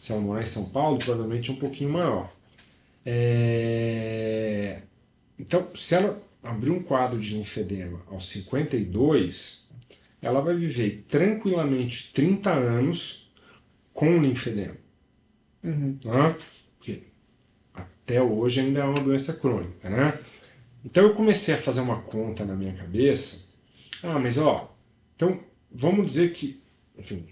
Se 0.00 0.12
ela 0.12 0.20
morar 0.20 0.42
em 0.42 0.46
São 0.46 0.64
Paulo, 0.70 0.98
provavelmente 0.98 1.50
é 1.50 1.52
um 1.52 1.56
pouquinho 1.56 1.90
maior. 1.90 2.32
É... 3.04 4.80
Então, 5.38 5.68
se 5.74 5.94
ela 5.94 6.20
abrir 6.42 6.70
um 6.70 6.82
quadro 6.82 7.20
de 7.20 7.34
linfedema 7.34 8.00
aos 8.10 8.28
52, 8.30 9.70
ela 10.22 10.40
vai 10.40 10.54
viver 10.54 11.04
tranquilamente 11.06 12.12
30 12.14 12.50
anos 12.50 13.30
com 13.92 14.20
linfedema. 14.20 14.76
Uhum. 15.62 15.98
Tá? 16.02 16.34
Porque 16.78 17.02
até 17.74 18.22
hoje 18.22 18.60
ainda 18.60 18.80
é 18.80 18.84
uma 18.84 19.00
doença 19.00 19.34
crônica, 19.34 19.88
né? 19.88 20.18
Então 20.84 21.04
eu 21.04 21.14
comecei 21.14 21.54
a 21.54 21.58
fazer 21.58 21.80
uma 21.80 22.00
conta 22.00 22.44
na 22.44 22.54
minha 22.54 22.72
cabeça. 22.72 23.50
Ah, 24.02 24.18
mas 24.18 24.38
ó, 24.38 24.74
então 25.14 25.40
vamos 25.70 26.06
dizer 26.06 26.32
que, 26.32 26.62
enfim, 26.96 27.26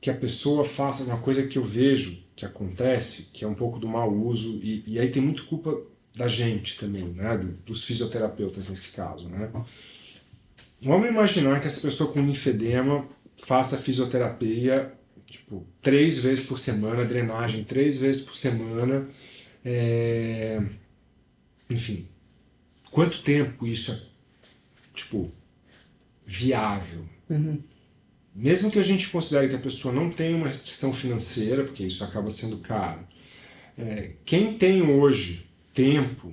que 0.00 0.10
a 0.10 0.14
pessoa 0.14 0.64
faça 0.64 1.04
uma 1.04 1.18
coisa 1.18 1.46
que 1.46 1.58
eu 1.58 1.64
vejo 1.64 2.22
que 2.34 2.46
acontece, 2.46 3.30
que 3.32 3.44
é 3.44 3.48
um 3.48 3.54
pouco 3.54 3.78
do 3.78 3.86
mau 3.86 4.10
uso, 4.10 4.58
e, 4.62 4.82
e 4.86 4.98
aí 4.98 5.10
tem 5.10 5.22
muito 5.22 5.44
culpa 5.46 5.78
da 6.16 6.26
gente 6.26 6.78
também, 6.78 7.04
né? 7.04 7.36
dos 7.66 7.84
fisioterapeutas 7.84 8.68
nesse 8.68 8.92
caso. 8.92 9.28
Né? 9.28 9.50
vamos 10.80 11.08
imaginar 11.08 11.60
que 11.60 11.66
essa 11.66 11.80
pessoa 11.80 12.10
com 12.10 12.24
linfedema 12.24 13.06
faça 13.36 13.76
fisioterapia 13.76 14.92
tipo, 15.30 15.64
três 15.80 16.22
vezes 16.22 16.46
por 16.46 16.58
semana, 16.58 17.04
drenagem 17.04 17.62
três 17.62 18.00
vezes 18.00 18.24
por 18.24 18.34
semana. 18.34 19.08
É... 19.64 20.60
Enfim, 21.68 22.08
quanto 22.90 23.22
tempo 23.22 23.66
isso 23.66 23.92
é, 23.92 24.00
tipo, 24.92 25.30
viável? 26.26 27.04
Uhum. 27.28 27.62
Mesmo 28.40 28.70
que 28.70 28.78
a 28.78 28.82
gente 28.82 29.08
considere 29.10 29.48
que 29.48 29.54
a 29.54 29.58
pessoa 29.58 29.94
não 29.94 30.08
tem 30.08 30.34
uma 30.34 30.46
restrição 30.46 30.94
financeira, 30.94 31.62
porque 31.62 31.84
isso 31.84 32.02
acaba 32.02 32.30
sendo 32.30 32.56
caro, 32.58 33.00
é, 33.76 34.12
quem 34.24 34.54
tem 34.54 34.80
hoje 34.82 35.46
tempo 35.74 36.32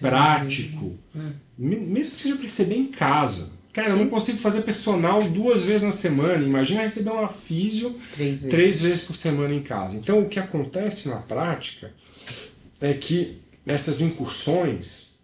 prático, 0.00 0.98
hum. 1.14 1.32
mesmo 1.56 2.16
que 2.16 2.22
seja 2.22 2.34
para 2.34 2.42
receber 2.42 2.74
em 2.74 2.86
casa, 2.86 3.60
Cara, 3.72 3.86
Sim. 3.86 3.92
eu 3.92 3.98
não 4.00 4.08
consigo 4.08 4.38
fazer 4.38 4.62
personal 4.62 5.22
duas 5.22 5.64
vezes 5.64 5.86
na 5.86 5.92
semana. 5.92 6.44
Imagina 6.44 6.82
receber 6.82 7.10
uma 7.10 7.28
físio 7.28 7.94
três 8.12 8.40
vezes. 8.40 8.50
três 8.50 8.80
vezes 8.80 9.04
por 9.04 9.14
semana 9.14 9.54
em 9.54 9.62
casa. 9.62 9.96
Então, 9.96 10.18
o 10.18 10.28
que 10.28 10.40
acontece 10.40 11.08
na 11.08 11.18
prática 11.18 11.92
é 12.80 12.92
que 12.92 13.40
essas 13.64 14.00
incursões 14.00 15.20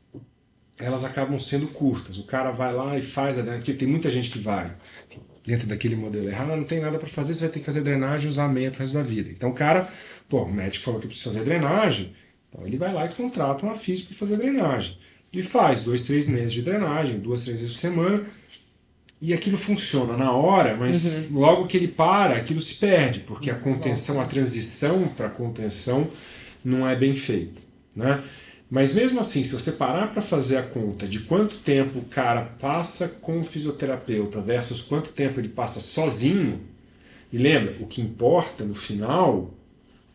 elas 0.78 1.04
acabam 1.04 1.38
sendo 1.38 1.66
curtas. 1.68 2.18
O 2.18 2.24
cara 2.24 2.50
vai 2.50 2.72
lá 2.72 2.98
e 2.98 3.02
faz 3.02 3.36
porque 3.36 3.72
tem 3.72 3.88
muita 3.88 4.10
gente 4.10 4.30
que 4.30 4.38
vai 4.38 4.74
dentro 5.46 5.66
daquele 5.66 5.94
modelo 5.94 6.28
errado, 6.28 6.48
não 6.48 6.64
tem 6.64 6.80
nada 6.80 6.98
para 6.98 7.08
fazer, 7.08 7.34
você 7.34 7.40
vai 7.42 7.50
ter 7.50 7.60
que 7.60 7.64
fazer 7.64 7.82
drenagem 7.82 8.26
e 8.26 8.28
usar 8.28 8.48
meia 8.48 8.70
pro 8.70 8.80
resto 8.80 8.94
da 8.94 9.02
vida. 9.02 9.30
Então 9.30 9.50
o 9.50 9.54
cara, 9.54 9.88
pô, 10.28 10.42
o 10.42 10.52
médico 10.52 10.84
falou 10.84 11.00
que 11.00 11.06
precisa 11.06 11.30
fazer 11.30 11.44
drenagem, 11.44 12.12
então 12.48 12.66
ele 12.66 12.76
vai 12.76 12.92
lá 12.92 13.06
e 13.06 13.08
contrata 13.10 13.64
uma 13.64 13.74
física 13.74 14.08
para 14.08 14.18
fazer 14.18 14.36
drenagem 14.36 14.98
e 15.32 15.42
faz 15.42 15.84
dois, 15.84 16.02
três 16.02 16.28
meses 16.28 16.52
de 16.52 16.62
drenagem, 16.62 17.18
duas, 17.18 17.44
três 17.44 17.60
vezes 17.60 17.74
por 17.74 17.80
semana, 17.80 18.24
e 19.20 19.32
aquilo 19.32 19.56
funciona 19.56 20.16
na 20.16 20.32
hora, 20.32 20.76
mas 20.76 21.12
uhum. 21.12 21.26
logo 21.32 21.66
que 21.66 21.76
ele 21.76 21.88
para, 21.88 22.36
aquilo 22.36 22.60
se 22.60 22.74
perde, 22.74 23.20
porque 23.20 23.50
a 23.50 23.54
contenção, 23.54 24.20
a 24.20 24.26
transição 24.26 25.08
para 25.08 25.28
contenção 25.28 26.08
não 26.64 26.88
é 26.88 26.94
bem 26.94 27.14
feita. 27.14 27.60
Né? 27.94 28.22
Mas 28.68 28.94
mesmo 28.94 29.20
assim, 29.20 29.44
se 29.44 29.52
você 29.52 29.72
parar 29.72 30.12
para 30.12 30.20
fazer 30.20 30.56
a 30.56 30.62
conta 30.62 31.06
de 31.06 31.20
quanto 31.20 31.58
tempo 31.58 32.00
o 32.00 32.04
cara 32.04 32.42
passa 32.42 33.08
com 33.08 33.38
o 33.38 33.44
fisioterapeuta 33.44 34.40
versus 34.40 34.82
quanto 34.82 35.12
tempo 35.12 35.38
ele 35.38 35.48
passa 35.48 35.78
sozinho, 35.78 36.60
e 37.32 37.38
lembra, 37.38 37.76
o 37.80 37.86
que 37.86 38.00
importa 38.00 38.64
no 38.64 38.74
final 38.74 39.54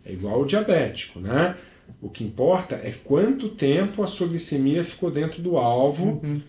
é 0.03 0.11
igual 0.11 0.41
o 0.41 0.45
diabético, 0.45 1.19
né? 1.19 1.55
O 2.01 2.09
que 2.09 2.23
importa 2.23 2.75
é 2.75 2.95
quanto 3.03 3.49
tempo 3.49 4.01
a 4.01 4.07
sua 4.07 4.27
glicemia 4.27 4.83
ficou 4.83 5.11
dentro 5.11 5.41
do 5.41 5.57
alvo. 5.57 6.21
Uhum. 6.23 6.41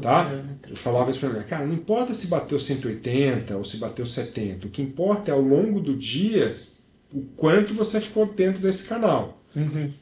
Tá? 0.00 0.42
Eu 0.68 0.76
falava 0.76 1.10
isso 1.10 1.20
para 1.20 1.28
mim, 1.28 1.42
cara, 1.42 1.66
não 1.66 1.74
importa 1.74 2.14
se 2.14 2.28
bateu 2.28 2.58
180 2.58 3.56
ou 3.56 3.64
se 3.64 3.78
bateu 3.78 4.06
70, 4.06 4.68
o 4.68 4.70
que 4.70 4.80
importa 4.80 5.30
é 5.30 5.34
ao 5.34 5.40
longo 5.40 5.80
do 5.80 5.94
dia 5.94 6.50
o 7.12 7.22
quanto 7.36 7.74
você 7.74 8.00
ficou 8.00 8.26
dentro 8.26 8.62
desse 8.62 8.88
canal. 8.88 9.42
Uhum. 9.54 9.92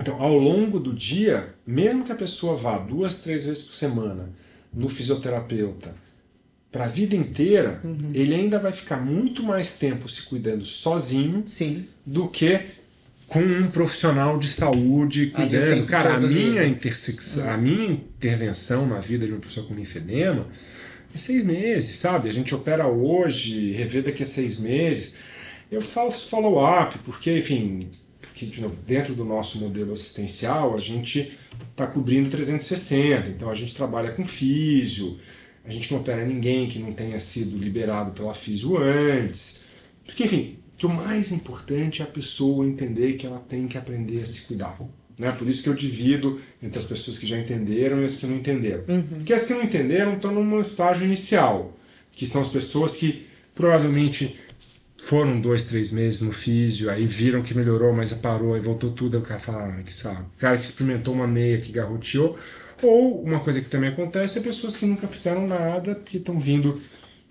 Então, 0.00 0.20
ao 0.20 0.34
longo 0.34 0.80
do 0.80 0.94
dia, 0.94 1.54
mesmo 1.66 2.04
que 2.04 2.12
a 2.12 2.16
pessoa 2.16 2.56
vá 2.56 2.78
duas, 2.78 3.22
três 3.22 3.44
vezes 3.44 3.64
por 3.66 3.74
semana 3.74 4.30
no 4.72 4.88
fisioterapeuta 4.88 5.94
para 6.72 6.84
a 6.84 6.88
vida 6.88 7.16
inteira, 7.16 7.80
uhum. 7.82 8.12
ele 8.14 8.34
ainda 8.34 8.58
vai 8.58 8.72
ficar 8.72 8.96
muito 8.96 9.42
mais 9.42 9.78
tempo 9.78 10.08
se 10.08 10.22
cuidando 10.22 10.64
sozinho 10.64 11.42
Sim. 11.46 11.86
do 12.06 12.28
que 12.28 12.60
com 13.26 13.40
um 13.40 13.70
profissional 13.70 14.38
de 14.38 14.48
saúde 14.48 15.26
cuidando. 15.26 15.86
Cara, 15.86 16.14
a 16.14 16.20
minha, 16.20 16.64
intersecção, 16.64 17.50
a 17.50 17.56
minha 17.56 17.90
intervenção 17.92 18.86
na 18.86 19.00
vida 19.00 19.26
de 19.26 19.32
uma 19.32 19.40
pessoa 19.40 19.66
com 19.66 19.74
linfedema 19.74 20.46
é 21.14 21.18
seis 21.18 21.44
meses, 21.44 21.96
sabe? 21.96 22.28
A 22.28 22.32
gente 22.32 22.54
opera 22.54 22.88
hoje, 22.88 23.72
revê 23.72 24.02
daqui 24.02 24.22
a 24.22 24.26
seis 24.26 24.58
meses. 24.58 25.14
Eu 25.70 25.80
faço 25.80 26.28
follow-up, 26.28 26.98
porque, 27.04 27.38
enfim, 27.38 27.88
porque, 28.40 28.46
de 28.46 28.62
novo, 28.62 28.76
dentro 28.86 29.14
do 29.14 29.22
nosso 29.22 29.58
modelo 29.58 29.92
assistencial, 29.92 30.74
a 30.74 30.78
gente 30.78 31.36
está 31.70 31.86
cobrindo 31.86 32.30
360, 32.30 33.28
então 33.28 33.50
a 33.50 33.54
gente 33.54 33.74
trabalha 33.74 34.12
com 34.12 34.24
físio, 34.24 35.18
a 35.62 35.70
gente 35.70 35.92
não 35.92 36.00
opera 36.00 36.24
ninguém 36.24 36.66
que 36.66 36.78
não 36.78 36.92
tenha 36.94 37.20
sido 37.20 37.58
liberado 37.58 38.12
pela 38.12 38.32
físio 38.32 38.78
antes. 38.78 39.64
Porque, 40.06 40.24
enfim, 40.24 40.56
que 40.76 40.86
o 40.86 40.88
mais 40.88 41.32
importante 41.32 42.00
é 42.00 42.04
a 42.04 42.08
pessoa 42.08 42.66
entender 42.66 43.14
que 43.14 43.26
ela 43.26 43.40
tem 43.40 43.68
que 43.68 43.76
aprender 43.76 44.22
a 44.22 44.26
se 44.26 44.46
cuidar. 44.46 44.78
Né? 45.18 45.30
Por 45.32 45.46
isso 45.46 45.62
que 45.62 45.68
eu 45.68 45.74
divido 45.74 46.40
entre 46.62 46.78
as 46.78 46.86
pessoas 46.86 47.18
que 47.18 47.26
já 47.26 47.38
entenderam 47.38 48.00
e 48.00 48.04
as 48.04 48.16
que 48.16 48.26
não 48.26 48.36
entenderam. 48.36 48.84
Uhum. 48.88 49.02
Porque 49.16 49.34
as 49.34 49.44
que 49.44 49.52
não 49.52 49.62
entenderam 49.62 50.14
estão 50.14 50.32
num 50.32 50.60
estágio 50.60 51.04
inicial, 51.04 51.76
que 52.10 52.24
são 52.24 52.40
as 52.40 52.48
pessoas 52.48 52.92
que 52.92 53.26
provavelmente 53.54 54.36
foram 55.00 55.40
dois, 55.40 55.64
três 55.64 55.90
meses 55.92 56.20
no 56.20 56.32
físio, 56.32 56.90
aí 56.90 57.06
viram 57.06 57.42
que 57.42 57.54
melhorou, 57.54 57.92
mas 57.92 58.12
parou, 58.12 58.54
aí 58.54 58.60
voltou 58.60 58.92
tudo, 58.92 59.16
aí 59.16 59.22
o 59.22 59.26
cara 59.26 59.40
fala, 59.40 59.78
ah, 59.78 59.82
que 59.82 59.92
sabe. 59.92 60.26
O 60.36 60.38
cara 60.38 60.58
que 60.58 60.64
experimentou 60.64 61.14
uma 61.14 61.26
meia 61.26 61.58
que 61.58 61.72
garroteou, 61.72 62.38
ou 62.82 63.22
uma 63.22 63.40
coisa 63.40 63.60
que 63.60 63.68
também 63.68 63.88
acontece 63.90 64.38
é 64.38 64.42
pessoas 64.42 64.76
que 64.76 64.84
nunca 64.86 65.08
fizeram 65.08 65.46
nada, 65.46 65.94
que 65.94 66.18
estão 66.18 66.38
vindo 66.38 66.80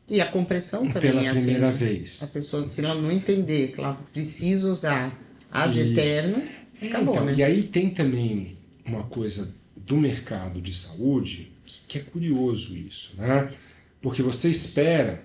e 0.09 0.20
a 0.20 0.26
compressão 0.26 0.84
também 0.88 1.11
Pela 1.11 1.24
é 1.24 1.28
assim. 1.28 1.41
primeira 1.43 1.67
né? 1.67 1.72
vez. 1.72 2.24
A 2.24 2.28
pessoa, 2.28 2.63
se 2.63 2.84
ela 2.84 2.99
não 2.99 3.11
entender 3.11 3.72
que 3.72 3.80
ela 3.80 3.93
precisa 4.11 4.70
usar 4.70 5.15
ad 5.51 5.80
eterno, 5.80 6.41
é, 6.82 6.88
acabou, 6.88 7.13
então, 7.13 7.26
né? 7.26 7.36
E 7.38 7.43
aí 7.43 7.63
tem 7.63 7.91
também 7.91 8.57
uma 8.84 9.03
coisa 9.03 9.53
do 9.78 9.95
mercado 9.95 10.59
de 10.59 10.74
saúde 10.74 11.51
que 11.88 11.99
é 11.99 12.01
curioso 12.01 12.76
isso, 12.76 13.13
né? 13.17 13.51
Porque 14.01 14.24
você 14.24 14.49
espera 14.49 15.24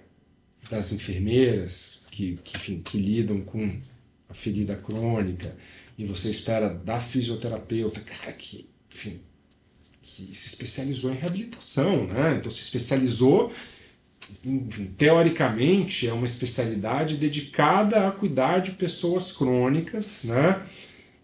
das 0.70 0.92
enfermeiras 0.92 2.03
que, 2.14 2.38
que, 2.44 2.56
enfim, 2.56 2.80
que 2.80 2.96
lidam 2.96 3.40
com 3.40 3.80
a 4.28 4.34
ferida 4.34 4.76
crônica 4.76 5.56
e 5.98 6.04
você 6.04 6.30
espera 6.30 6.68
da 6.68 7.00
fisioterapeuta, 7.00 8.00
cara, 8.00 8.32
que, 8.32 8.68
enfim, 8.92 9.20
que 10.00 10.32
se 10.32 10.46
especializou 10.46 11.10
em 11.10 11.16
reabilitação, 11.16 12.06
né? 12.06 12.36
Então 12.38 12.52
se 12.52 12.60
especializou 12.60 13.52
teoricamente, 14.96 16.08
é 16.08 16.12
uma 16.12 16.24
especialidade 16.24 17.16
dedicada 17.16 18.06
a 18.06 18.12
cuidar 18.12 18.60
de 18.60 18.70
pessoas 18.70 19.32
crônicas, 19.32 20.22
né? 20.22 20.62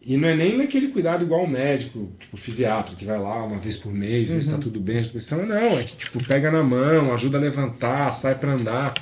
E 0.03 0.17
não 0.17 0.29
é 0.29 0.35
nem 0.35 0.59
naquele 0.59 0.89
cuidado 0.89 1.25
igual 1.25 1.45
o 1.45 1.49
médico, 1.49 2.11
tipo 2.19 2.37
fisiatra, 2.37 2.97
que 2.97 3.05
vai 3.05 3.19
lá 3.19 3.45
uma 3.45 3.59
vez 3.59 3.77
por 3.77 3.93
mês, 3.93 4.29
uhum. 4.29 4.37
vê 4.37 4.43
se 4.43 4.51
tá 4.51 4.57
uhum. 4.57 4.63
tudo 4.63 4.81
bem, 4.81 5.01
não, 5.47 5.79
é 5.79 5.85
que 5.85 5.97
tipo 5.97 6.27
pega 6.27 6.51
na 6.51 6.65
mão, 6.65 7.15
ajuda 7.15 7.39
a 7.39 7.41
levantar, 7.41 8.13
sai 8.13 8.35
para 8.35 8.55
andar. 8.55 8.95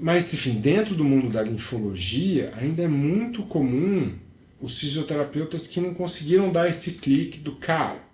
Mas, 0.00 0.32
enfim, 0.32 0.60
dentro 0.60 0.94
do 0.94 1.04
mundo 1.04 1.28
da 1.28 1.42
linfologia, 1.42 2.52
ainda 2.56 2.82
é 2.82 2.88
muito 2.88 3.42
comum 3.42 4.16
os 4.60 4.78
fisioterapeutas 4.78 5.66
que 5.66 5.80
não 5.80 5.94
conseguiram 5.94 6.50
dar 6.50 6.68
esse 6.68 6.92
clique 6.92 7.38
do 7.38 7.56
cara 7.56 8.10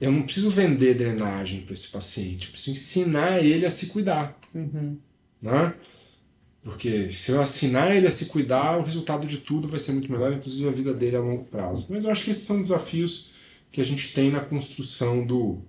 eu 0.00 0.12
não 0.12 0.22
preciso 0.22 0.50
vender 0.50 0.94
drenagem 0.94 1.62
para 1.62 1.72
esse 1.72 1.88
paciente, 1.88 2.46
eu 2.46 2.52
preciso 2.52 2.72
ensinar 2.72 3.42
ele 3.42 3.64
a 3.64 3.70
se 3.70 3.86
cuidar. 3.86 4.38
Uhum. 4.54 4.98
Né? 5.40 5.74
Porque 6.62 7.10
se 7.10 7.30
eu 7.32 7.42
ensinar 7.42 7.94
ele 7.94 8.06
a 8.06 8.10
se 8.10 8.26
cuidar, 8.26 8.78
o 8.78 8.82
resultado 8.82 9.26
de 9.26 9.38
tudo 9.38 9.68
vai 9.68 9.78
ser 9.78 9.92
muito 9.92 10.10
melhor, 10.10 10.32
inclusive 10.32 10.68
a 10.68 10.72
vida 10.72 10.92
dele 10.92 11.16
a 11.16 11.20
longo 11.20 11.44
prazo. 11.44 11.86
Mas 11.90 12.04
eu 12.04 12.10
acho 12.10 12.24
que 12.24 12.30
esses 12.30 12.44
são 12.44 12.60
desafios 12.60 13.32
que 13.70 13.80
a 13.80 13.84
gente 13.84 14.14
tem 14.14 14.30
na 14.30 14.40
construção 14.40 15.26
do. 15.26 15.62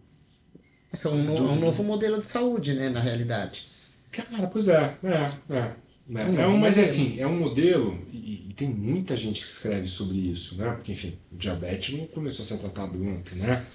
Esse 0.93 1.07
é 1.07 1.09
um, 1.09 1.35
do... 1.35 1.43
um 1.43 1.59
novo 1.59 1.83
modelo 1.83 2.19
de 2.19 2.27
saúde, 2.27 2.73
né, 2.73 2.89
na 2.89 3.01
realidade. 3.01 3.67
Cara, 4.15 4.47
pois 4.47 4.67
é, 4.67 4.95
é, 5.03 5.31
é. 5.49 5.71
É, 6.13 6.23
um 6.23 6.39
é 6.39 6.47
um, 6.47 6.57
mas 6.57 6.77
é 6.77 6.83
assim, 6.83 7.19
é 7.19 7.25
um 7.25 7.39
modelo, 7.39 7.99
e, 8.13 8.49
e, 8.49 8.53
tem 8.53 8.69
muita 8.69 9.17
gente 9.17 9.41
que 9.41 9.47
escreve 9.47 9.87
sobre 9.87 10.17
isso, 10.17 10.55
né? 10.55 10.69
Porque, 10.71 10.91
enfim, 10.91 11.17
o 11.31 11.35
diabetes 11.35 11.97
não 11.97 12.05
começou 12.05 12.43
a 12.43 12.47
ser 12.47 12.57
tratado 12.59 13.03
ontem, 13.03 13.39
né? 13.39 13.65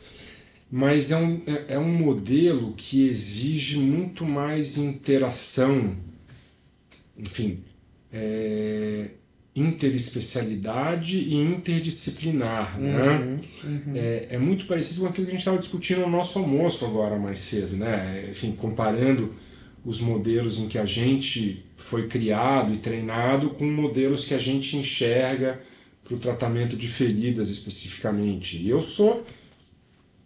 mas 0.70 1.10
é 1.10 1.16
um, 1.16 1.40
é, 1.46 1.74
é 1.74 1.78
um 1.78 1.92
modelo 1.92 2.72
que 2.76 3.08
exige 3.08 3.76
muito 3.76 4.24
mais 4.24 4.76
interação, 4.76 5.96
enfim, 7.18 7.64
é, 8.12 9.10
interespecialidade 9.54 11.18
e 11.18 11.34
interdisciplinar. 11.34 12.78
Né? 12.78 13.02
Uhum, 13.02 13.08
né? 13.08 13.40
Uhum. 13.64 13.96
É, 13.96 14.26
é, 14.30 14.38
muito 14.38 14.66
parecido 14.66 15.00
com 15.00 15.06
aquilo 15.08 15.26
que 15.26 15.32
a 15.32 15.34
gente 15.34 15.40
estava 15.40 15.58
discutindo 15.58 16.02
no 16.02 16.10
nosso 16.10 16.38
almoço 16.38 16.86
agora 16.86 17.16
mais 17.18 17.40
cedo, 17.40 17.76
né? 17.76 18.28
enfim, 18.30 18.52
comparando 18.52 19.34
os 19.84 20.00
modelos 20.00 20.58
em 20.58 20.68
que 20.68 20.78
a 20.78 20.84
gente 20.84 21.64
foi 21.76 22.06
criado 22.06 22.74
e 22.74 22.78
treinado 22.78 23.50
com 23.50 23.64
modelos 23.64 24.24
que 24.24 24.34
a 24.34 24.38
gente 24.38 24.76
enxerga 24.76 25.60
para 26.04 26.14
o 26.14 26.18
tratamento 26.18 26.76
de 26.76 26.88
feridas 26.88 27.48
especificamente. 27.48 28.58
E 28.58 28.68
eu 28.68 28.82
sou 28.82 29.24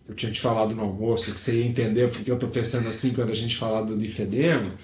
eu 0.06 0.14
tinha 0.14 0.30
te 0.30 0.40
falado 0.40 0.74
no 0.74 0.82
almoço, 0.82 1.32
que 1.32 1.40
você 1.40 1.60
ia 1.60 1.66
entender 1.66 2.10
porque 2.10 2.30
eu 2.30 2.34
estou 2.34 2.50
pensando 2.50 2.88
assim 2.88 3.12
quando 3.14 3.30
a 3.30 3.34
gente 3.34 3.56
fala 3.56 3.84
do 3.84 3.96
linfedema. 3.96 4.74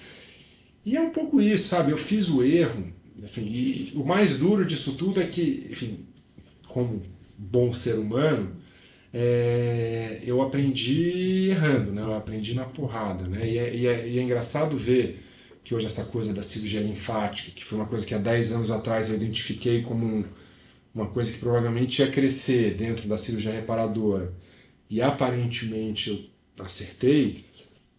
E 0.83 0.97
é 0.97 1.01
um 1.01 1.11
pouco 1.11 1.39
isso, 1.39 1.67
sabe? 1.67 1.91
Eu 1.91 1.97
fiz 1.97 2.29
o 2.29 2.43
erro, 2.43 2.91
enfim, 3.21 3.45
e 3.45 3.91
o 3.95 4.03
mais 4.03 4.39
duro 4.39 4.65
disso 4.65 4.93
tudo 4.93 5.21
é 5.21 5.27
que, 5.27 5.67
enfim, 5.69 5.99
como 6.67 7.03
bom 7.37 7.71
ser 7.71 7.99
humano, 7.99 8.55
é, 9.13 10.21
eu 10.23 10.41
aprendi 10.41 11.49
errando, 11.49 11.91
né? 11.91 12.01
Eu 12.01 12.15
aprendi 12.15 12.53
na 12.53 12.65
porrada, 12.65 13.27
né? 13.27 13.49
E 13.49 13.57
é, 13.57 13.75
e, 13.75 13.87
é, 13.87 14.07
e 14.07 14.19
é 14.19 14.21
engraçado 14.21 14.77
ver 14.77 15.23
que 15.63 15.75
hoje 15.75 15.85
essa 15.85 16.05
coisa 16.05 16.33
da 16.33 16.41
cirurgia 16.41 16.81
linfática, 16.81 17.51
que 17.51 17.63
foi 17.63 17.77
uma 17.77 17.87
coisa 17.87 18.05
que 18.05 18.15
há 18.15 18.17
10 18.17 18.53
anos 18.53 18.71
atrás 18.71 19.09
eu 19.09 19.17
identifiquei 19.17 19.81
como 19.81 20.05
um, 20.05 20.25
uma 20.93 21.07
coisa 21.07 21.31
que 21.31 21.39
provavelmente 21.39 22.01
ia 22.01 22.09
crescer 22.09 22.75
dentro 22.75 23.07
da 23.07 23.17
cirurgia 23.17 23.51
reparadora, 23.51 24.33
e 24.89 25.01
aparentemente 25.01 26.09
eu 26.09 26.65
acertei, 26.65 27.45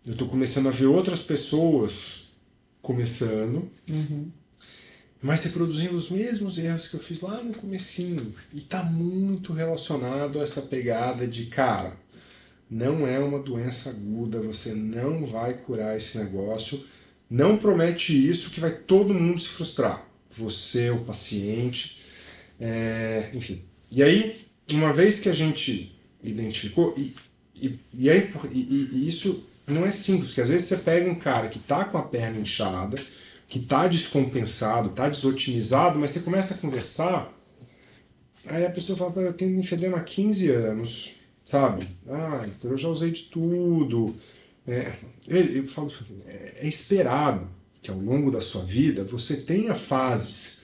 eu 0.06 0.12
estou 0.12 0.28
começando 0.28 0.68
a 0.68 0.72
ver 0.72 0.86
outras 0.86 1.22
pessoas 1.22 2.36
começando, 2.80 3.70
uhum. 3.88 4.30
Mas 5.22 5.44
reproduzindo 5.44 5.94
os 5.94 6.10
mesmos 6.10 6.58
erros 6.58 6.88
que 6.88 6.96
eu 6.96 7.00
fiz 7.00 7.20
lá 7.20 7.40
no 7.40 7.54
comecinho. 7.54 8.34
E 8.52 8.58
está 8.58 8.82
muito 8.82 9.52
relacionado 9.52 10.40
a 10.40 10.42
essa 10.42 10.62
pegada 10.62 11.26
de, 11.26 11.46
cara, 11.46 11.96
não 12.68 13.06
é 13.06 13.20
uma 13.20 13.38
doença 13.38 13.90
aguda, 13.90 14.42
você 14.42 14.74
não 14.74 15.24
vai 15.24 15.54
curar 15.54 15.96
esse 15.96 16.18
negócio, 16.18 16.84
não 17.30 17.56
promete 17.56 18.28
isso 18.28 18.50
que 18.50 18.58
vai 18.58 18.72
todo 18.72 19.14
mundo 19.14 19.40
se 19.40 19.48
frustrar. 19.48 20.04
Você, 20.30 20.90
o 20.90 21.04
paciente, 21.04 22.00
é, 22.58 23.30
enfim. 23.32 23.62
E 23.90 24.02
aí, 24.02 24.46
uma 24.72 24.92
vez 24.92 25.20
que 25.20 25.28
a 25.28 25.34
gente 25.34 25.94
identificou, 26.22 26.94
e, 26.96 27.14
e, 27.54 27.78
e, 27.94 28.08
é, 28.10 28.30
e, 28.50 28.88
e 28.92 29.08
isso 29.08 29.44
não 29.66 29.86
é 29.86 29.92
simples, 29.92 30.30
porque 30.30 30.40
às 30.40 30.48
vezes 30.48 30.66
você 30.66 30.78
pega 30.78 31.08
um 31.08 31.14
cara 31.14 31.48
que 31.48 31.58
está 31.58 31.84
com 31.84 31.98
a 31.98 32.02
perna 32.02 32.40
inchada, 32.40 32.96
que 33.52 33.58
está 33.58 33.86
descompensado, 33.86 34.88
está 34.88 35.10
desotimizado, 35.10 35.98
mas 35.98 36.08
você 36.08 36.20
começa 36.20 36.54
a 36.54 36.56
conversar, 36.56 37.30
aí 38.46 38.64
a 38.64 38.70
pessoa 38.70 38.96
fala, 38.96 39.26
eu 39.26 39.34
tenho 39.34 39.54
linfedema 39.54 39.98
há 39.98 40.02
15 40.02 40.48
anos, 40.48 41.16
sabe? 41.44 41.86
Ah, 42.08 42.48
eu 42.64 42.78
já 42.78 42.88
usei 42.88 43.10
de 43.10 43.24
tudo. 43.24 44.16
É, 44.66 44.94
eu 45.28 45.66
falo, 45.66 45.92
é, 46.26 46.60
é 46.60 46.66
esperado 46.66 47.46
que 47.82 47.90
ao 47.90 47.98
longo 47.98 48.30
da 48.30 48.40
sua 48.40 48.64
vida 48.64 49.04
você 49.04 49.42
tenha 49.42 49.74
fases 49.74 50.62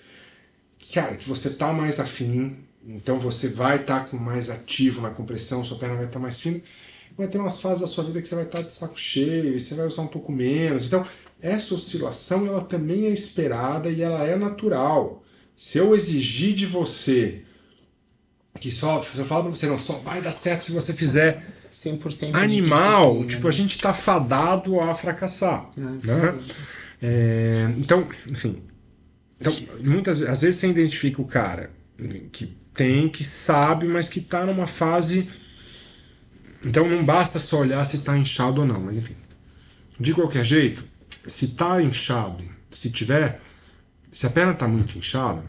cara, 0.94 1.14
que 1.14 1.28
você 1.28 1.50
tá 1.50 1.70
mais 1.74 2.00
afim, 2.00 2.56
então 2.86 3.18
você 3.18 3.50
vai 3.50 3.82
estar 3.82 4.08
tá 4.08 4.16
mais 4.16 4.48
ativo 4.48 5.02
na 5.02 5.10
compressão, 5.10 5.62
sua 5.62 5.76
perna 5.76 5.96
vai 5.96 6.06
estar 6.06 6.14
tá 6.14 6.22
mais 6.22 6.40
fina, 6.40 6.62
vai 7.18 7.28
ter 7.28 7.36
umas 7.36 7.60
fases 7.60 7.82
da 7.82 7.86
sua 7.86 8.04
vida 8.04 8.22
que 8.22 8.26
você 8.26 8.34
vai 8.34 8.44
estar 8.44 8.62
de 8.62 8.72
saco 8.72 8.98
cheio 8.98 9.54
e 9.54 9.60
você 9.60 9.74
vai 9.74 9.86
usar 9.86 10.00
um 10.00 10.08
pouco 10.08 10.32
menos. 10.32 10.86
Então, 10.86 11.06
essa 11.40 11.74
oscilação 11.74 12.46
ela 12.46 12.62
também 12.62 13.06
é 13.06 13.10
esperada 13.10 13.88
e 13.88 14.02
ela 14.02 14.24
é 14.24 14.36
natural. 14.36 15.24
Se 15.56 15.78
eu 15.78 15.94
exigir 15.94 16.54
de 16.54 16.66
você 16.66 17.44
que 18.60 18.70
só, 18.70 19.00
se 19.00 19.18
eu 19.18 19.24
falo 19.24 19.44
pra 19.44 19.52
você, 19.52 19.66
não, 19.66 19.78
só 19.78 19.94
vai 19.98 20.20
dar 20.20 20.32
certo 20.32 20.66
se 20.66 20.72
você 20.72 20.92
fizer 20.92 21.44
100% 21.70 22.34
animal, 22.34 23.24
tipo, 23.26 23.46
a 23.46 23.52
gente 23.52 23.78
tá 23.78 23.92
fadado 23.94 24.80
a 24.80 24.92
fracassar. 24.94 25.70
Ah, 25.76 25.80
né? 25.80 26.38
É, 27.00 27.74
então, 27.78 28.08
enfim. 28.30 28.62
Então, 29.40 29.54
muitas 29.84 30.22
às 30.22 30.40
vezes 30.40 30.58
você 30.58 30.66
identifica 30.68 31.22
o 31.22 31.24
cara 31.24 31.70
que 32.32 32.56
tem, 32.74 33.08
que 33.08 33.22
sabe, 33.22 33.86
mas 33.86 34.08
que 34.08 34.20
tá 34.20 34.44
numa 34.44 34.66
fase 34.66 35.28
então 36.64 36.88
não 36.88 37.04
basta 37.04 37.38
só 37.38 37.60
olhar 37.60 37.84
se 37.84 37.96
está 37.96 38.16
inchado 38.16 38.60
ou 38.60 38.66
não, 38.66 38.80
mas 38.80 38.96
enfim. 38.96 39.16
De 39.98 40.12
qualquer 40.14 40.44
jeito, 40.44 40.84
se 41.28 41.46
está 41.46 41.80
inchado, 41.82 42.44
se 42.70 42.90
tiver, 42.90 43.40
se 44.10 44.26
a 44.26 44.30
perna 44.30 44.52
está 44.52 44.66
muito 44.66 44.98
inchada, 44.98 45.44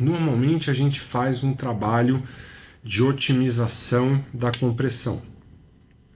normalmente 0.00 0.70
a 0.70 0.74
gente 0.74 1.00
faz 1.00 1.42
um 1.44 1.54
trabalho 1.54 2.22
de 2.82 3.02
otimização 3.02 4.24
da 4.32 4.52
compressão, 4.52 5.22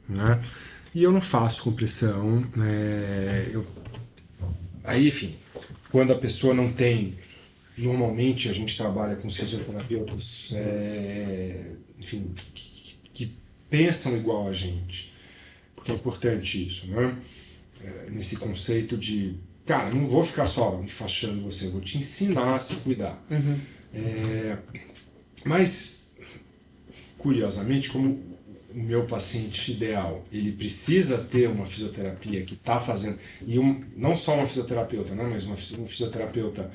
né? 0.08 0.40
E 0.94 1.02
eu 1.02 1.10
não 1.10 1.20
faço 1.20 1.62
compressão, 1.62 2.44
é, 2.60 3.50
eu, 3.52 3.64
aí 4.84 5.08
enfim, 5.08 5.36
quando 5.90 6.12
a 6.12 6.18
pessoa 6.18 6.52
não 6.52 6.70
tem, 6.70 7.18
normalmente 7.78 8.48
a 8.50 8.52
gente 8.52 8.76
trabalha 8.76 9.16
com 9.16 9.30
fisioterapeutas, 9.30 10.52
é, 10.54 11.72
enfim, 11.98 12.34
pensam 13.72 14.14
igual 14.14 14.48
a 14.48 14.52
gente. 14.52 15.14
Porque 15.74 15.90
é 15.90 15.94
importante 15.94 16.64
isso, 16.64 16.86
né? 16.88 17.16
É, 17.84 18.10
nesse 18.10 18.36
conceito 18.36 18.96
de, 18.96 19.36
cara, 19.66 19.90
não 19.90 20.06
vou 20.06 20.22
ficar 20.22 20.46
só 20.46 20.80
enfaixando 20.82 21.42
você, 21.42 21.68
vou 21.68 21.80
te 21.80 21.98
ensinar 21.98 22.56
a 22.56 22.58
se 22.58 22.76
cuidar. 22.76 23.24
Uhum. 23.30 23.58
É, 23.94 24.58
mas, 25.44 26.16
curiosamente, 27.18 27.90
como 27.90 28.32
o 28.74 28.78
meu 28.78 29.04
paciente 29.06 29.72
ideal, 29.72 30.24
ele 30.32 30.52
precisa 30.52 31.18
ter 31.18 31.48
uma 31.48 31.66
fisioterapia 31.66 32.42
que 32.44 32.54
está 32.54 32.80
fazendo, 32.80 33.18
e 33.46 33.58
um, 33.58 33.84
não 33.96 34.16
só 34.16 34.34
uma 34.34 34.46
fisioterapeuta, 34.46 35.14
né, 35.14 35.28
mas 35.30 35.44
uma, 35.44 35.54
um 35.82 35.86
fisioterapeuta 35.86 36.70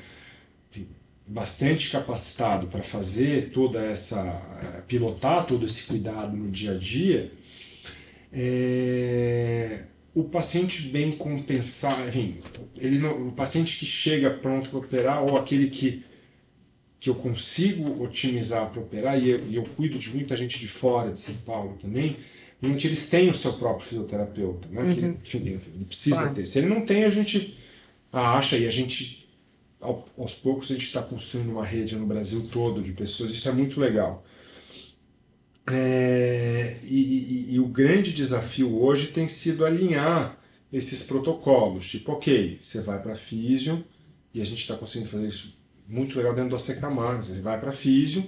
bastante 1.27 1.89
capacitado 1.91 2.67
para 2.67 2.81
fazer 2.81 3.49
toda 3.49 3.83
essa 3.83 4.21
eh, 4.63 4.81
pilotar 4.87 5.45
todo 5.45 5.65
esse 5.65 5.83
cuidado 5.83 6.37
no 6.37 6.49
dia 6.49 6.71
a 6.71 6.77
dia 6.77 7.29
é, 8.31 9.81
o 10.19 10.23
paciente 10.23 10.83
bem 10.83 11.11
compensado 11.11 12.07
enfim 12.07 12.37
ele 12.77 12.99
não, 12.99 13.27
o 13.27 13.31
paciente 13.31 13.77
que 13.77 13.85
chega 13.85 14.29
pronto 14.29 14.69
para 14.69 14.79
operar 14.79 15.23
ou 15.23 15.37
aquele 15.37 15.69
que 15.69 16.03
que 16.99 17.09
eu 17.09 17.15
consigo 17.15 18.03
otimizar 18.03 18.69
para 18.71 18.81
operar 18.81 19.21
e 19.21 19.29
eu, 19.29 19.47
e 19.47 19.55
eu, 19.55 19.63
cuido 19.63 19.99
de 19.99 20.09
muita 20.09 20.35
gente 20.35 20.59
de 20.59 20.67
fora 20.67 21.11
de 21.11 21.19
São 21.19 21.35
Paulo 21.45 21.77
também 21.79 22.17
eles 22.61 23.07
têm 23.07 23.29
o 23.29 23.35
seu 23.35 23.53
próprio 23.53 23.85
fisioterapeuta 23.85 24.67
né? 24.69 24.81
Uhum. 24.81 25.13
Que, 25.21 25.37
enfim, 25.37 25.47
ele 25.75 25.85
precisa 25.85 26.15
claro. 26.15 26.33
ter 26.33 26.45
se 26.47 26.57
ele 26.57 26.67
não 26.67 26.81
tem 26.85 27.05
a 27.05 27.09
gente 27.09 27.57
acha 28.11 28.57
e 28.57 28.65
a 28.65 28.71
gente 28.71 29.27
aos 29.79 30.33
poucos 30.33 30.71
a 30.71 30.73
gente 30.73 30.85
está 30.85 31.01
construindo 31.01 31.51
uma 31.51 31.65
rede 31.65 31.95
no 31.95 32.05
Brasil 32.05 32.47
todo 32.51 32.81
de 32.81 32.91
pessoas, 32.91 33.31
isso 33.31 33.47
é 33.47 33.51
muito 33.51 33.79
legal. 33.79 34.25
É, 35.69 36.77
e, 36.83 37.49
e, 37.49 37.55
e, 37.55 37.59
o 37.59 37.67
grande 37.67 38.13
desafio 38.13 38.73
hoje 38.81 39.07
tem 39.07 39.27
sido 39.27 39.65
alinhar 39.65 40.37
esses 40.71 41.03
protocolos. 41.03 41.89
Tipo, 41.89 42.13
ok, 42.13 42.57
você 42.61 42.81
vai 42.81 43.01
para 43.01 43.15
físio, 43.15 43.83
e 44.33 44.41
a 44.41 44.45
gente 44.45 44.61
está 44.61 44.75
conseguindo 44.75 45.09
fazer 45.09 45.27
isso 45.27 45.57
muito 45.87 46.17
legal 46.17 46.33
dentro 46.33 46.51
do 46.51 46.55
ACCAMAR. 46.55 47.17
Você 47.21 47.41
vai 47.41 47.59
para 47.59 47.71
físio, 47.71 48.25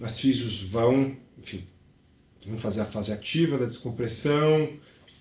as 0.00 0.18
físios 0.18 0.62
vão, 0.62 1.16
enfim, 1.38 1.64
vão 2.46 2.58
fazer 2.58 2.80
a 2.80 2.86
fase 2.86 3.12
ativa 3.12 3.56
da 3.56 3.66
descompressão, 3.66 4.68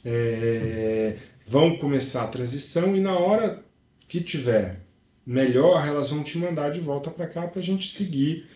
é, 0.03 1.17
vão 1.45 1.77
começar 1.77 2.23
a 2.23 2.27
transição, 2.27 2.95
e 2.95 2.99
na 2.99 3.17
hora 3.17 3.63
que 4.07 4.21
tiver 4.21 4.81
melhor, 5.25 5.87
elas 5.87 6.09
vão 6.09 6.23
te 6.23 6.37
mandar 6.37 6.71
de 6.71 6.79
volta 6.79 7.11
para 7.11 7.27
cá 7.27 7.47
para 7.47 7.59
a 7.59 7.63
gente 7.63 7.91
seguir 7.91 8.47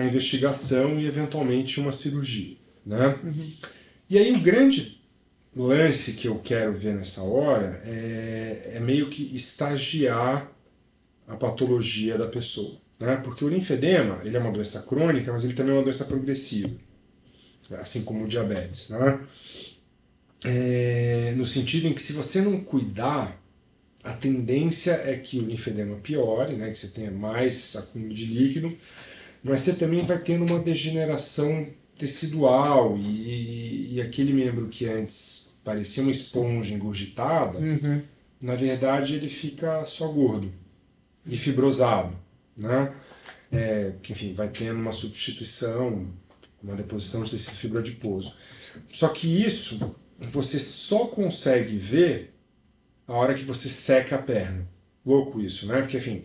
a 0.00 0.04
investigação 0.04 0.98
e 0.98 1.06
eventualmente 1.06 1.80
uma 1.80 1.92
cirurgia. 1.92 2.56
Né? 2.84 3.18
Uhum. 3.22 3.52
E 4.08 4.18
aí 4.18 4.32
o 4.32 4.40
grande 4.40 5.00
lance 5.54 6.12
que 6.12 6.28
eu 6.28 6.38
quero 6.38 6.72
ver 6.72 6.94
nessa 6.94 7.22
hora 7.22 7.80
é, 7.84 8.72
é 8.74 8.80
meio 8.80 9.08
que 9.08 9.34
estagiar 9.34 10.52
a 11.26 11.34
patologia 11.34 12.16
da 12.16 12.26
pessoa. 12.26 12.78
Né? 13.00 13.16
Porque 13.16 13.44
o 13.44 13.48
linfedema 13.48 14.20
ele 14.24 14.36
é 14.36 14.40
uma 14.40 14.52
doença 14.52 14.82
crônica, 14.82 15.32
mas 15.32 15.44
ele 15.44 15.54
também 15.54 15.72
é 15.72 15.76
uma 15.76 15.84
doença 15.84 16.04
progressiva, 16.04 16.76
assim 17.78 18.02
como 18.02 18.24
o 18.24 18.28
diabetes. 18.28 18.90
Né? 18.90 19.20
É, 20.44 21.34
no 21.36 21.44
sentido 21.44 21.88
em 21.88 21.92
que 21.92 22.02
se 22.02 22.12
você 22.12 22.40
não 22.40 22.60
cuidar 22.60 23.42
a 24.04 24.12
tendência 24.12 24.92
é 24.92 25.16
que 25.16 25.38
o 25.38 25.42
linfedema 25.42 25.96
piore, 25.96 26.54
né, 26.54 26.70
que 26.70 26.78
você 26.78 26.88
tenha 26.88 27.10
mais 27.10 27.74
acúmulo 27.74 28.14
de 28.14 28.26
líquido, 28.26 28.76
mas 29.50 29.62
você 29.62 29.74
também 29.74 30.04
vai 30.04 30.18
tendo 30.18 30.44
uma 30.44 30.58
degeneração 30.58 31.66
tecidual 31.98 32.96
e, 32.98 33.94
e 33.94 34.00
aquele 34.00 34.32
membro 34.32 34.68
que 34.68 34.86
antes 34.86 35.58
parecia 35.64 36.02
uma 36.02 36.12
esponja 36.12 36.74
engurgitada, 36.74 37.58
uhum. 37.58 38.02
na 38.40 38.54
verdade 38.54 39.14
ele 39.14 39.28
fica 39.28 39.84
só 39.84 40.08
gordo 40.08 40.52
e 41.24 41.36
fibrosado, 41.36 42.16
né? 42.56 42.92
É, 43.50 43.92
que 44.02 44.12
enfim 44.12 44.34
vai 44.34 44.48
tendo 44.48 44.78
uma 44.78 44.92
substituição, 44.92 46.08
uma 46.62 46.74
deposição 46.74 47.22
de 47.22 47.30
tecido 47.30 47.56
fibrodiposo. 47.56 48.36
Só 48.92 49.08
que 49.08 49.44
isso 49.44 49.96
você 50.18 50.58
só 50.58 51.06
consegue 51.06 51.76
ver 51.76 52.34
a 53.06 53.12
hora 53.12 53.34
que 53.34 53.44
você 53.44 53.68
seca 53.68 54.16
a 54.16 54.22
perna. 54.22 54.66
Louco 55.04 55.40
isso, 55.40 55.66
né? 55.66 55.80
Porque, 55.80 55.96
enfim, 55.96 56.24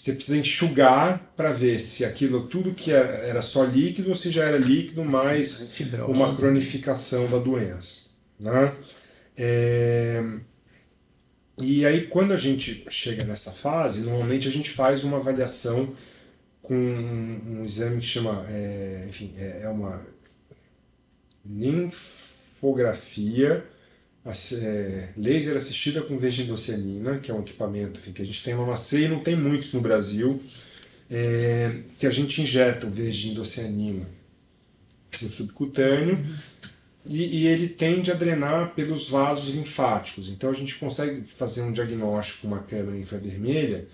você 0.00 0.14
precisa 0.14 0.38
enxugar 0.38 1.30
para 1.36 1.52
ver 1.52 1.78
se 1.78 2.06
aquilo 2.06 2.46
tudo 2.46 2.72
que 2.72 2.90
era 2.90 3.42
só 3.42 3.64
líquido 3.64 4.08
ou 4.08 4.16
se 4.16 4.30
já 4.30 4.44
era 4.44 4.56
líquido 4.56 5.04
mais 5.04 5.78
uma 6.08 6.34
cronificação 6.34 7.28
da 7.28 7.36
doença. 7.36 8.12
Né? 8.38 8.74
É... 9.36 10.24
E 11.58 11.84
aí, 11.84 12.06
quando 12.06 12.32
a 12.32 12.38
gente 12.38 12.86
chega 12.88 13.24
nessa 13.24 13.52
fase, 13.52 14.00
normalmente 14.00 14.48
a 14.48 14.50
gente 14.50 14.70
faz 14.70 15.04
uma 15.04 15.18
avaliação 15.18 15.94
com 16.62 16.74
um, 16.74 17.62
exame 17.62 18.00
que 18.00 18.06
chama, 18.06 18.46
é, 18.48 19.04
enfim, 19.06 19.34
é, 19.36 19.64
é 19.64 19.68
uma 19.68 20.00
linfografia 21.44 23.56
é, 23.58 23.62
laser 25.16 25.56
assistida 25.56 26.02
com 26.02 26.18
virgindocianina, 26.18 27.18
que 27.18 27.30
é 27.30 27.34
um 27.34 27.40
equipamento 27.40 27.98
enfim, 27.98 28.12
que 28.12 28.22
a 28.22 28.26
gente 28.26 28.44
tem 28.44 28.54
no 28.54 28.60
Mamacê 28.60 29.06
e 29.06 29.08
não 29.08 29.20
tem 29.20 29.34
muitos 29.34 29.72
no 29.72 29.80
Brasil, 29.80 30.42
é, 31.10 31.80
que 31.98 32.06
a 32.06 32.10
gente 32.10 32.40
injeta 32.42 32.86
o 32.86 32.90
virgindocianina 32.90 34.06
no 35.20 35.28
subcutâneo 35.28 36.14
uhum. 36.16 36.36
e, 37.06 37.42
e, 37.42 37.46
ele 37.46 37.68
tende 37.68 38.10
a 38.10 38.14
drenar 38.14 38.74
pelos 38.74 39.08
vasos 39.08 39.54
linfáticos. 39.54 40.28
Então 40.28 40.50
a 40.50 40.54
gente 40.54 40.76
consegue 40.76 41.26
fazer 41.26 41.62
um 41.62 41.72
diagnóstico 41.72 42.42
com 42.42 42.48
uma 42.48 42.62
câmera 42.62 42.96
infravermelha, 42.96 43.88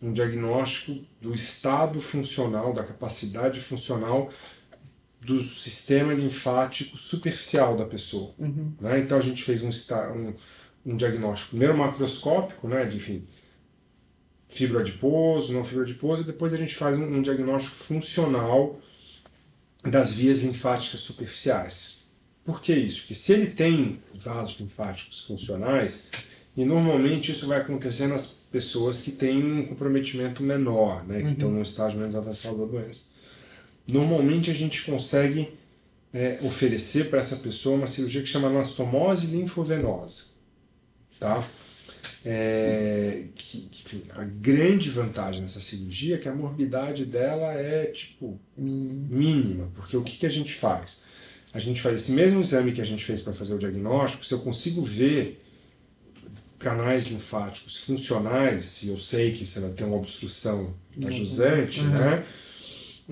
um 0.00 0.12
diagnóstico 0.12 1.04
do 1.20 1.34
estado 1.34 2.00
funcional, 2.00 2.72
da 2.72 2.84
capacidade 2.84 3.60
funcional 3.60 4.30
do 5.24 5.40
sistema 5.40 6.12
linfático 6.12 6.96
superficial 6.96 7.76
da 7.76 7.84
pessoa. 7.84 8.34
Uhum. 8.38 8.72
Né? 8.80 8.98
Então 8.98 9.18
a 9.18 9.20
gente 9.20 9.42
fez 9.42 9.62
um, 9.62 9.70
um, 9.70 10.34
um, 10.84 10.96
diagnóstico 10.96 11.50
primeiro 11.50 11.76
macroscópico, 11.78 12.66
né, 12.66 12.84
de 12.86 12.96
enfim, 12.96 13.24
fibroadiposo, 14.48 15.52
não 15.52 15.62
fibroadiposo, 15.62 16.22
e 16.22 16.26
depois 16.26 16.52
a 16.52 16.56
gente 16.56 16.74
faz 16.74 16.98
um, 16.98 17.04
um 17.04 17.22
diagnóstico 17.22 17.76
funcional 17.76 18.80
das 19.84 20.12
vias 20.12 20.42
linfáticas 20.42 21.00
superficiais. 21.00 22.10
Por 22.44 22.60
que 22.60 22.74
isso? 22.74 23.02
Porque 23.02 23.14
se 23.14 23.32
ele 23.32 23.46
tem 23.46 24.02
vasos 24.12 24.58
linfáticos 24.58 25.24
funcionais, 25.24 26.08
e 26.56 26.64
normalmente 26.64 27.30
isso 27.30 27.46
vai 27.46 27.60
acontecer 27.60 28.08
nas 28.08 28.48
pessoas 28.50 29.00
que 29.02 29.12
têm 29.12 29.42
um 29.42 29.66
comprometimento 29.66 30.42
menor, 30.42 31.06
né, 31.06 31.20
que 31.20 31.26
uhum. 31.26 31.32
estão 31.32 31.50
num 31.52 31.62
estágio 31.62 32.00
menos 32.00 32.16
avançado 32.16 32.58
da 32.58 32.64
doença 32.64 33.11
normalmente 33.90 34.50
a 34.50 34.54
gente 34.54 34.82
consegue 34.82 35.48
é, 36.12 36.38
oferecer 36.42 37.08
para 37.08 37.18
essa 37.18 37.36
pessoa 37.36 37.76
uma 37.76 37.86
cirurgia 37.86 38.22
que 38.22 38.28
chama 38.28 38.48
anastomose 38.48 39.28
linfovenosa. 39.28 40.32
Tá? 41.18 41.42
É, 42.24 43.24
que, 43.34 43.60
que, 43.70 44.04
a 44.10 44.24
grande 44.24 44.90
vantagem 44.90 45.42
dessa 45.42 45.60
cirurgia 45.60 46.16
é 46.16 46.18
que 46.18 46.28
a 46.28 46.34
morbidade 46.34 47.04
dela 47.04 47.52
é 47.54 47.86
tipo 47.86 48.40
mínima, 48.56 49.70
porque 49.74 49.96
o 49.96 50.02
que, 50.02 50.18
que 50.18 50.26
a 50.26 50.30
gente 50.30 50.52
faz? 50.52 51.02
A 51.52 51.58
gente 51.58 51.80
faz 51.80 52.02
esse 52.02 52.12
mesmo 52.12 52.40
exame 52.40 52.72
que 52.72 52.80
a 52.80 52.84
gente 52.84 53.04
fez 53.04 53.22
para 53.22 53.32
fazer 53.32 53.54
o 53.54 53.58
diagnóstico, 53.58 54.24
se 54.24 54.32
eu 54.34 54.40
consigo 54.40 54.82
ver 54.82 55.42
canais 56.58 57.08
linfáticos 57.08 57.78
funcionais, 57.78 58.64
se 58.64 58.88
eu 58.88 58.96
sei 58.96 59.32
que 59.32 59.44
você 59.44 59.60
vai 59.60 59.72
ter 59.72 59.84
uma 59.84 59.96
obstrução 59.96 60.74
ajusante, 61.04 61.80
uhum. 61.80 61.90
né? 61.90 62.24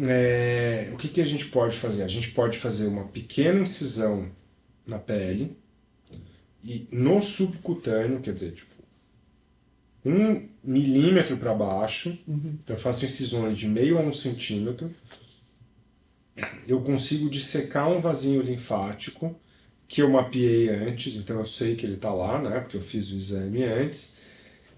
É, 0.03 0.91
o 0.93 0.97
que, 0.97 1.09
que 1.09 1.21
a 1.21 1.25
gente 1.25 1.47
pode 1.47 1.77
fazer? 1.77 2.03
A 2.03 2.09
gente 2.09 2.31
pode 2.31 2.59
fazer 2.59 2.87
uma 2.87 3.05
pequena 3.05 3.61
incisão 3.61 4.31
na 4.87 4.99
pele 4.99 5.57
e 6.63 6.87
no 6.91 7.21
subcutâneo, 7.21 8.21
quer 8.21 8.35
dizer, 8.35 8.53
tipo, 8.53 8.71
um 10.05 10.49
milímetro 10.65 11.37
para 11.37 11.55
baixo, 11.55 12.19
uhum. 12.27 12.59
então 12.63 12.77
eu 12.77 12.81
faço 12.81 13.05
incisões 13.05 13.59
de 13.59 13.69
meio 13.69 13.99
a 13.99 14.01
um 14.01 14.13
centímetro, 14.13 14.95
eu 16.67 16.81
consigo 16.81 17.29
dissecar 17.29 17.91
um 17.91 18.01
vasinho 18.01 18.41
linfático 18.41 19.39
que 19.87 20.01
eu 20.01 20.09
mapeei 20.09 20.69
antes, 20.69 21.17
então 21.17 21.39
eu 21.39 21.45
sei 21.45 21.75
que 21.75 21.85
ele 21.85 21.95
está 21.95 22.13
lá, 22.13 22.41
né, 22.41 22.61
porque 22.61 22.77
eu 22.77 22.81
fiz 22.81 23.11
o 23.11 23.17
exame 23.17 23.63
antes, 23.65 24.21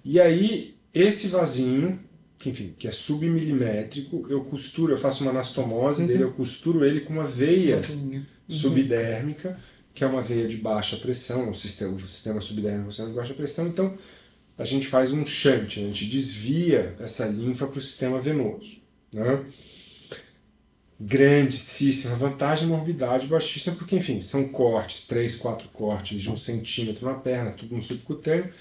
e 0.05 0.21
aí 0.21 0.75
esse 0.93 1.29
vasinho 1.29 2.01
que, 2.43 2.51
enfim, 2.51 2.75
que 2.77 2.89
é 2.89 2.91
submilimétrico, 2.91 4.27
eu 4.29 4.45
costuro, 4.45 4.93
eu 4.93 4.99
faço 4.99 5.23
uma 5.23 5.31
anastomose 5.31 6.03
uhum. 6.03 6.09
dele, 6.09 6.25
eu 6.25 6.33
costuro 6.33 6.85
ele 6.85 7.03
com 7.03 7.13
uma 7.13 7.25
veia 7.25 7.81
uhum. 7.89 8.25
subdérmica, 8.49 9.61
que 9.95 10.03
é 10.03 10.07
uma 10.09 10.21
veia 10.21 10.49
de 10.49 10.57
baixa 10.57 10.97
pressão, 10.97 11.51
um 11.51 11.55
sistema, 11.55 11.93
um 11.93 11.99
sistema 12.01 12.41
subdérmico 12.41 12.91
de 12.91 13.13
baixa 13.13 13.33
pressão, 13.33 13.69
então 13.69 13.97
a 14.59 14.65
gente 14.65 14.89
faz 14.89 15.13
um 15.13 15.25
shunt, 15.25 15.79
a 15.79 15.83
gente 15.83 16.07
desvia 16.07 16.97
essa 16.99 17.29
linfa 17.29 17.69
para 17.69 17.79
o 17.79 17.81
sistema 17.81 18.21
venoso. 18.21 18.83
Né? 19.13 19.45
Grandíssima 20.99 22.17
vantagem, 22.17 22.67
morbidade 22.67 23.29
baixíssima, 23.29 23.77
porque 23.77 23.95
enfim, 23.95 24.21
são 24.21 24.49
cortes, 24.49 25.07
três, 25.07 25.37
quatro 25.37 25.69
cortes 25.69 26.21
de 26.21 26.29
um 26.29 26.37
centímetro 26.37 27.07
na 27.07 27.15
perna, 27.15 27.53
tudo 27.53 27.77
no 27.77 27.83
subcutâneo, 27.83 28.53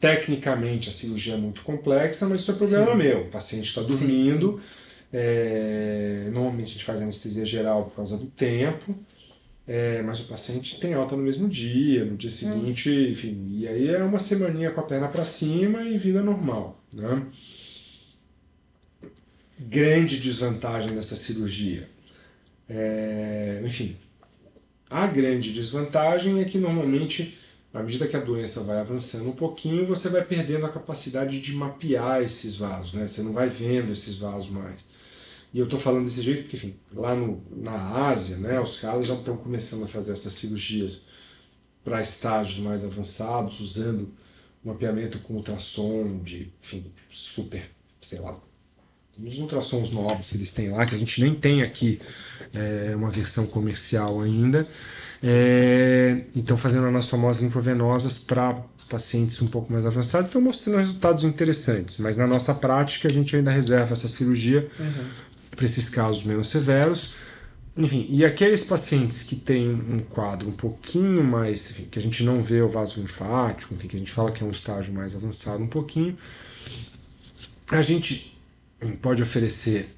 Tecnicamente 0.00 0.88
a 0.88 0.92
cirurgia 0.92 1.34
é 1.34 1.36
muito 1.36 1.62
complexa, 1.62 2.28
mas 2.28 2.42
isso 2.42 2.52
é 2.52 2.54
problema 2.54 2.92
sim. 2.92 2.98
meu. 2.98 3.22
O 3.22 3.28
paciente 3.28 3.68
está 3.68 3.82
dormindo. 3.82 4.52
Sim, 4.52 4.58
sim. 4.58 4.88
É, 5.12 6.28
normalmente 6.32 6.66
a 6.66 6.72
gente 6.72 6.84
faz 6.84 7.00
anestesia 7.00 7.44
geral 7.44 7.86
por 7.86 7.96
causa 7.96 8.18
do 8.18 8.26
tempo, 8.26 8.94
é, 9.66 10.02
mas 10.02 10.20
o 10.20 10.28
paciente 10.28 10.78
tem 10.78 10.94
alta 10.94 11.16
no 11.16 11.22
mesmo 11.22 11.48
dia, 11.48 12.04
no 12.04 12.16
dia 12.16 12.30
seguinte, 12.30 12.90
hum. 12.90 13.10
enfim. 13.10 13.48
E 13.50 13.66
aí 13.66 13.88
é 13.88 14.02
uma 14.02 14.18
semaninha 14.18 14.70
com 14.70 14.80
a 14.80 14.84
perna 14.84 15.08
para 15.08 15.24
cima 15.24 15.82
e 15.82 15.96
vida 15.96 16.22
normal. 16.22 16.82
Né? 16.92 17.26
Grande 19.58 20.20
desvantagem 20.20 20.94
dessa 20.94 21.16
cirurgia. 21.16 21.88
É, 22.68 23.62
enfim, 23.64 23.96
a 24.90 25.06
grande 25.06 25.52
desvantagem 25.52 26.40
é 26.40 26.44
que 26.44 26.58
normalmente 26.58 27.36
à 27.78 27.82
medida 27.82 28.08
que 28.08 28.16
a 28.16 28.20
doença 28.20 28.64
vai 28.64 28.78
avançando 28.80 29.28
um 29.28 29.36
pouquinho, 29.36 29.86
você 29.86 30.08
vai 30.08 30.24
perdendo 30.24 30.66
a 30.66 30.68
capacidade 30.68 31.40
de 31.40 31.54
mapear 31.54 32.22
esses 32.22 32.56
vasos, 32.56 32.94
né? 32.94 33.06
Você 33.06 33.22
não 33.22 33.32
vai 33.32 33.48
vendo 33.48 33.92
esses 33.92 34.18
vasos 34.18 34.50
mais. 34.50 34.84
E 35.54 35.58
eu 35.60 35.64
estou 35.64 35.78
falando 35.78 36.04
desse 36.04 36.20
jeito 36.20 36.42
porque, 36.42 36.56
enfim, 36.56 36.76
lá 36.92 37.14
no, 37.14 37.42
na 37.50 38.08
Ásia, 38.08 38.36
né, 38.36 38.60
os 38.60 38.80
caras 38.80 39.06
já 39.06 39.14
estão 39.14 39.36
começando 39.36 39.84
a 39.84 39.88
fazer 39.88 40.12
essas 40.12 40.32
cirurgias 40.32 41.08
para 41.84 42.02
estágios 42.02 42.58
mais 42.58 42.84
avançados, 42.84 43.60
usando 43.60 44.12
mapeamento 44.62 45.20
com 45.20 45.34
ultrassom 45.34 46.18
de, 46.18 46.52
enfim, 46.60 46.92
super, 47.08 47.70
sei 48.00 48.18
lá, 48.18 48.38
os 49.24 49.38
ultrassons 49.38 49.90
novos 49.90 50.30
que 50.30 50.36
eles 50.36 50.52
têm 50.52 50.70
lá, 50.70 50.86
que 50.86 50.94
a 50.94 50.98
gente 50.98 51.20
nem 51.22 51.34
tem 51.34 51.62
aqui 51.62 52.00
é, 52.52 52.94
uma 52.94 53.10
versão 53.10 53.46
comercial 53.46 54.20
ainda. 54.20 54.66
É, 55.22 56.22
então, 56.34 56.56
fazendo 56.56 56.86
anastomoses 56.86 57.42
linfovenosas 57.42 58.18
para 58.18 58.62
pacientes 58.88 59.40
um 59.42 59.48
pouco 59.48 59.72
mais 59.72 59.84
avançados, 59.84 60.28
estão 60.28 60.40
mostrando 60.40 60.78
resultados 60.78 61.24
interessantes, 61.24 61.98
mas 61.98 62.16
na 62.16 62.26
nossa 62.26 62.54
prática 62.54 63.08
a 63.08 63.10
gente 63.10 63.36
ainda 63.36 63.50
reserva 63.50 63.92
essa 63.92 64.08
cirurgia 64.08 64.68
uhum. 64.78 65.04
para 65.54 65.64
esses 65.64 65.88
casos 65.88 66.24
menos 66.24 66.46
severos. 66.46 67.14
Enfim, 67.76 68.06
e 68.08 68.24
aqueles 68.24 68.64
pacientes 68.64 69.22
que 69.22 69.36
têm 69.36 69.70
um 69.70 70.00
quadro 70.00 70.48
um 70.48 70.52
pouquinho 70.52 71.22
mais, 71.22 71.70
enfim, 71.70 71.86
que 71.90 71.98
a 71.98 72.02
gente 72.02 72.24
não 72.24 72.40
vê 72.40 72.60
o 72.60 72.68
vaso 72.68 73.00
linfático, 73.00 73.74
enfim, 73.74 73.86
que 73.86 73.96
a 73.96 73.98
gente 73.98 74.10
fala 74.10 74.32
que 74.32 74.42
é 74.42 74.46
um 74.46 74.50
estágio 74.50 74.92
mais 74.92 75.14
avançado 75.14 75.62
um 75.62 75.68
pouquinho, 75.68 76.16
a 77.70 77.82
gente 77.82 78.37
pode 79.00 79.22
oferecer 79.22 79.88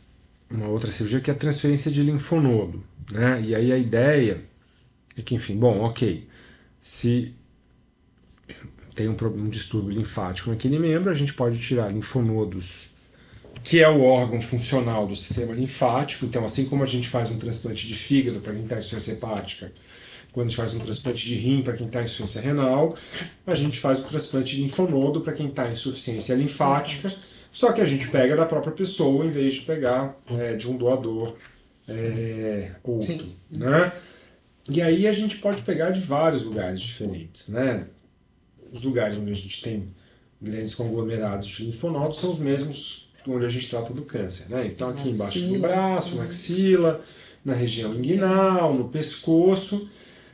uma 0.50 0.68
outra 0.68 0.90
cirurgia 0.90 1.20
que 1.20 1.30
é 1.30 1.34
a 1.34 1.36
transferência 1.36 1.90
de 1.90 2.02
linfonodo. 2.02 2.82
Né? 3.10 3.42
E 3.42 3.54
aí 3.54 3.72
a 3.72 3.78
ideia 3.78 4.42
é 5.16 5.22
que, 5.22 5.34
enfim, 5.34 5.56
bom, 5.56 5.80
ok, 5.80 6.26
se 6.80 7.34
tem 8.94 9.08
um, 9.08 9.16
um 9.36 9.48
distúrbio 9.48 9.90
linfático 9.90 10.50
naquele 10.50 10.78
membro, 10.78 11.10
a 11.10 11.14
gente 11.14 11.32
pode 11.34 11.58
tirar 11.58 11.92
linfonodos, 11.92 12.90
que 13.62 13.82
é 13.82 13.88
o 13.88 14.02
órgão 14.02 14.40
funcional 14.40 15.06
do 15.06 15.14
sistema 15.14 15.54
linfático. 15.54 16.26
Então, 16.26 16.44
assim 16.44 16.66
como 16.66 16.82
a 16.82 16.86
gente 16.86 17.08
faz 17.08 17.30
um 17.30 17.38
transplante 17.38 17.86
de 17.86 17.94
fígado 17.94 18.40
para 18.40 18.52
quem 18.52 18.62
está 18.62 18.76
em 18.76 18.78
insuficiência 18.78 19.12
hepática, 19.12 19.72
quando 20.32 20.46
a 20.46 20.48
gente 20.48 20.56
faz 20.56 20.74
um 20.74 20.80
transplante 20.80 21.26
de 21.26 21.34
rim 21.34 21.62
para 21.62 21.74
quem 21.74 21.86
está 21.86 22.00
em 22.00 22.04
insuficiência 22.04 22.40
renal, 22.40 22.96
a 23.46 23.54
gente 23.54 23.78
faz 23.78 24.00
o 24.00 24.04
transplante 24.04 24.54
de 24.54 24.62
linfonodo 24.62 25.20
para 25.20 25.32
quem 25.32 25.48
está 25.48 25.68
em 25.68 25.72
insuficiência 25.72 26.34
linfática 26.34 27.12
só 27.52 27.72
que 27.72 27.80
a 27.80 27.84
gente 27.84 28.08
pega 28.08 28.36
da 28.36 28.46
própria 28.46 28.72
pessoa 28.72 29.24
em 29.24 29.30
vez 29.30 29.54
de 29.54 29.60
pegar 29.62 30.16
é, 30.28 30.54
de 30.54 30.70
um 30.70 30.76
doador 30.76 31.36
é, 31.88 32.72
outro. 32.84 33.06
Sim. 33.06 33.34
Né? 33.50 33.92
E 34.68 34.80
aí 34.80 35.06
a 35.08 35.12
gente 35.12 35.38
pode 35.38 35.62
pegar 35.62 35.90
de 35.90 36.00
vários 36.00 36.44
lugares 36.44 36.80
diferentes. 36.80 37.48
Né? 37.48 37.86
Os 38.72 38.82
lugares 38.82 39.16
onde 39.18 39.32
a 39.32 39.34
gente 39.34 39.62
tem 39.62 39.92
grandes 40.40 40.74
conglomerados 40.74 41.48
de 41.48 41.64
linfonodos 41.64 42.20
são 42.20 42.30
os 42.30 42.38
mesmos 42.38 43.10
onde 43.26 43.44
a 43.44 43.48
gente 43.48 43.68
trata 43.68 43.92
do 43.92 44.02
câncer. 44.02 44.48
Né? 44.48 44.66
Então 44.66 44.88
aqui 44.88 45.10
embaixo 45.10 45.40
do 45.40 45.58
braço, 45.58 46.16
na 46.16 46.24
axila, 46.24 47.02
na 47.44 47.54
região 47.54 47.94
inguinal, 47.94 48.72
no 48.74 48.88
pescoço. 48.88 49.90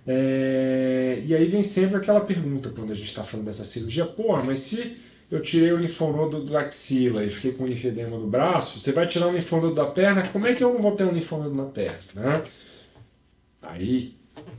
É... 0.07 1.23
E 1.25 1.35
aí 1.35 1.47
vem 1.47 1.63
sempre 1.63 1.97
aquela 1.97 2.21
pergunta 2.21 2.71
quando 2.71 2.93
a 2.93 2.95
gente 2.95 3.09
está 3.09 3.25
falando 3.25 3.47
dessa 3.47 3.65
cirurgia, 3.65 4.05
pô, 4.05 4.37
mas 4.37 4.61
se 4.61 5.06
eu 5.31 5.41
tirei 5.43 5.73
o 5.73 5.77
linfonodo 5.77 6.45
da 6.45 6.61
axila 6.61 7.25
e 7.25 7.31
fiquei 7.31 7.53
com 7.53 7.65
o 7.65 7.67
linfedema 7.67 8.19
do 8.19 8.27
braço, 8.27 8.79
você 8.79 8.93
vai 8.93 9.07
tirar 9.07 9.29
o 9.29 9.33
linfonodo 9.33 9.75
da 9.75 9.87
perna, 9.87 10.29
como 10.29 10.47
é 10.47 10.55
que 10.55 10.63
eu 10.63 10.73
não 10.73 10.81
vou 10.81 10.95
ter 10.95 11.05
um 11.05 11.13
linfonodo 11.13 11.55
na 11.55 11.65
perna? 11.65 11.99
Né? 12.15 12.45
Aí, 13.63 14.17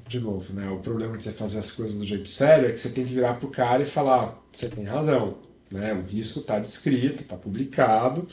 de 0.07 0.19
novo, 0.19 0.53
né, 0.53 0.69
o 0.69 0.79
problema 0.79 1.17
de 1.17 1.23
você 1.23 1.31
fazer 1.31 1.59
as 1.59 1.71
coisas 1.71 1.97
do 1.97 2.05
jeito 2.05 2.27
sério 2.27 2.67
é 2.67 2.71
que 2.71 2.79
você 2.79 2.89
tem 2.89 3.05
que 3.05 3.13
virar 3.13 3.35
pro 3.35 3.49
cara 3.49 3.83
e 3.83 3.85
falar, 3.85 4.41
você 4.51 4.67
tem 4.67 4.83
razão, 4.83 5.37
né, 5.71 5.93
o 5.93 6.01
risco 6.01 6.39
está 6.39 6.59
descrito, 6.59 7.23
está 7.23 7.37
publicado, 7.37 8.27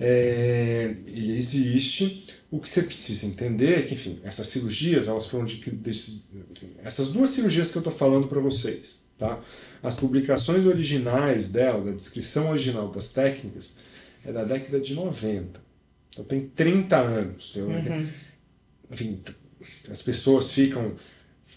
é, 0.00 0.94
ele 1.06 1.36
existe, 1.36 2.26
o 2.50 2.60
que 2.60 2.68
você 2.68 2.82
precisa 2.82 3.26
entender 3.26 3.80
é 3.80 3.82
que, 3.82 3.94
enfim, 3.94 4.20
essas 4.22 4.46
cirurgias, 4.48 5.08
elas 5.08 5.26
foram 5.26 5.44
de, 5.44 5.60
essas 6.82 7.08
duas 7.08 7.30
cirurgias 7.30 7.70
que 7.70 7.78
eu 7.78 7.80
estou 7.80 7.92
falando 7.92 8.28
para 8.28 8.40
vocês, 8.40 9.07
tá? 9.18 9.40
As 9.82 9.96
publicações 9.96 10.64
originais 10.64 11.50
dela, 11.50 11.84
da 11.84 11.92
descrição 11.92 12.50
original 12.50 12.88
das 12.88 13.12
técnicas, 13.12 13.78
é 14.24 14.32
da 14.32 14.44
década 14.44 14.80
de 14.80 14.94
90. 14.94 15.60
Então 16.10 16.24
tem 16.24 16.48
30 16.48 16.96
anos. 16.96 17.56
Uhum. 17.56 18.06
Enfim, 18.90 19.20
as 19.90 20.02
pessoas 20.02 20.50
ficam 20.50 20.94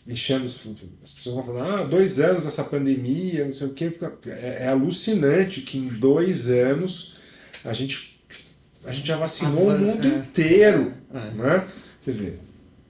enchendo, 0.07 0.45
as 0.45 1.13
pessoas 1.13 1.35
vão 1.35 1.43
falando, 1.43 1.73
ah, 1.73 1.83
dois 1.83 2.19
anos 2.19 2.45
essa 2.45 2.63
pandemia, 2.63 3.45
não 3.45 3.51
sei 3.51 3.67
o 3.67 3.73
quê. 3.73 3.91
É, 4.27 4.65
é 4.65 4.67
alucinante 4.67 5.61
que 5.61 5.77
em 5.77 5.87
dois 5.87 6.49
anos 6.49 7.19
a 7.63 7.73
gente 7.73 8.11
a 8.83 8.91
gente 8.91 9.07
já 9.07 9.15
vacinou 9.15 9.67
o 9.67 9.77
mundo 9.77 10.07
é. 10.07 10.09
inteiro. 10.09 10.93
É. 11.13 11.31
Né? 11.31 11.67
Você 11.99 12.11
vê, 12.11 12.33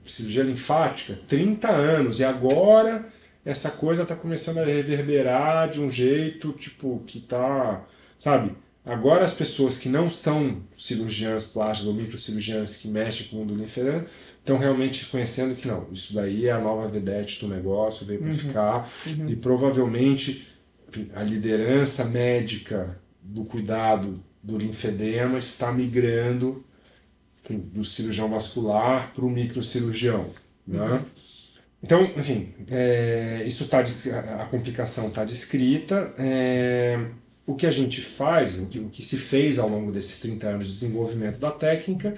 cirurgia 0.06 0.42
linfática, 0.42 1.18
30 1.28 1.70
anos, 1.70 2.18
e 2.18 2.24
agora 2.24 3.11
essa 3.44 3.70
coisa 3.72 4.02
está 4.02 4.14
começando 4.14 4.58
a 4.58 4.64
reverberar 4.64 5.70
de 5.70 5.80
um 5.80 5.90
jeito 5.90 6.52
tipo 6.52 7.02
que 7.06 7.20
tá, 7.20 7.84
sabe? 8.16 8.54
Agora 8.84 9.24
as 9.24 9.34
pessoas 9.34 9.78
que 9.78 9.88
não 9.88 10.10
são 10.10 10.60
cirurgiãs 10.76 11.46
plásticas 11.46 11.86
ou 11.86 11.94
microcirurgiãs 11.94 12.78
que 12.78 12.88
mexem 12.88 13.28
com 13.28 13.36
o 13.36 13.38
mundo 13.40 13.54
linfedema 13.54 14.06
estão 14.38 14.58
realmente 14.58 15.04
reconhecendo 15.04 15.54
que 15.54 15.68
não, 15.68 15.86
isso 15.92 16.14
daí 16.14 16.46
é 16.46 16.52
a 16.52 16.58
nova 16.58 16.88
vedete 16.88 17.40
do 17.40 17.48
negócio, 17.48 18.04
veio 18.04 18.18
para 18.18 18.28
uhum. 18.28 18.34
ficar 18.34 18.92
uhum. 19.06 19.28
e 19.28 19.36
provavelmente 19.36 20.48
a 21.14 21.22
liderança 21.22 22.04
médica 22.04 23.00
do 23.22 23.44
cuidado 23.44 24.22
do 24.42 24.58
linfedema 24.58 25.38
está 25.38 25.70
migrando 25.70 26.64
do 27.48 27.84
cirurgião 27.84 28.28
vascular 28.28 29.12
para 29.14 29.24
o 29.24 29.30
microcirurgião. 29.30 30.30
Né? 30.66 30.80
Uhum. 30.80 31.00
Então, 31.82 32.04
enfim, 32.16 32.54
é, 32.70 33.42
isso 33.44 33.66
tá, 33.66 33.82
a 34.40 34.46
complicação 34.46 35.08
está 35.08 35.24
descrita. 35.24 36.14
É, 36.16 37.06
o 37.44 37.54
que 37.56 37.66
a 37.66 37.70
gente 37.70 38.00
faz, 38.00 38.60
o 38.60 38.66
que, 38.66 38.78
o 38.78 38.88
que 38.88 39.02
se 39.02 39.16
fez 39.16 39.58
ao 39.58 39.68
longo 39.68 39.90
desses 39.90 40.20
30 40.20 40.46
anos 40.46 40.66
de 40.68 40.72
desenvolvimento 40.74 41.38
da 41.38 41.50
técnica, 41.50 42.14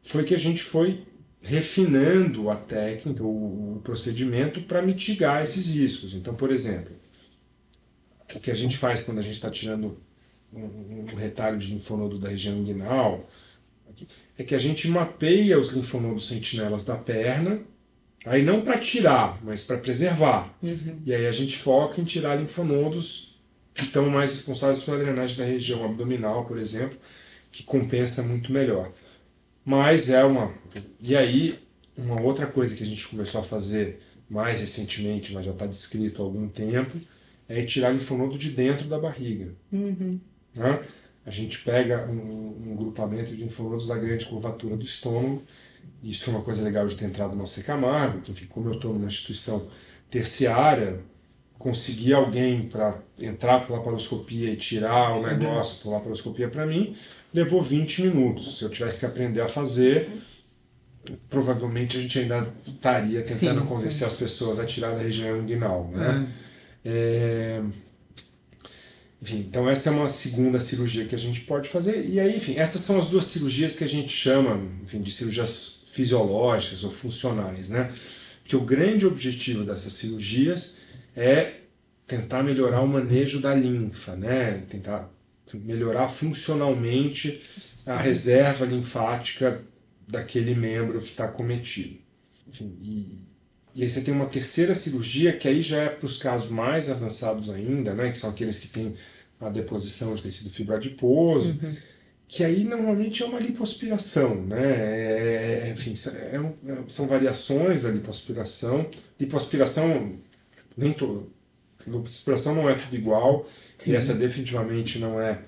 foi 0.00 0.24
que 0.24 0.34
a 0.34 0.38
gente 0.38 0.62
foi 0.62 1.04
refinando 1.40 2.48
a 2.48 2.54
técnica, 2.54 3.24
o, 3.24 3.76
o 3.76 3.80
procedimento 3.82 4.62
para 4.62 4.80
mitigar 4.80 5.42
esses 5.42 5.74
riscos. 5.74 6.14
Então, 6.14 6.34
por 6.34 6.52
exemplo, 6.52 6.92
o 8.34 8.40
que 8.40 8.50
a 8.50 8.54
gente 8.54 8.76
faz 8.76 9.02
quando 9.02 9.18
a 9.18 9.22
gente 9.22 9.34
está 9.34 9.50
tirando 9.50 10.00
um, 10.52 11.10
um 11.10 11.14
retalho 11.16 11.58
de 11.58 11.72
linfonodo 11.72 12.18
da 12.18 12.28
região 12.28 12.56
inguinal, 12.56 13.28
é 14.38 14.44
que 14.44 14.54
a 14.54 14.58
gente 14.58 14.88
mapeia 14.88 15.58
os 15.58 15.72
linfonodos 15.72 16.28
sentinelas 16.28 16.84
da 16.84 16.96
perna, 16.96 17.60
aí 18.24 18.42
não 18.42 18.62
para 18.62 18.78
tirar, 18.78 19.38
mas 19.42 19.64
para 19.64 19.78
preservar. 19.78 20.54
Uhum. 20.62 21.00
E 21.04 21.14
aí 21.14 21.26
a 21.26 21.32
gente 21.32 21.56
foca 21.56 22.00
em 22.00 22.04
tirar 22.04 22.36
linfonodos 22.36 23.40
que 23.74 23.84
estão 23.84 24.08
mais 24.08 24.32
responsáveis 24.32 24.82
pela 24.82 24.98
drenagem 24.98 25.38
da 25.38 25.44
região 25.44 25.84
abdominal, 25.84 26.44
por 26.44 26.58
exemplo, 26.58 26.98
que 27.50 27.62
compensa 27.62 28.22
muito 28.22 28.52
melhor. 28.52 28.92
Mas 29.64 30.10
é 30.10 30.24
uma. 30.24 30.52
E 31.00 31.16
aí, 31.16 31.58
uma 31.96 32.20
outra 32.20 32.46
coisa 32.46 32.74
que 32.74 32.82
a 32.82 32.86
gente 32.86 33.06
começou 33.08 33.40
a 33.40 33.44
fazer 33.44 34.00
mais 34.28 34.60
recentemente, 34.60 35.32
mas 35.32 35.44
já 35.44 35.52
está 35.52 35.66
descrito 35.66 36.22
há 36.22 36.24
algum 36.24 36.48
tempo, 36.48 36.98
é 37.48 37.62
tirar 37.62 37.90
linfonodo 37.90 38.38
de 38.38 38.50
dentro 38.50 38.88
da 38.88 38.98
barriga. 38.98 39.54
Uhum. 39.70 40.18
Né? 40.54 40.82
A 41.24 41.30
gente 41.30 41.58
pega 41.60 42.06
um, 42.10 42.70
um 42.70 42.76
grupamento 42.76 43.30
de 43.30 43.36
linfonodos 43.36 43.86
da 43.86 43.96
grande 43.96 44.24
curvatura 44.26 44.76
do 44.76 44.84
estômago, 44.84 45.42
isso 46.02 46.30
é 46.30 46.32
uma 46.32 46.42
coisa 46.42 46.64
legal 46.64 46.86
de 46.86 46.96
ter 46.96 47.04
entrado 47.04 47.36
no 47.36 47.44
Camargo, 47.64 48.20
que 48.20 48.32
enfim, 48.32 48.46
como 48.46 48.68
eu 48.68 48.74
estou 48.74 48.92
numa 48.92 49.06
instituição 49.06 49.68
terciária, 50.10 51.00
conseguir 51.58 52.12
alguém 52.12 52.64
para 52.64 52.98
entrar 53.18 53.66
pela 53.66 53.78
laparoscopia 53.78 54.50
e 54.50 54.56
tirar 54.56 55.16
o 55.16 55.24
negócio 55.24 55.82
pela 55.82 55.94
laparoscopia 55.96 56.48
para 56.48 56.66
mim, 56.66 56.96
levou 57.32 57.62
20 57.62 58.02
minutos. 58.02 58.58
Se 58.58 58.64
eu 58.64 58.70
tivesse 58.70 59.00
que 59.00 59.06
aprender 59.06 59.40
a 59.40 59.48
fazer, 59.48 60.10
provavelmente 61.30 61.96
a 61.96 62.00
gente 62.00 62.18
ainda 62.18 62.52
estaria 62.66 63.22
tentando 63.22 63.60
sim, 63.60 63.66
convencer 63.66 63.92
sim. 63.92 64.04
as 64.04 64.16
pessoas 64.16 64.58
a 64.58 64.66
tirar 64.66 64.90
da 64.90 65.02
região 65.02 65.38
inguinal. 65.38 65.88
Né? 65.92 66.28
É. 66.84 67.60
É... 67.60 67.62
Enfim, 69.22 69.38
então 69.48 69.70
essa 69.70 69.88
é 69.88 69.92
uma 69.92 70.08
segunda 70.08 70.58
cirurgia 70.58 71.04
que 71.04 71.14
a 71.14 71.18
gente 71.18 71.42
pode 71.42 71.68
fazer. 71.68 72.04
E 72.08 72.18
aí, 72.18 72.36
enfim, 72.36 72.56
essas 72.56 72.80
são 72.80 72.98
as 72.98 73.06
duas 73.06 73.26
cirurgias 73.26 73.76
que 73.76 73.84
a 73.84 73.88
gente 73.88 74.08
chama 74.08 74.60
enfim, 74.82 75.00
de 75.00 75.12
cirurgias 75.12 75.84
fisiológicas 75.92 76.82
ou 76.82 76.90
funcionais, 76.90 77.70
né? 77.70 77.92
Porque 78.42 78.56
o 78.56 78.62
grande 78.62 79.06
objetivo 79.06 79.62
dessas 79.62 79.92
cirurgias 79.92 80.80
é 81.14 81.60
tentar 82.04 82.42
melhorar 82.42 82.80
o 82.80 82.88
manejo 82.88 83.40
da 83.40 83.54
linfa, 83.54 84.16
né? 84.16 84.64
Tentar 84.68 85.08
melhorar 85.54 86.08
funcionalmente 86.08 87.42
a 87.86 87.96
reserva 87.96 88.66
linfática 88.66 89.62
daquele 90.08 90.54
membro 90.54 91.00
que 91.00 91.10
está 91.10 91.28
cometido. 91.28 91.98
Enfim, 92.48 92.76
e, 92.82 93.18
e 93.72 93.82
aí 93.84 93.88
você 93.88 94.00
tem 94.00 94.12
uma 94.12 94.26
terceira 94.26 94.74
cirurgia 94.74 95.32
que 95.32 95.46
aí 95.46 95.62
já 95.62 95.82
é 95.82 95.88
para 95.88 96.06
os 96.06 96.16
casos 96.16 96.50
mais 96.50 96.90
avançados 96.90 97.50
ainda, 97.50 97.94
né? 97.94 98.10
Que 98.10 98.18
são 98.18 98.30
aqueles 98.30 98.58
que 98.58 98.66
têm 98.66 98.96
a 99.42 99.48
deposição 99.48 100.14
de 100.14 100.22
tecido 100.22 100.50
fibroadiposo, 100.50 101.58
uhum. 101.62 101.76
que 102.28 102.44
aí 102.44 102.64
normalmente 102.64 103.22
é 103.22 103.26
uma 103.26 103.40
lipoaspiração, 103.40 104.46
né? 104.46 104.62
É, 104.62 105.68
é 105.68 105.70
enfim, 105.72 105.94
é, 106.08 106.36
é, 106.36 106.84
são 106.88 107.06
variações 107.08 107.82
da 107.82 107.90
lipoaspiração. 107.90 108.88
Lipoaspiração, 109.18 110.18
nem 110.76 110.92
todo. 110.92 111.30
Lipoaspiração 111.84 112.54
não 112.54 112.70
é 112.70 112.74
tudo 112.76 112.94
igual, 112.94 113.46
Sim. 113.76 113.92
e 113.92 113.96
essa 113.96 114.14
definitivamente 114.14 114.98
não 115.00 115.20
é 115.20 115.42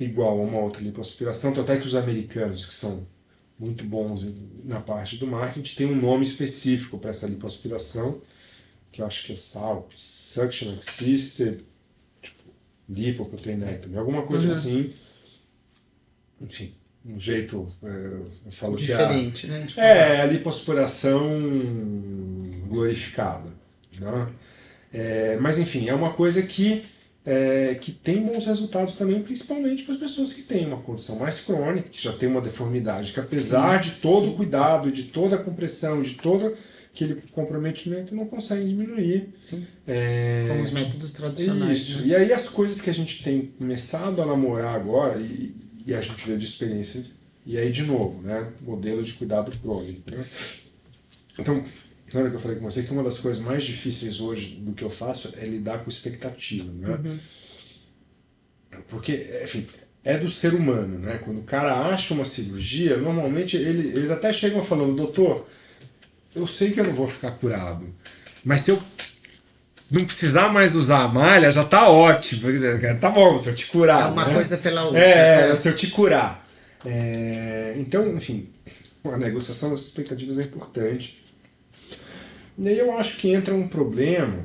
igual 0.00 0.40
a 0.40 0.42
uma 0.42 0.58
outra 0.58 0.82
lipoaspiração, 0.82 1.52
tanto 1.52 1.70
é 1.70 1.76
que 1.78 1.86
os 1.86 1.94
americanos, 1.94 2.66
que 2.66 2.74
são 2.74 3.06
muito 3.58 3.84
bons 3.84 4.42
na 4.64 4.80
parte 4.80 5.16
do 5.16 5.26
marketing, 5.26 5.76
tem 5.76 5.86
um 5.86 6.00
nome 6.00 6.24
específico 6.24 6.98
para 6.98 7.10
essa 7.10 7.26
lipoaspiração, 7.26 8.20
que 8.90 9.02
eu 9.02 9.06
acho 9.06 9.26
que 9.26 9.32
é 9.32 9.36
SALP, 9.36 9.92
Suction 9.94 10.76
Assisted 10.78 11.64
lipoproteinectomia, 12.88 13.98
alguma 13.98 14.22
coisa 14.22 14.46
uhum. 14.46 14.52
assim. 14.52 14.92
Enfim, 16.40 16.74
um 17.04 17.18
jeito, 17.18 17.68
é, 17.82 17.88
eu 18.46 18.52
falo 18.52 18.76
Diferente, 18.76 19.46
que 19.46 19.52
é, 19.52 19.58
né? 19.58 19.66
É, 19.76 20.20
a 20.22 20.26
lipoaspiração 20.26 21.28
glorificada. 22.68 23.50
Né? 24.00 24.28
É, 24.92 25.36
mas 25.40 25.58
enfim, 25.58 25.88
é 25.88 25.94
uma 25.94 26.12
coisa 26.12 26.42
que, 26.42 26.84
é, 27.24 27.76
que 27.80 27.92
tem 27.92 28.22
bons 28.22 28.46
resultados 28.46 28.96
também, 28.96 29.22
principalmente 29.22 29.84
para 29.84 29.94
as 29.94 30.00
pessoas 30.00 30.32
que 30.32 30.42
têm 30.42 30.66
uma 30.66 30.78
condição 30.78 31.16
mais 31.16 31.40
crônica, 31.40 31.88
que 31.88 32.02
já 32.02 32.12
tem 32.12 32.28
uma 32.28 32.40
deformidade, 32.40 33.12
que 33.12 33.20
apesar 33.20 33.82
sim, 33.82 33.90
de 33.90 33.96
todo 33.96 34.30
o 34.30 34.34
cuidado, 34.34 34.90
de 34.90 35.04
toda 35.04 35.36
a 35.36 35.42
compressão, 35.42 36.02
de 36.02 36.14
toda 36.14 36.54
aquele 36.94 37.20
comprometimento 37.32 38.14
não 38.14 38.24
consegue 38.26 38.64
diminuir. 38.64 39.34
Sim. 39.40 39.66
É... 39.86 40.46
Com 40.48 40.62
os 40.62 40.70
métodos 40.70 41.12
tradicionais. 41.12 41.78
Isso. 41.80 42.00
Né? 42.02 42.06
E 42.06 42.14
aí 42.14 42.32
as 42.32 42.48
coisas 42.48 42.80
que 42.80 42.88
a 42.88 42.94
gente 42.94 43.24
tem 43.24 43.52
começado 43.58 44.22
a 44.22 44.26
namorar 44.26 44.76
agora, 44.76 45.20
e, 45.20 45.54
e 45.84 45.92
a 45.92 46.00
gente 46.00 46.24
vê 46.24 46.36
de 46.36 46.44
experiência, 46.44 47.04
e 47.44 47.58
aí 47.58 47.72
de 47.72 47.82
novo, 47.82 48.22
né? 48.22 48.52
Modelo 48.62 49.02
de 49.02 49.12
cuidado 49.14 49.50
crônico. 49.58 50.08
Né? 50.08 50.24
Então, 51.36 51.64
lembra 52.12 52.30
que 52.30 52.36
eu 52.36 52.40
falei 52.40 52.56
com 52.58 52.70
você 52.70 52.84
que 52.84 52.92
uma 52.92 53.02
das 53.02 53.18
coisas 53.18 53.42
mais 53.42 53.64
difíceis 53.64 54.20
hoje 54.20 54.60
do 54.60 54.72
que 54.72 54.84
eu 54.84 54.90
faço 54.90 55.34
é 55.36 55.44
lidar 55.44 55.80
com 55.80 55.90
expectativa, 55.90 56.70
né? 56.72 57.00
Uhum. 57.04 57.18
Porque, 58.88 59.40
enfim, 59.42 59.66
é 60.04 60.16
do 60.16 60.30
ser 60.30 60.54
humano, 60.54 60.98
né? 60.98 61.18
Quando 61.18 61.40
o 61.40 61.44
cara 61.44 61.88
acha 61.88 62.14
uma 62.14 62.24
cirurgia, 62.24 62.96
normalmente 62.96 63.56
ele, 63.56 63.88
eles 63.88 64.12
até 64.12 64.32
chegam 64.32 64.62
falando, 64.62 64.94
doutor, 64.94 65.48
eu 66.34 66.46
sei 66.46 66.72
que 66.72 66.80
eu 66.80 66.84
não 66.84 66.92
vou 66.92 67.06
ficar 67.06 67.32
curado. 67.32 67.86
Mas 68.44 68.62
se 68.62 68.70
eu 68.70 68.82
não 69.90 70.04
precisar 70.04 70.48
mais 70.48 70.74
usar 70.74 71.04
a 71.04 71.08
malha, 71.08 71.50
já 71.50 71.64
tá 71.64 71.88
ótimo. 71.88 72.42
Quer 72.42 72.52
dizer, 72.52 72.98
tá 72.98 73.10
bom, 73.10 73.38
se 73.38 73.48
eu 73.48 73.54
te 73.54 73.66
curar. 73.66 74.08
É 74.08 74.12
uma 74.12 74.26
né? 74.26 74.34
coisa 74.34 74.58
pela 74.58 74.84
outra. 74.84 75.00
É, 75.00 75.50
é, 75.50 75.56
se 75.56 75.68
eu 75.68 75.76
te 75.76 75.88
curar. 75.88 76.46
É, 76.84 77.74
então, 77.78 78.14
enfim, 78.14 78.48
a 79.04 79.16
negociação 79.16 79.70
das 79.70 79.80
expectativas 79.82 80.38
é 80.38 80.42
importante. 80.42 81.24
E 82.58 82.68
aí 82.68 82.78
eu 82.78 82.96
acho 82.96 83.18
que 83.18 83.30
entra 83.30 83.54
um 83.54 83.66
problema, 83.66 84.44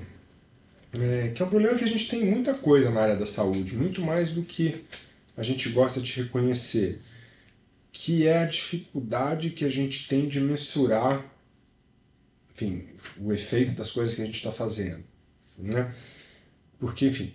é, 0.94 1.32
que 1.34 1.42
é 1.42 1.46
um 1.46 1.50
problema 1.50 1.78
que 1.78 1.84
a 1.84 1.88
gente 1.88 2.10
tem 2.10 2.26
muita 2.26 2.54
coisa 2.54 2.90
na 2.90 3.02
área 3.02 3.16
da 3.16 3.26
saúde, 3.26 3.76
muito 3.76 4.02
mais 4.02 4.32
do 4.32 4.44
que 4.44 4.84
a 5.38 5.44
gente 5.44 5.70
gosta 5.70 6.02
de 6.02 6.22
reconhecer, 6.22 7.02
que 7.92 8.28
é 8.28 8.40
a 8.40 8.46
dificuldade 8.46 9.52
que 9.52 9.64
a 9.64 9.70
gente 9.70 10.08
tem 10.08 10.28
de 10.28 10.40
mensurar 10.40 11.24
enfim, 12.60 12.88
o 13.20 13.32
efeito 13.32 13.72
das 13.72 13.91
coisas 13.91 14.16
que 14.16 14.22
a 14.22 14.26
gente 14.26 14.36
está 14.36 14.51
fazendo. 14.51 15.03
Né? 15.57 15.93
Porque, 16.78 17.07
enfim, 17.07 17.34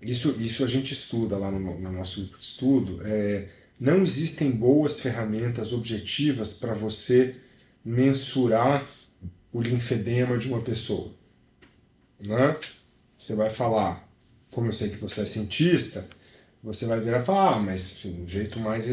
isso, 0.00 0.36
isso 0.40 0.64
a 0.64 0.66
gente 0.66 0.92
estuda 0.92 1.36
lá 1.36 1.50
no, 1.50 1.78
no 1.78 1.92
nosso 1.92 2.30
estudo. 2.40 3.00
É, 3.04 3.48
não 3.78 4.02
existem 4.02 4.50
boas 4.50 5.00
ferramentas 5.00 5.72
objetivas 5.72 6.58
para 6.58 6.74
você 6.74 7.36
mensurar 7.84 8.86
o 9.52 9.60
linfedema 9.60 10.38
de 10.38 10.48
uma 10.48 10.60
pessoa. 10.60 11.12
Né? 12.20 12.56
Você 13.16 13.34
vai 13.34 13.50
falar, 13.50 14.08
como 14.50 14.68
eu 14.68 14.72
sei 14.72 14.90
que 14.90 14.96
você 14.96 15.22
é 15.22 15.26
cientista, 15.26 16.08
você 16.62 16.86
vai 16.86 17.00
virar 17.00 17.20
e 17.20 17.24
falar, 17.24 17.56
ah, 17.56 17.58
mas 17.60 17.92
enfim, 17.92 18.24
o 18.24 18.28
jeito 18.28 18.58
mais 18.58 18.88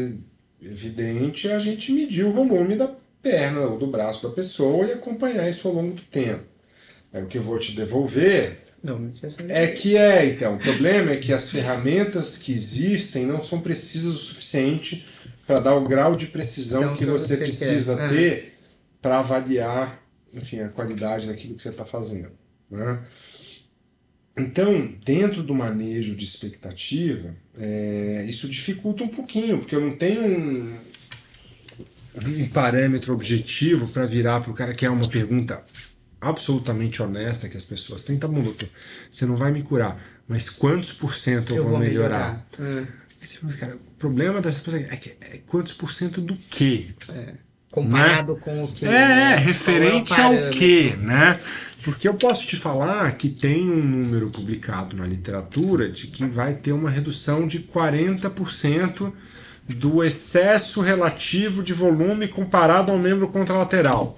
evidente 0.60 1.48
é 1.48 1.54
a 1.54 1.58
gente 1.58 1.92
medir 1.92 2.24
o 2.24 2.32
volume 2.32 2.76
da 2.76 2.94
perna 3.22 3.60
ou 3.60 3.76
do 3.76 3.86
braço 3.86 4.28
da 4.28 4.34
pessoa 4.34 4.86
e 4.86 4.92
acompanhar 4.92 5.48
isso 5.48 5.66
ao 5.68 5.74
longo 5.74 5.94
do 5.94 6.02
tempo. 6.02 6.44
É 7.12 7.20
o 7.20 7.26
que 7.26 7.38
eu 7.38 7.42
vou 7.42 7.58
te 7.58 7.74
devolver 7.74 8.66
não, 8.86 9.10
é 9.48 9.66
que 9.68 9.96
é, 9.96 10.26
então. 10.26 10.54
O 10.54 10.58
problema 10.58 11.10
é 11.10 11.16
que 11.16 11.32
as 11.32 11.50
ferramentas 11.50 12.38
que 12.38 12.52
existem 12.52 13.26
não 13.26 13.42
são 13.42 13.60
precisas 13.60 14.16
o 14.16 14.22
suficiente 14.22 15.08
para 15.44 15.58
dar 15.58 15.74
o 15.74 15.86
grau 15.86 16.14
de 16.14 16.26
precisão 16.26 16.92
que, 16.92 17.04
que, 17.04 17.10
você, 17.10 17.36
precisa 17.36 17.96
quer. 17.96 18.08
ter 18.08 18.54
para 19.02 19.18
avaliar, 19.18 20.00
enfim, 20.32 20.60
a 20.60 20.68
qualidade 20.68 21.26
daquilo 21.26 21.54
que 21.54 21.62
você 21.62 21.68
está 21.68 21.84
fazendo. 21.84 22.30
Né? 22.70 23.00
Então, 24.38 24.94
dentro 25.04 25.42
do 25.42 25.54
manejo 25.54 26.14
de 26.14 26.24
expectativa, 26.24 27.34
é, 27.58 28.24
isso 28.28 28.48
dificulta 28.48 29.02
um 29.02 29.08
pouquinho, 29.08 29.58
porque 29.58 29.74
eu 29.74 29.80
não 29.80 29.96
tenho 29.96 30.22
um, 30.22 30.72
um 32.24 32.48
parâmetro 32.48 33.12
objetivo 33.12 33.88
para 33.88 34.06
virar 34.06 34.40
para 34.40 34.50
o 34.50 34.54
cara 34.54 34.74
que 34.74 34.86
é 34.86 34.90
uma 34.90 35.08
pergunta 35.08 35.62
absolutamente 36.20 37.02
honesta 37.02 37.48
que 37.48 37.56
as 37.56 37.64
pessoas 37.64 38.04
têm, 38.04 38.18
tá 38.18 38.26
bom, 38.26 38.42
doutor, 38.42 38.68
você 39.10 39.26
não 39.26 39.36
vai 39.36 39.52
me 39.52 39.62
curar, 39.62 40.00
mas 40.26 40.48
quantos 40.48 40.92
por 40.92 41.14
cento 41.14 41.50
eu, 41.50 41.58
eu 41.58 41.62
vou, 41.62 41.72
vou, 41.72 41.80
melhorar? 41.80 42.44
melhorar. 42.58 42.86
É. 42.92 43.06
Cara, 43.58 43.74
o 43.74 43.92
problema 43.94 44.40
dessas 44.40 44.62
pessoas 44.62 44.84
é, 44.84 44.96
que, 44.96 45.16
é 45.20 45.40
quantos 45.46 45.72
por 45.72 45.90
cento 45.90 46.20
do 46.20 46.36
quê? 46.48 46.90
É. 47.08 47.34
Comparado 47.70 48.34
né? 48.34 48.40
com 48.40 48.64
o 48.64 48.68
que? 48.72 48.86
É, 48.86 48.88
né? 48.88 49.36
referente 49.36 50.12
é 50.12 50.22
ao 50.22 50.50
quê, 50.50 50.96
né? 50.98 51.38
Porque 51.82 52.08
eu 52.08 52.14
posso 52.14 52.46
te 52.46 52.56
falar 52.56 53.12
que 53.12 53.28
tem 53.28 53.70
um 53.70 53.82
número 53.82 54.30
publicado 54.30 54.96
na 54.96 55.06
literatura 55.06 55.88
de 55.90 56.06
que 56.06 56.24
vai 56.24 56.54
ter 56.54 56.72
uma 56.72 56.88
redução 56.88 57.46
de 57.46 57.60
40% 57.60 59.12
do 59.68 60.04
excesso 60.04 60.80
relativo 60.80 61.62
de 61.62 61.72
volume 61.72 62.28
comparado 62.28 62.92
ao 62.92 62.98
membro 62.98 63.28
contralateral. 63.28 64.16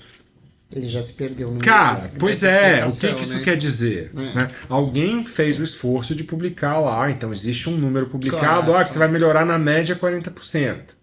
Ele 0.74 0.86
já 0.86 1.03
se 1.03 1.14
perdeu 1.14 1.51
no 1.51 1.61
Cara, 1.61 2.11
pois 2.18 2.42
é, 2.42 2.84
o 2.84 2.94
que, 2.94 3.14
que 3.14 3.22
isso 3.22 3.34
né? 3.36 3.42
quer 3.42 3.57
dizer? 3.57 4.11
É. 4.14 4.34
Né? 4.34 4.51
Alguém 4.68 5.24
fez 5.24 5.59
o 5.59 5.64
esforço 5.64 6.14
de 6.14 6.24
publicar 6.24 6.78
lá, 6.78 7.11
então 7.11 7.32
existe 7.32 7.70
um 7.70 7.76
número 7.76 8.07
publicado, 8.07 8.66
claro, 8.66 8.84
que 8.84 8.90
você 8.90 8.99
vai 8.99 9.09
melhorar 9.09 9.46
na 9.46 9.59
média 9.59 9.96
40%. 9.96 10.99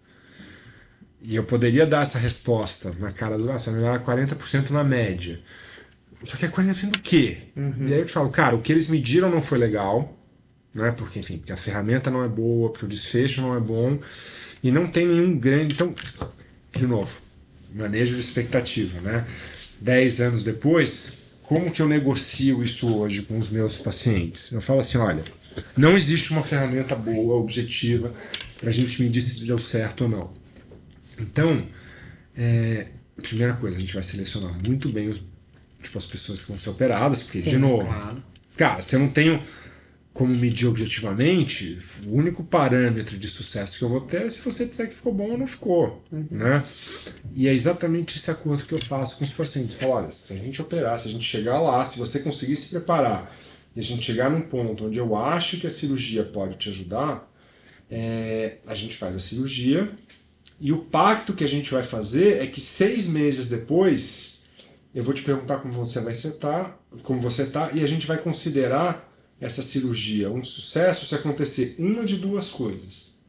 E 1.20 1.34
eu 1.34 1.42
poderia 1.42 1.84
dar 1.84 2.02
essa 2.02 2.18
resposta 2.18 2.94
na 3.00 3.10
cara 3.10 3.36
do. 3.36 3.50
Ah, 3.50 3.58
você 3.58 3.70
vai 3.70 3.80
melhorar 3.80 4.04
40% 4.04 4.70
na 4.70 4.84
média. 4.84 5.40
Só 6.22 6.36
que 6.36 6.44
é 6.44 6.48
40% 6.48 6.92
do 6.92 7.00
quê? 7.00 7.38
Uhum. 7.56 7.88
E 7.88 7.92
aí 7.92 7.98
eu 7.98 8.06
te 8.06 8.12
falo, 8.12 8.30
cara, 8.30 8.54
o 8.54 8.62
que 8.62 8.72
eles 8.72 8.86
mediram 8.86 9.28
não 9.28 9.42
foi 9.42 9.58
legal, 9.58 10.15
né? 10.76 10.92
Porque, 10.92 11.18
enfim, 11.18 11.38
porque 11.38 11.52
a 11.52 11.56
ferramenta 11.56 12.10
não 12.10 12.22
é 12.22 12.28
boa, 12.28 12.70
porque 12.70 12.84
o 12.84 12.88
desfecho 12.88 13.40
não 13.40 13.56
é 13.56 13.60
bom, 13.60 13.98
e 14.62 14.70
não 14.70 14.86
tem 14.86 15.06
nenhum 15.06 15.38
grande. 15.38 15.74
Então, 15.74 15.92
de 16.76 16.86
novo, 16.86 17.18
manejo 17.74 18.14
de 18.14 18.20
expectativa, 18.20 19.00
né? 19.00 19.26
Dez 19.80 20.20
anos 20.20 20.42
depois, 20.42 21.38
como 21.42 21.70
que 21.70 21.80
eu 21.80 21.88
negocio 21.88 22.62
isso 22.62 22.94
hoje 22.94 23.22
com 23.22 23.38
os 23.38 23.50
meus 23.50 23.78
pacientes? 23.78 24.52
Eu 24.52 24.60
falo 24.60 24.80
assim, 24.80 24.98
olha, 24.98 25.24
não 25.76 25.96
existe 25.96 26.30
uma 26.30 26.42
ferramenta 26.42 26.94
boa, 26.94 27.36
objetiva, 27.36 28.14
para 28.60 28.68
a 28.68 28.72
gente 28.72 29.02
medir 29.02 29.20
se 29.20 29.46
deu 29.46 29.58
certo 29.58 30.04
ou 30.04 30.10
não. 30.10 30.30
Então, 31.18 31.66
é, 32.36 32.88
primeira 33.22 33.54
coisa, 33.54 33.76
a 33.76 33.80
gente 33.80 33.94
vai 33.94 34.02
selecionar 34.02 34.54
muito 34.66 34.90
bem 34.90 35.08
os, 35.08 35.22
tipo, 35.82 35.96
as 35.96 36.04
pessoas 36.04 36.42
que 36.42 36.48
vão 36.48 36.58
ser 36.58 36.70
operadas, 36.70 37.22
porque, 37.22 37.40
Sim, 37.40 37.50
de 37.50 37.58
novo, 37.58 37.86
claro. 37.86 38.22
cara, 38.56 38.82
se 38.82 38.94
eu 38.94 39.00
não 39.00 39.08
tenho 39.08 39.42
como 40.16 40.34
medir 40.34 40.66
objetivamente, 40.66 41.78
o 42.06 42.16
único 42.16 42.42
parâmetro 42.42 43.18
de 43.18 43.28
sucesso 43.28 43.76
que 43.76 43.84
eu 43.84 43.88
vou 43.90 44.00
ter 44.00 44.22
é 44.22 44.30
se 44.30 44.42
você 44.42 44.64
disser 44.64 44.88
que 44.88 44.94
ficou 44.94 45.12
bom 45.12 45.32
ou 45.32 45.38
não 45.38 45.46
ficou. 45.46 46.02
Uhum. 46.10 46.26
Né? 46.30 46.64
E 47.34 47.46
é 47.46 47.52
exatamente 47.52 48.16
esse 48.16 48.30
acordo 48.30 48.66
que 48.66 48.72
eu 48.72 48.78
faço 48.78 49.18
com 49.18 49.24
os 49.24 49.30
pacientes. 49.30 49.76
Falo, 49.76 49.92
olha, 49.92 50.10
se 50.10 50.32
a 50.32 50.36
gente 50.36 50.62
operar, 50.62 50.98
se 50.98 51.08
a 51.08 51.12
gente 51.12 51.22
chegar 51.22 51.60
lá, 51.60 51.84
se 51.84 51.98
você 51.98 52.20
conseguir 52.20 52.56
se 52.56 52.70
preparar 52.70 53.30
e 53.74 53.78
a 53.78 53.82
gente 53.82 54.06
chegar 54.06 54.30
num 54.30 54.40
ponto 54.40 54.86
onde 54.86 54.96
eu 54.96 55.14
acho 55.14 55.60
que 55.60 55.66
a 55.66 55.70
cirurgia 55.70 56.24
pode 56.24 56.56
te 56.56 56.70
ajudar, 56.70 57.30
é, 57.90 58.56
a 58.66 58.74
gente 58.74 58.96
faz 58.96 59.14
a 59.14 59.20
cirurgia 59.20 59.92
e 60.58 60.72
o 60.72 60.78
pacto 60.78 61.34
que 61.34 61.44
a 61.44 61.48
gente 61.48 61.70
vai 61.70 61.82
fazer 61.82 62.42
é 62.42 62.46
que 62.46 62.60
seis 62.60 63.10
meses 63.10 63.50
depois 63.50 64.46
eu 64.94 65.02
vou 65.02 65.12
te 65.12 65.20
perguntar 65.20 65.58
como 65.58 65.74
você 65.74 66.00
vai 66.00 66.14
estar, 66.14 66.80
como 67.02 67.20
você 67.20 67.42
está, 67.42 67.70
e 67.74 67.84
a 67.84 67.86
gente 67.86 68.06
vai 68.06 68.16
considerar 68.16 69.14
essa 69.40 69.62
cirurgia 69.62 70.30
um 70.30 70.42
sucesso 70.42 71.04
se 71.04 71.14
acontecer 71.14 71.76
uma 71.78 72.04
de 72.04 72.16
duas 72.16 72.50
coisas. 72.50 73.20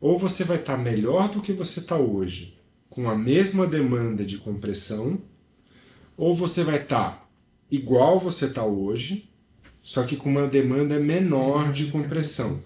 Ou 0.00 0.18
você 0.18 0.44
vai 0.44 0.58
estar 0.58 0.76
tá 0.76 0.82
melhor 0.82 1.30
do 1.30 1.40
que 1.40 1.52
você 1.52 1.80
está 1.80 1.96
hoje, 1.96 2.58
com 2.88 3.08
a 3.08 3.16
mesma 3.16 3.66
demanda 3.66 4.24
de 4.24 4.38
compressão, 4.38 5.20
ou 6.16 6.34
você 6.34 6.62
vai 6.62 6.82
estar 6.82 7.10
tá 7.10 7.28
igual 7.70 8.18
você 8.18 8.46
está 8.46 8.64
hoje, 8.64 9.28
só 9.82 10.02
que 10.02 10.16
com 10.16 10.28
uma 10.28 10.46
demanda 10.46 10.98
menor 10.98 11.72
de 11.72 11.86
compressão. 11.86 12.60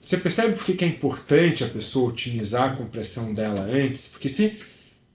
Você 0.00 0.16
percebe 0.18 0.54
por 0.54 0.64
que 0.64 0.84
é 0.84 0.88
importante 0.88 1.64
a 1.64 1.68
pessoa 1.68 2.10
otimizar 2.10 2.72
a 2.72 2.76
compressão 2.76 3.34
dela 3.34 3.62
antes? 3.62 4.12
Porque 4.12 4.28
se, 4.28 4.60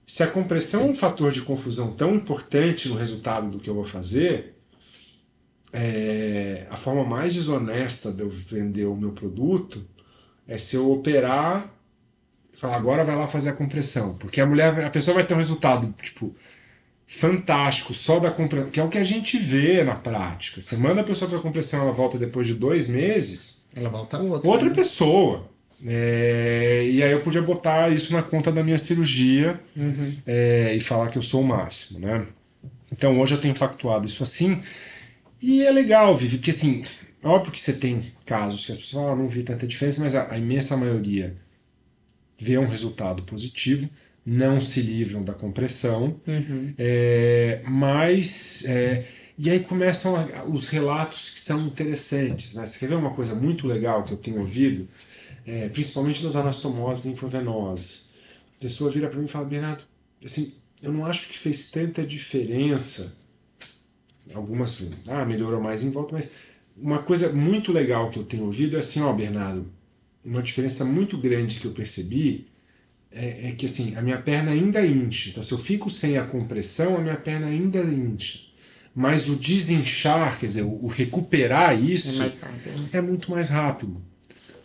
se 0.06 0.22
a 0.22 0.26
compressão 0.26 0.82
é 0.82 0.84
um 0.84 0.94
fator 0.94 1.32
de 1.32 1.40
confusão 1.40 1.94
tão 1.96 2.14
importante 2.14 2.88
no 2.88 2.96
resultado 2.96 3.50
do 3.50 3.58
que 3.58 3.70
eu 3.70 3.74
vou 3.74 3.84
fazer, 3.84 4.54
é, 5.72 6.66
a 6.70 6.76
forma 6.76 7.04
mais 7.04 7.34
desonesta 7.34 8.12
de 8.12 8.20
eu 8.20 8.28
vender 8.28 8.84
o 8.84 8.96
meu 8.96 9.12
produto 9.12 9.84
é 10.46 10.58
se 10.58 10.76
eu 10.76 10.90
operar 10.92 11.72
e 12.52 12.56
falar, 12.56 12.76
agora 12.76 13.04
vai 13.04 13.16
lá 13.16 13.26
fazer 13.26 13.50
a 13.50 13.54
compressão. 13.54 14.14
Porque 14.18 14.40
a 14.40 14.46
mulher, 14.46 14.84
a 14.84 14.90
pessoa 14.90 15.14
vai 15.14 15.24
ter 15.24 15.32
um 15.32 15.38
resultado, 15.38 15.94
tipo, 16.02 16.34
fantástico 17.06 17.94
só 17.94 18.18
da 18.18 18.30
compressão, 18.30 18.70
que 18.70 18.80
é 18.80 18.84
o 18.84 18.88
que 18.88 18.98
a 18.98 19.04
gente 19.04 19.38
vê 19.38 19.82
na 19.82 19.94
prática. 19.94 20.60
Você 20.60 20.76
manda 20.76 21.00
a 21.00 21.04
pessoa 21.04 21.28
para 21.28 21.38
a 21.38 21.42
compressão, 21.42 21.82
ela 21.82 21.92
volta 21.92 22.18
depois 22.18 22.46
de 22.46 22.54
dois 22.54 22.88
meses. 22.88 23.66
Ela 23.74 23.88
volta 23.88 24.18
outra. 24.18 24.50
Outra 24.50 24.68
né? 24.68 24.74
pessoa. 24.74 25.50
É, 25.84 26.86
e 26.88 27.02
aí 27.02 27.10
eu 27.10 27.20
podia 27.20 27.42
botar 27.42 27.90
isso 27.90 28.12
na 28.12 28.22
conta 28.22 28.52
da 28.52 28.62
minha 28.62 28.78
cirurgia 28.78 29.58
uhum. 29.76 30.16
é, 30.24 30.74
e 30.76 30.80
falar 30.80 31.08
que 31.08 31.18
eu 31.18 31.22
sou 31.22 31.40
o 31.40 31.44
máximo, 31.44 31.98
né? 31.98 32.24
Então 32.92 33.18
hoje 33.18 33.34
eu 33.34 33.40
tenho 33.40 33.58
pactuado 33.58 34.06
isso 34.06 34.22
assim. 34.22 34.62
E 35.42 35.62
é 35.62 35.70
legal, 35.72 36.14
Vivi, 36.14 36.36
porque 36.36 36.52
assim, 36.52 36.84
óbvio 37.22 37.52
que 37.52 37.60
você 37.60 37.72
tem 37.72 38.12
casos 38.24 38.64
que 38.64 38.70
as 38.70 38.78
pessoas 38.78 39.02
falam, 39.02 39.12
ah, 39.12 39.16
não 39.16 39.28
vi 39.28 39.42
tanta 39.42 39.66
diferença, 39.66 40.00
mas 40.00 40.14
a, 40.14 40.32
a, 40.32 40.38
imensa 40.38 40.76
maioria 40.76 41.34
vê 42.38 42.56
um 42.56 42.68
resultado 42.68 43.24
positivo, 43.24 43.90
não 44.24 44.60
se 44.60 44.80
livram 44.80 45.24
da 45.24 45.34
compressão, 45.34 46.20
uhum. 46.26 46.72
é, 46.78 47.60
mas. 47.66 48.64
É, 48.66 49.04
e 49.36 49.50
aí 49.50 49.58
começam 49.60 50.14
a, 50.14 50.44
os 50.44 50.68
relatos 50.68 51.30
que 51.30 51.40
são 51.40 51.66
interessantes. 51.66 52.54
Né? 52.54 52.64
Você 52.64 52.78
quer 52.78 52.90
ver 52.90 52.94
uma 52.94 53.14
coisa 53.14 53.34
muito 53.34 53.66
legal 53.66 54.04
que 54.04 54.12
eu 54.12 54.16
tenho 54.16 54.38
ouvido, 54.38 54.88
é, 55.44 55.68
principalmente 55.70 56.22
das 56.22 56.36
anastomoses 56.36 57.04
linfovenosas? 57.04 58.10
A 58.58 58.62
pessoa 58.62 58.92
vira 58.92 59.08
para 59.08 59.18
mim 59.18 59.24
e 59.24 59.28
fala, 59.28 59.44
Bernardo, 59.44 59.82
assim, 60.24 60.54
eu 60.80 60.92
não 60.92 61.04
acho 61.04 61.28
que 61.28 61.36
fez 61.36 61.72
tanta 61.72 62.06
diferença 62.06 63.21
algumas, 64.34 64.82
ah, 65.08 65.24
melhorou 65.24 65.60
mais 65.60 65.82
em 65.82 65.90
volta, 65.90 66.14
mas 66.14 66.30
uma 66.76 66.98
coisa 67.00 67.32
muito 67.32 67.72
legal 67.72 68.10
que 68.10 68.18
eu 68.18 68.24
tenho 68.24 68.44
ouvido 68.44 68.76
é 68.76 68.78
assim, 68.78 69.00
ó, 69.00 69.12
Bernardo, 69.12 69.66
uma 70.24 70.42
diferença 70.42 70.84
muito 70.84 71.18
grande 71.18 71.58
que 71.58 71.66
eu 71.66 71.72
percebi 71.72 72.46
é, 73.10 73.48
é 73.48 73.52
que 73.52 73.66
assim, 73.66 73.94
a 73.96 74.02
minha 74.02 74.18
perna 74.18 74.52
ainda 74.52 74.84
incha. 74.84 75.30
Então, 75.30 75.42
se 75.42 75.52
eu 75.52 75.58
fico 75.58 75.90
sem 75.90 76.16
a 76.16 76.24
compressão, 76.24 76.96
a 76.96 77.00
minha 77.00 77.16
perna 77.16 77.48
ainda 77.48 77.80
incha. 77.80 78.52
Mas 78.94 79.28
o 79.28 79.36
desinchar, 79.36 80.38
quer 80.38 80.46
dizer, 80.46 80.62
o, 80.62 80.86
recuperar 80.86 81.78
isso 81.78 82.22
é, 82.22 82.98
é, 82.98 83.00
muito 83.00 83.30
mais 83.30 83.48
rápido. 83.48 84.02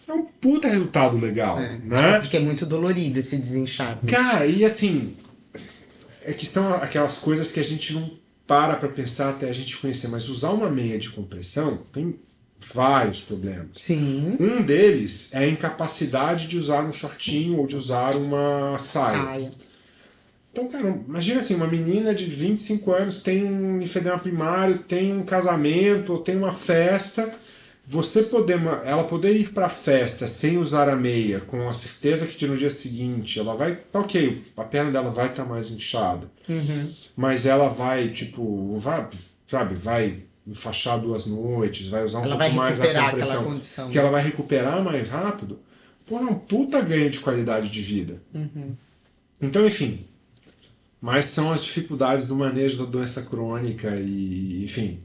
É 0.08 0.14
um 0.14 0.24
puta 0.24 0.68
resultado 0.68 1.18
legal, 1.18 1.60
é, 1.60 1.78
né? 1.78 2.20
Porque 2.20 2.38
é 2.38 2.40
muito 2.40 2.66
dolorido 2.66 3.20
esse 3.20 3.38
desinchar. 3.38 4.00
Né? 4.02 4.12
Cara, 4.12 4.46
e 4.46 4.64
assim, 4.64 5.16
é 6.24 6.34
que 6.34 6.46
são 6.46 6.74
aquelas 6.76 7.18
coisas 7.18 7.52
que 7.52 7.60
a 7.60 7.64
gente 7.64 7.94
não 7.94 8.10
para 8.48 8.78
para 8.78 8.90
pensar 8.90 9.32
até 9.32 9.50
a 9.50 9.54
gente 9.54 9.78
conhecer, 9.78 10.08
mas 10.08 10.30
usar 10.30 10.52
uma 10.52 10.70
meia 10.70 10.98
de 10.98 11.10
compressão 11.10 11.78
tem 11.92 12.18
vários 12.60 13.22
problemas. 13.22 13.68
Sim. 13.74 14.38
Um 14.40 14.64
deles 14.64 15.34
é 15.34 15.40
a 15.40 15.48
incapacidade 15.48 16.48
de 16.48 16.58
usar 16.58 16.84
um 16.84 16.92
shortinho 16.92 17.60
ou 17.60 17.68
de 17.68 17.76
usar 17.76 18.16
uma 18.16 18.78
saia. 18.78 19.24
saia. 19.24 19.52
Então, 20.52 20.68
cara, 20.70 20.88
imagina 21.08 21.38
assim, 21.38 21.54
uma 21.54 21.68
menina 21.68 22.16
de 22.16 22.26
25 22.26 22.92
anos 22.92 23.22
tem 23.22 23.44
um 23.44 23.80
enfedema 23.80 24.18
primário, 24.18 24.80
tem 24.80 25.14
um 25.16 25.24
casamento, 25.24 26.14
ou 26.14 26.20
tem 26.20 26.36
uma 26.36 26.52
festa, 26.52 27.32
você 27.90 28.24
poder, 28.24 28.60
ela 28.84 29.06
poder 29.06 29.32
ir 29.32 29.54
para 29.54 29.68
a 29.68 29.70
festa 29.70 30.28
sem 30.28 30.58
usar 30.58 30.90
a 30.90 30.96
meia, 30.96 31.40
com 31.40 31.70
a 31.70 31.74
certeza 31.74 32.28
que 32.28 32.46
no 32.46 32.58
dia 32.58 32.70
seguinte 32.70 33.40
ela 33.40 33.56
vai, 33.56 33.80
ok, 33.94 34.44
a 34.58 34.64
perna 34.66 34.92
dela 34.92 35.10
vai 35.10 35.28
estar 35.28 35.44
tá 35.44 35.50
mais 35.50 35.72
inchada, 35.72 36.30
uhum. 36.50 36.94
mas 37.16 37.46
ela 37.46 37.70
vai, 37.70 38.10
tipo, 38.10 38.78
vai, 38.78 39.08
sabe, 39.50 39.76
vai 39.76 40.24
enfaixar 40.46 41.00
duas 41.00 41.28
noites, 41.28 41.88
vai 41.88 42.04
usar 42.04 42.20
um 42.20 42.26
ela 42.26 42.38
pouco 42.38 42.56
mais 42.56 42.82
a 42.82 43.06
compressão, 43.06 43.44
condição, 43.46 43.90
que 43.90 43.98
ela 43.98 44.10
vai 44.10 44.22
recuperar 44.22 44.84
mais 44.84 45.08
rápido, 45.08 45.58
pô, 46.06 46.18
é 46.18 46.24
um 46.24 46.36
puta 46.36 46.82
ganho 46.82 47.10
de 47.10 47.22
qualidade 47.22 47.70
de 47.70 47.82
vida. 47.82 48.22
Uhum. 48.34 48.76
Então, 49.42 49.66
enfim, 49.66 50.06
mas 51.00 51.24
são 51.26 51.54
as 51.54 51.64
dificuldades 51.64 52.28
do 52.28 52.36
manejo 52.36 52.80
da 52.80 52.86
doença 52.86 53.22
crônica 53.22 53.96
e, 53.96 54.66
enfim, 54.66 55.00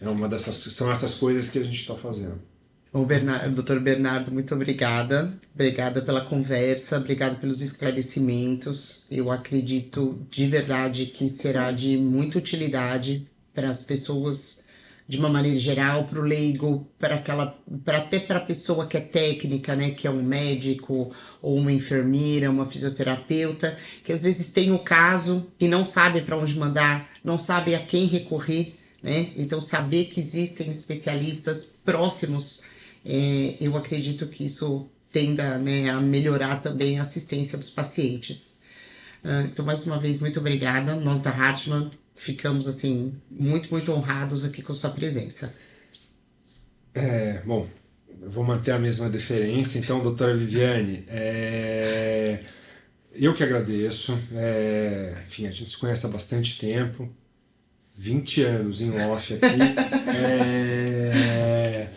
é 0.00 0.08
uma 0.08 0.28
dessas, 0.28 0.54
são 0.54 0.90
essas 0.90 1.14
coisas 1.14 1.50
que 1.50 1.58
a 1.58 1.64
gente 1.64 1.80
está 1.80 1.94
fazendo. 1.94 2.40
O 2.92 3.04
Bernardo, 3.04 3.54
doutor 3.54 3.80
Bernardo, 3.80 4.32
muito 4.32 4.54
obrigada. 4.54 5.38
Obrigada 5.54 6.00
pela 6.00 6.22
conversa, 6.22 6.96
obrigada 6.96 7.34
pelos 7.36 7.60
esclarecimentos. 7.60 9.06
Eu 9.10 9.30
acredito 9.30 10.26
de 10.30 10.46
verdade 10.46 11.06
que 11.06 11.28
será 11.28 11.70
de 11.70 11.98
muita 11.98 12.38
utilidade 12.38 13.28
para 13.52 13.68
as 13.68 13.82
pessoas 13.82 14.66
de 15.06 15.18
uma 15.18 15.28
maneira 15.28 15.58
geral, 15.58 16.04
para 16.04 16.20
o 16.20 16.22
leigo, 16.22 16.86
para 16.98 17.14
aquela, 17.14 17.58
para 17.82 17.98
até 17.98 18.20
para 18.20 18.38
a 18.38 18.44
pessoa 18.44 18.86
que 18.86 18.96
é 18.96 19.00
técnica, 19.00 19.74
né, 19.74 19.90
que 19.90 20.06
é 20.06 20.10
um 20.10 20.22
médico 20.22 21.12
ou 21.40 21.56
uma 21.56 21.72
enfermeira, 21.72 22.50
uma 22.50 22.66
fisioterapeuta, 22.66 23.76
que 24.04 24.12
às 24.12 24.22
vezes 24.22 24.52
tem 24.52 24.70
o 24.70 24.78
caso 24.78 25.50
e 25.58 25.66
não 25.66 25.82
sabe 25.82 26.20
para 26.20 26.36
onde 26.36 26.58
mandar, 26.58 27.10
não 27.24 27.38
sabe 27.38 27.74
a 27.74 27.80
quem 27.80 28.06
recorrer 28.06 28.77
né? 29.02 29.32
Então, 29.36 29.60
saber 29.60 30.06
que 30.06 30.20
existem 30.20 30.70
especialistas 30.70 31.78
próximos, 31.84 32.62
é, 33.04 33.56
eu 33.60 33.76
acredito 33.76 34.26
que 34.26 34.44
isso 34.44 34.88
tenda 35.12 35.58
né, 35.58 35.88
a 35.88 36.00
melhorar 36.00 36.56
também 36.60 36.98
a 36.98 37.02
assistência 37.02 37.56
dos 37.56 37.70
pacientes. 37.70 38.58
Uh, 39.24 39.46
então, 39.46 39.64
mais 39.64 39.86
uma 39.86 39.98
vez, 39.98 40.20
muito 40.20 40.38
obrigada. 40.38 40.94
Nós 40.94 41.20
da 41.20 41.30
Hartmann 41.30 41.90
ficamos 42.14 42.66
assim 42.66 43.14
muito, 43.30 43.70
muito 43.70 43.92
honrados 43.92 44.44
aqui 44.44 44.62
com 44.62 44.74
sua 44.74 44.90
presença. 44.90 45.54
É, 46.94 47.40
bom, 47.44 47.68
eu 48.20 48.30
vou 48.30 48.44
manter 48.44 48.72
a 48.72 48.78
mesma 48.78 49.08
deferência. 49.08 49.78
Então, 49.78 50.02
doutora 50.02 50.36
Viviane, 50.36 51.04
é, 51.08 52.44
eu 53.12 53.34
que 53.34 53.42
agradeço. 53.42 54.18
É, 54.32 55.16
enfim, 55.22 55.46
a 55.46 55.50
gente 55.50 55.70
se 55.70 55.78
conhece 55.78 56.06
há 56.06 56.08
bastante 56.08 56.58
tempo. 56.58 57.10
20 57.98 58.42
anos 58.44 58.80
em 58.80 58.92
off 59.02 59.34
aqui. 59.34 59.44
é... 60.16 61.90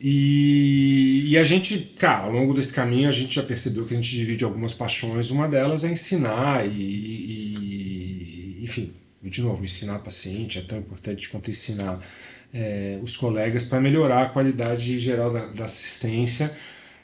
E, 0.00 1.32
e, 1.32 1.38
a 1.38 1.42
gente, 1.42 1.78
cara, 1.98 2.24
ao 2.24 2.32
longo 2.32 2.54
desse 2.54 2.72
caminho 2.72 3.08
a 3.08 3.12
gente 3.12 3.34
já 3.34 3.42
percebeu 3.42 3.84
que 3.84 3.94
a 3.94 3.96
gente 3.96 4.10
divide 4.10 4.44
algumas 4.44 4.72
paixões. 4.72 5.30
Uma 5.30 5.48
delas 5.48 5.84
é 5.84 5.90
ensinar 5.90 6.66
e, 6.66 6.70
e 6.70 8.60
enfim, 8.62 8.94
de 9.22 9.42
novo, 9.42 9.64
ensinar 9.64 9.98
paciente 9.98 10.58
é 10.58 10.62
tão 10.62 10.78
importante 10.78 11.28
quanto 11.28 11.50
ensinar 11.50 12.00
é, 12.54 12.98
os 13.02 13.16
colegas 13.16 13.64
para 13.64 13.80
melhorar 13.80 14.22
a 14.22 14.28
qualidade 14.28 14.98
geral 14.98 15.32
da, 15.32 15.46
da 15.46 15.64
assistência. 15.64 16.56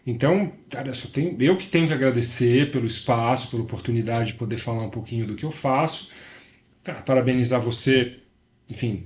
Então, 0.07 0.53
cara, 0.71 0.89
eu, 0.89 0.95
só 0.95 1.09
tenho, 1.09 1.37
eu 1.41 1.57
que 1.57 1.67
tenho 1.67 1.89
que 1.89 1.93
agradecer 1.93 2.71
pelo 2.71 2.87
espaço, 2.87 3.51
pela 3.51 3.63
oportunidade 3.63 4.33
de 4.33 4.39
poder 4.39 4.57
falar 4.57 4.83
um 4.83 4.91
pouquinho 4.91 5.27
do 5.27 5.35
que 5.35 5.45
eu 5.45 5.51
faço. 5.51 6.11
Cara, 6.85 7.01
parabenizar 7.01 7.61
você, 7.61 8.19
enfim, 8.71 9.05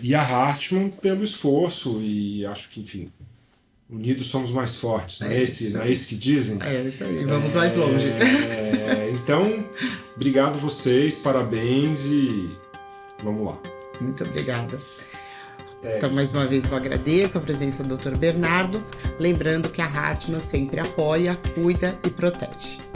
e 0.00 0.14
a 0.14 0.20
Hartmann 0.20 0.90
pelo 0.90 1.22
esforço 1.22 2.00
e 2.02 2.44
acho 2.44 2.68
que, 2.68 2.80
enfim, 2.80 3.12
unidos 3.88 4.26
somos 4.26 4.50
mais 4.50 4.74
fortes, 4.74 5.20
não 5.20 5.28
é, 5.28 5.36
é 5.36 5.42
esse, 5.42 5.70
não 5.70 5.82
é 5.82 5.90
isso 5.90 6.08
que 6.08 6.16
dizem? 6.16 6.58
É 6.60 6.82
isso 6.82 7.04
aí, 7.04 7.24
vamos 7.24 7.54
é, 7.54 7.58
mais 7.58 7.76
longe. 7.76 8.08
É, 8.08 9.10
então, 9.12 9.64
obrigado 10.16 10.58
vocês, 10.58 11.14
parabéns 11.16 12.06
e 12.06 12.50
vamos 13.22 13.46
lá. 13.46 13.58
Muito 14.00 14.24
obrigada. 14.24 14.76
É. 15.84 15.98
Então, 15.98 16.10
mais 16.10 16.32
uma 16.32 16.46
vez, 16.46 16.68
eu 16.68 16.76
agradeço 16.76 17.38
a 17.38 17.40
presença 17.40 17.82
do 17.82 17.96
Dr. 17.96 18.16
Bernardo, 18.16 18.84
lembrando 19.18 19.68
que 19.68 19.80
a 19.80 19.86
Hartmann 19.86 20.40
sempre 20.40 20.80
apoia, 20.80 21.38
cuida 21.54 21.96
e 22.04 22.10
protege. 22.10 22.91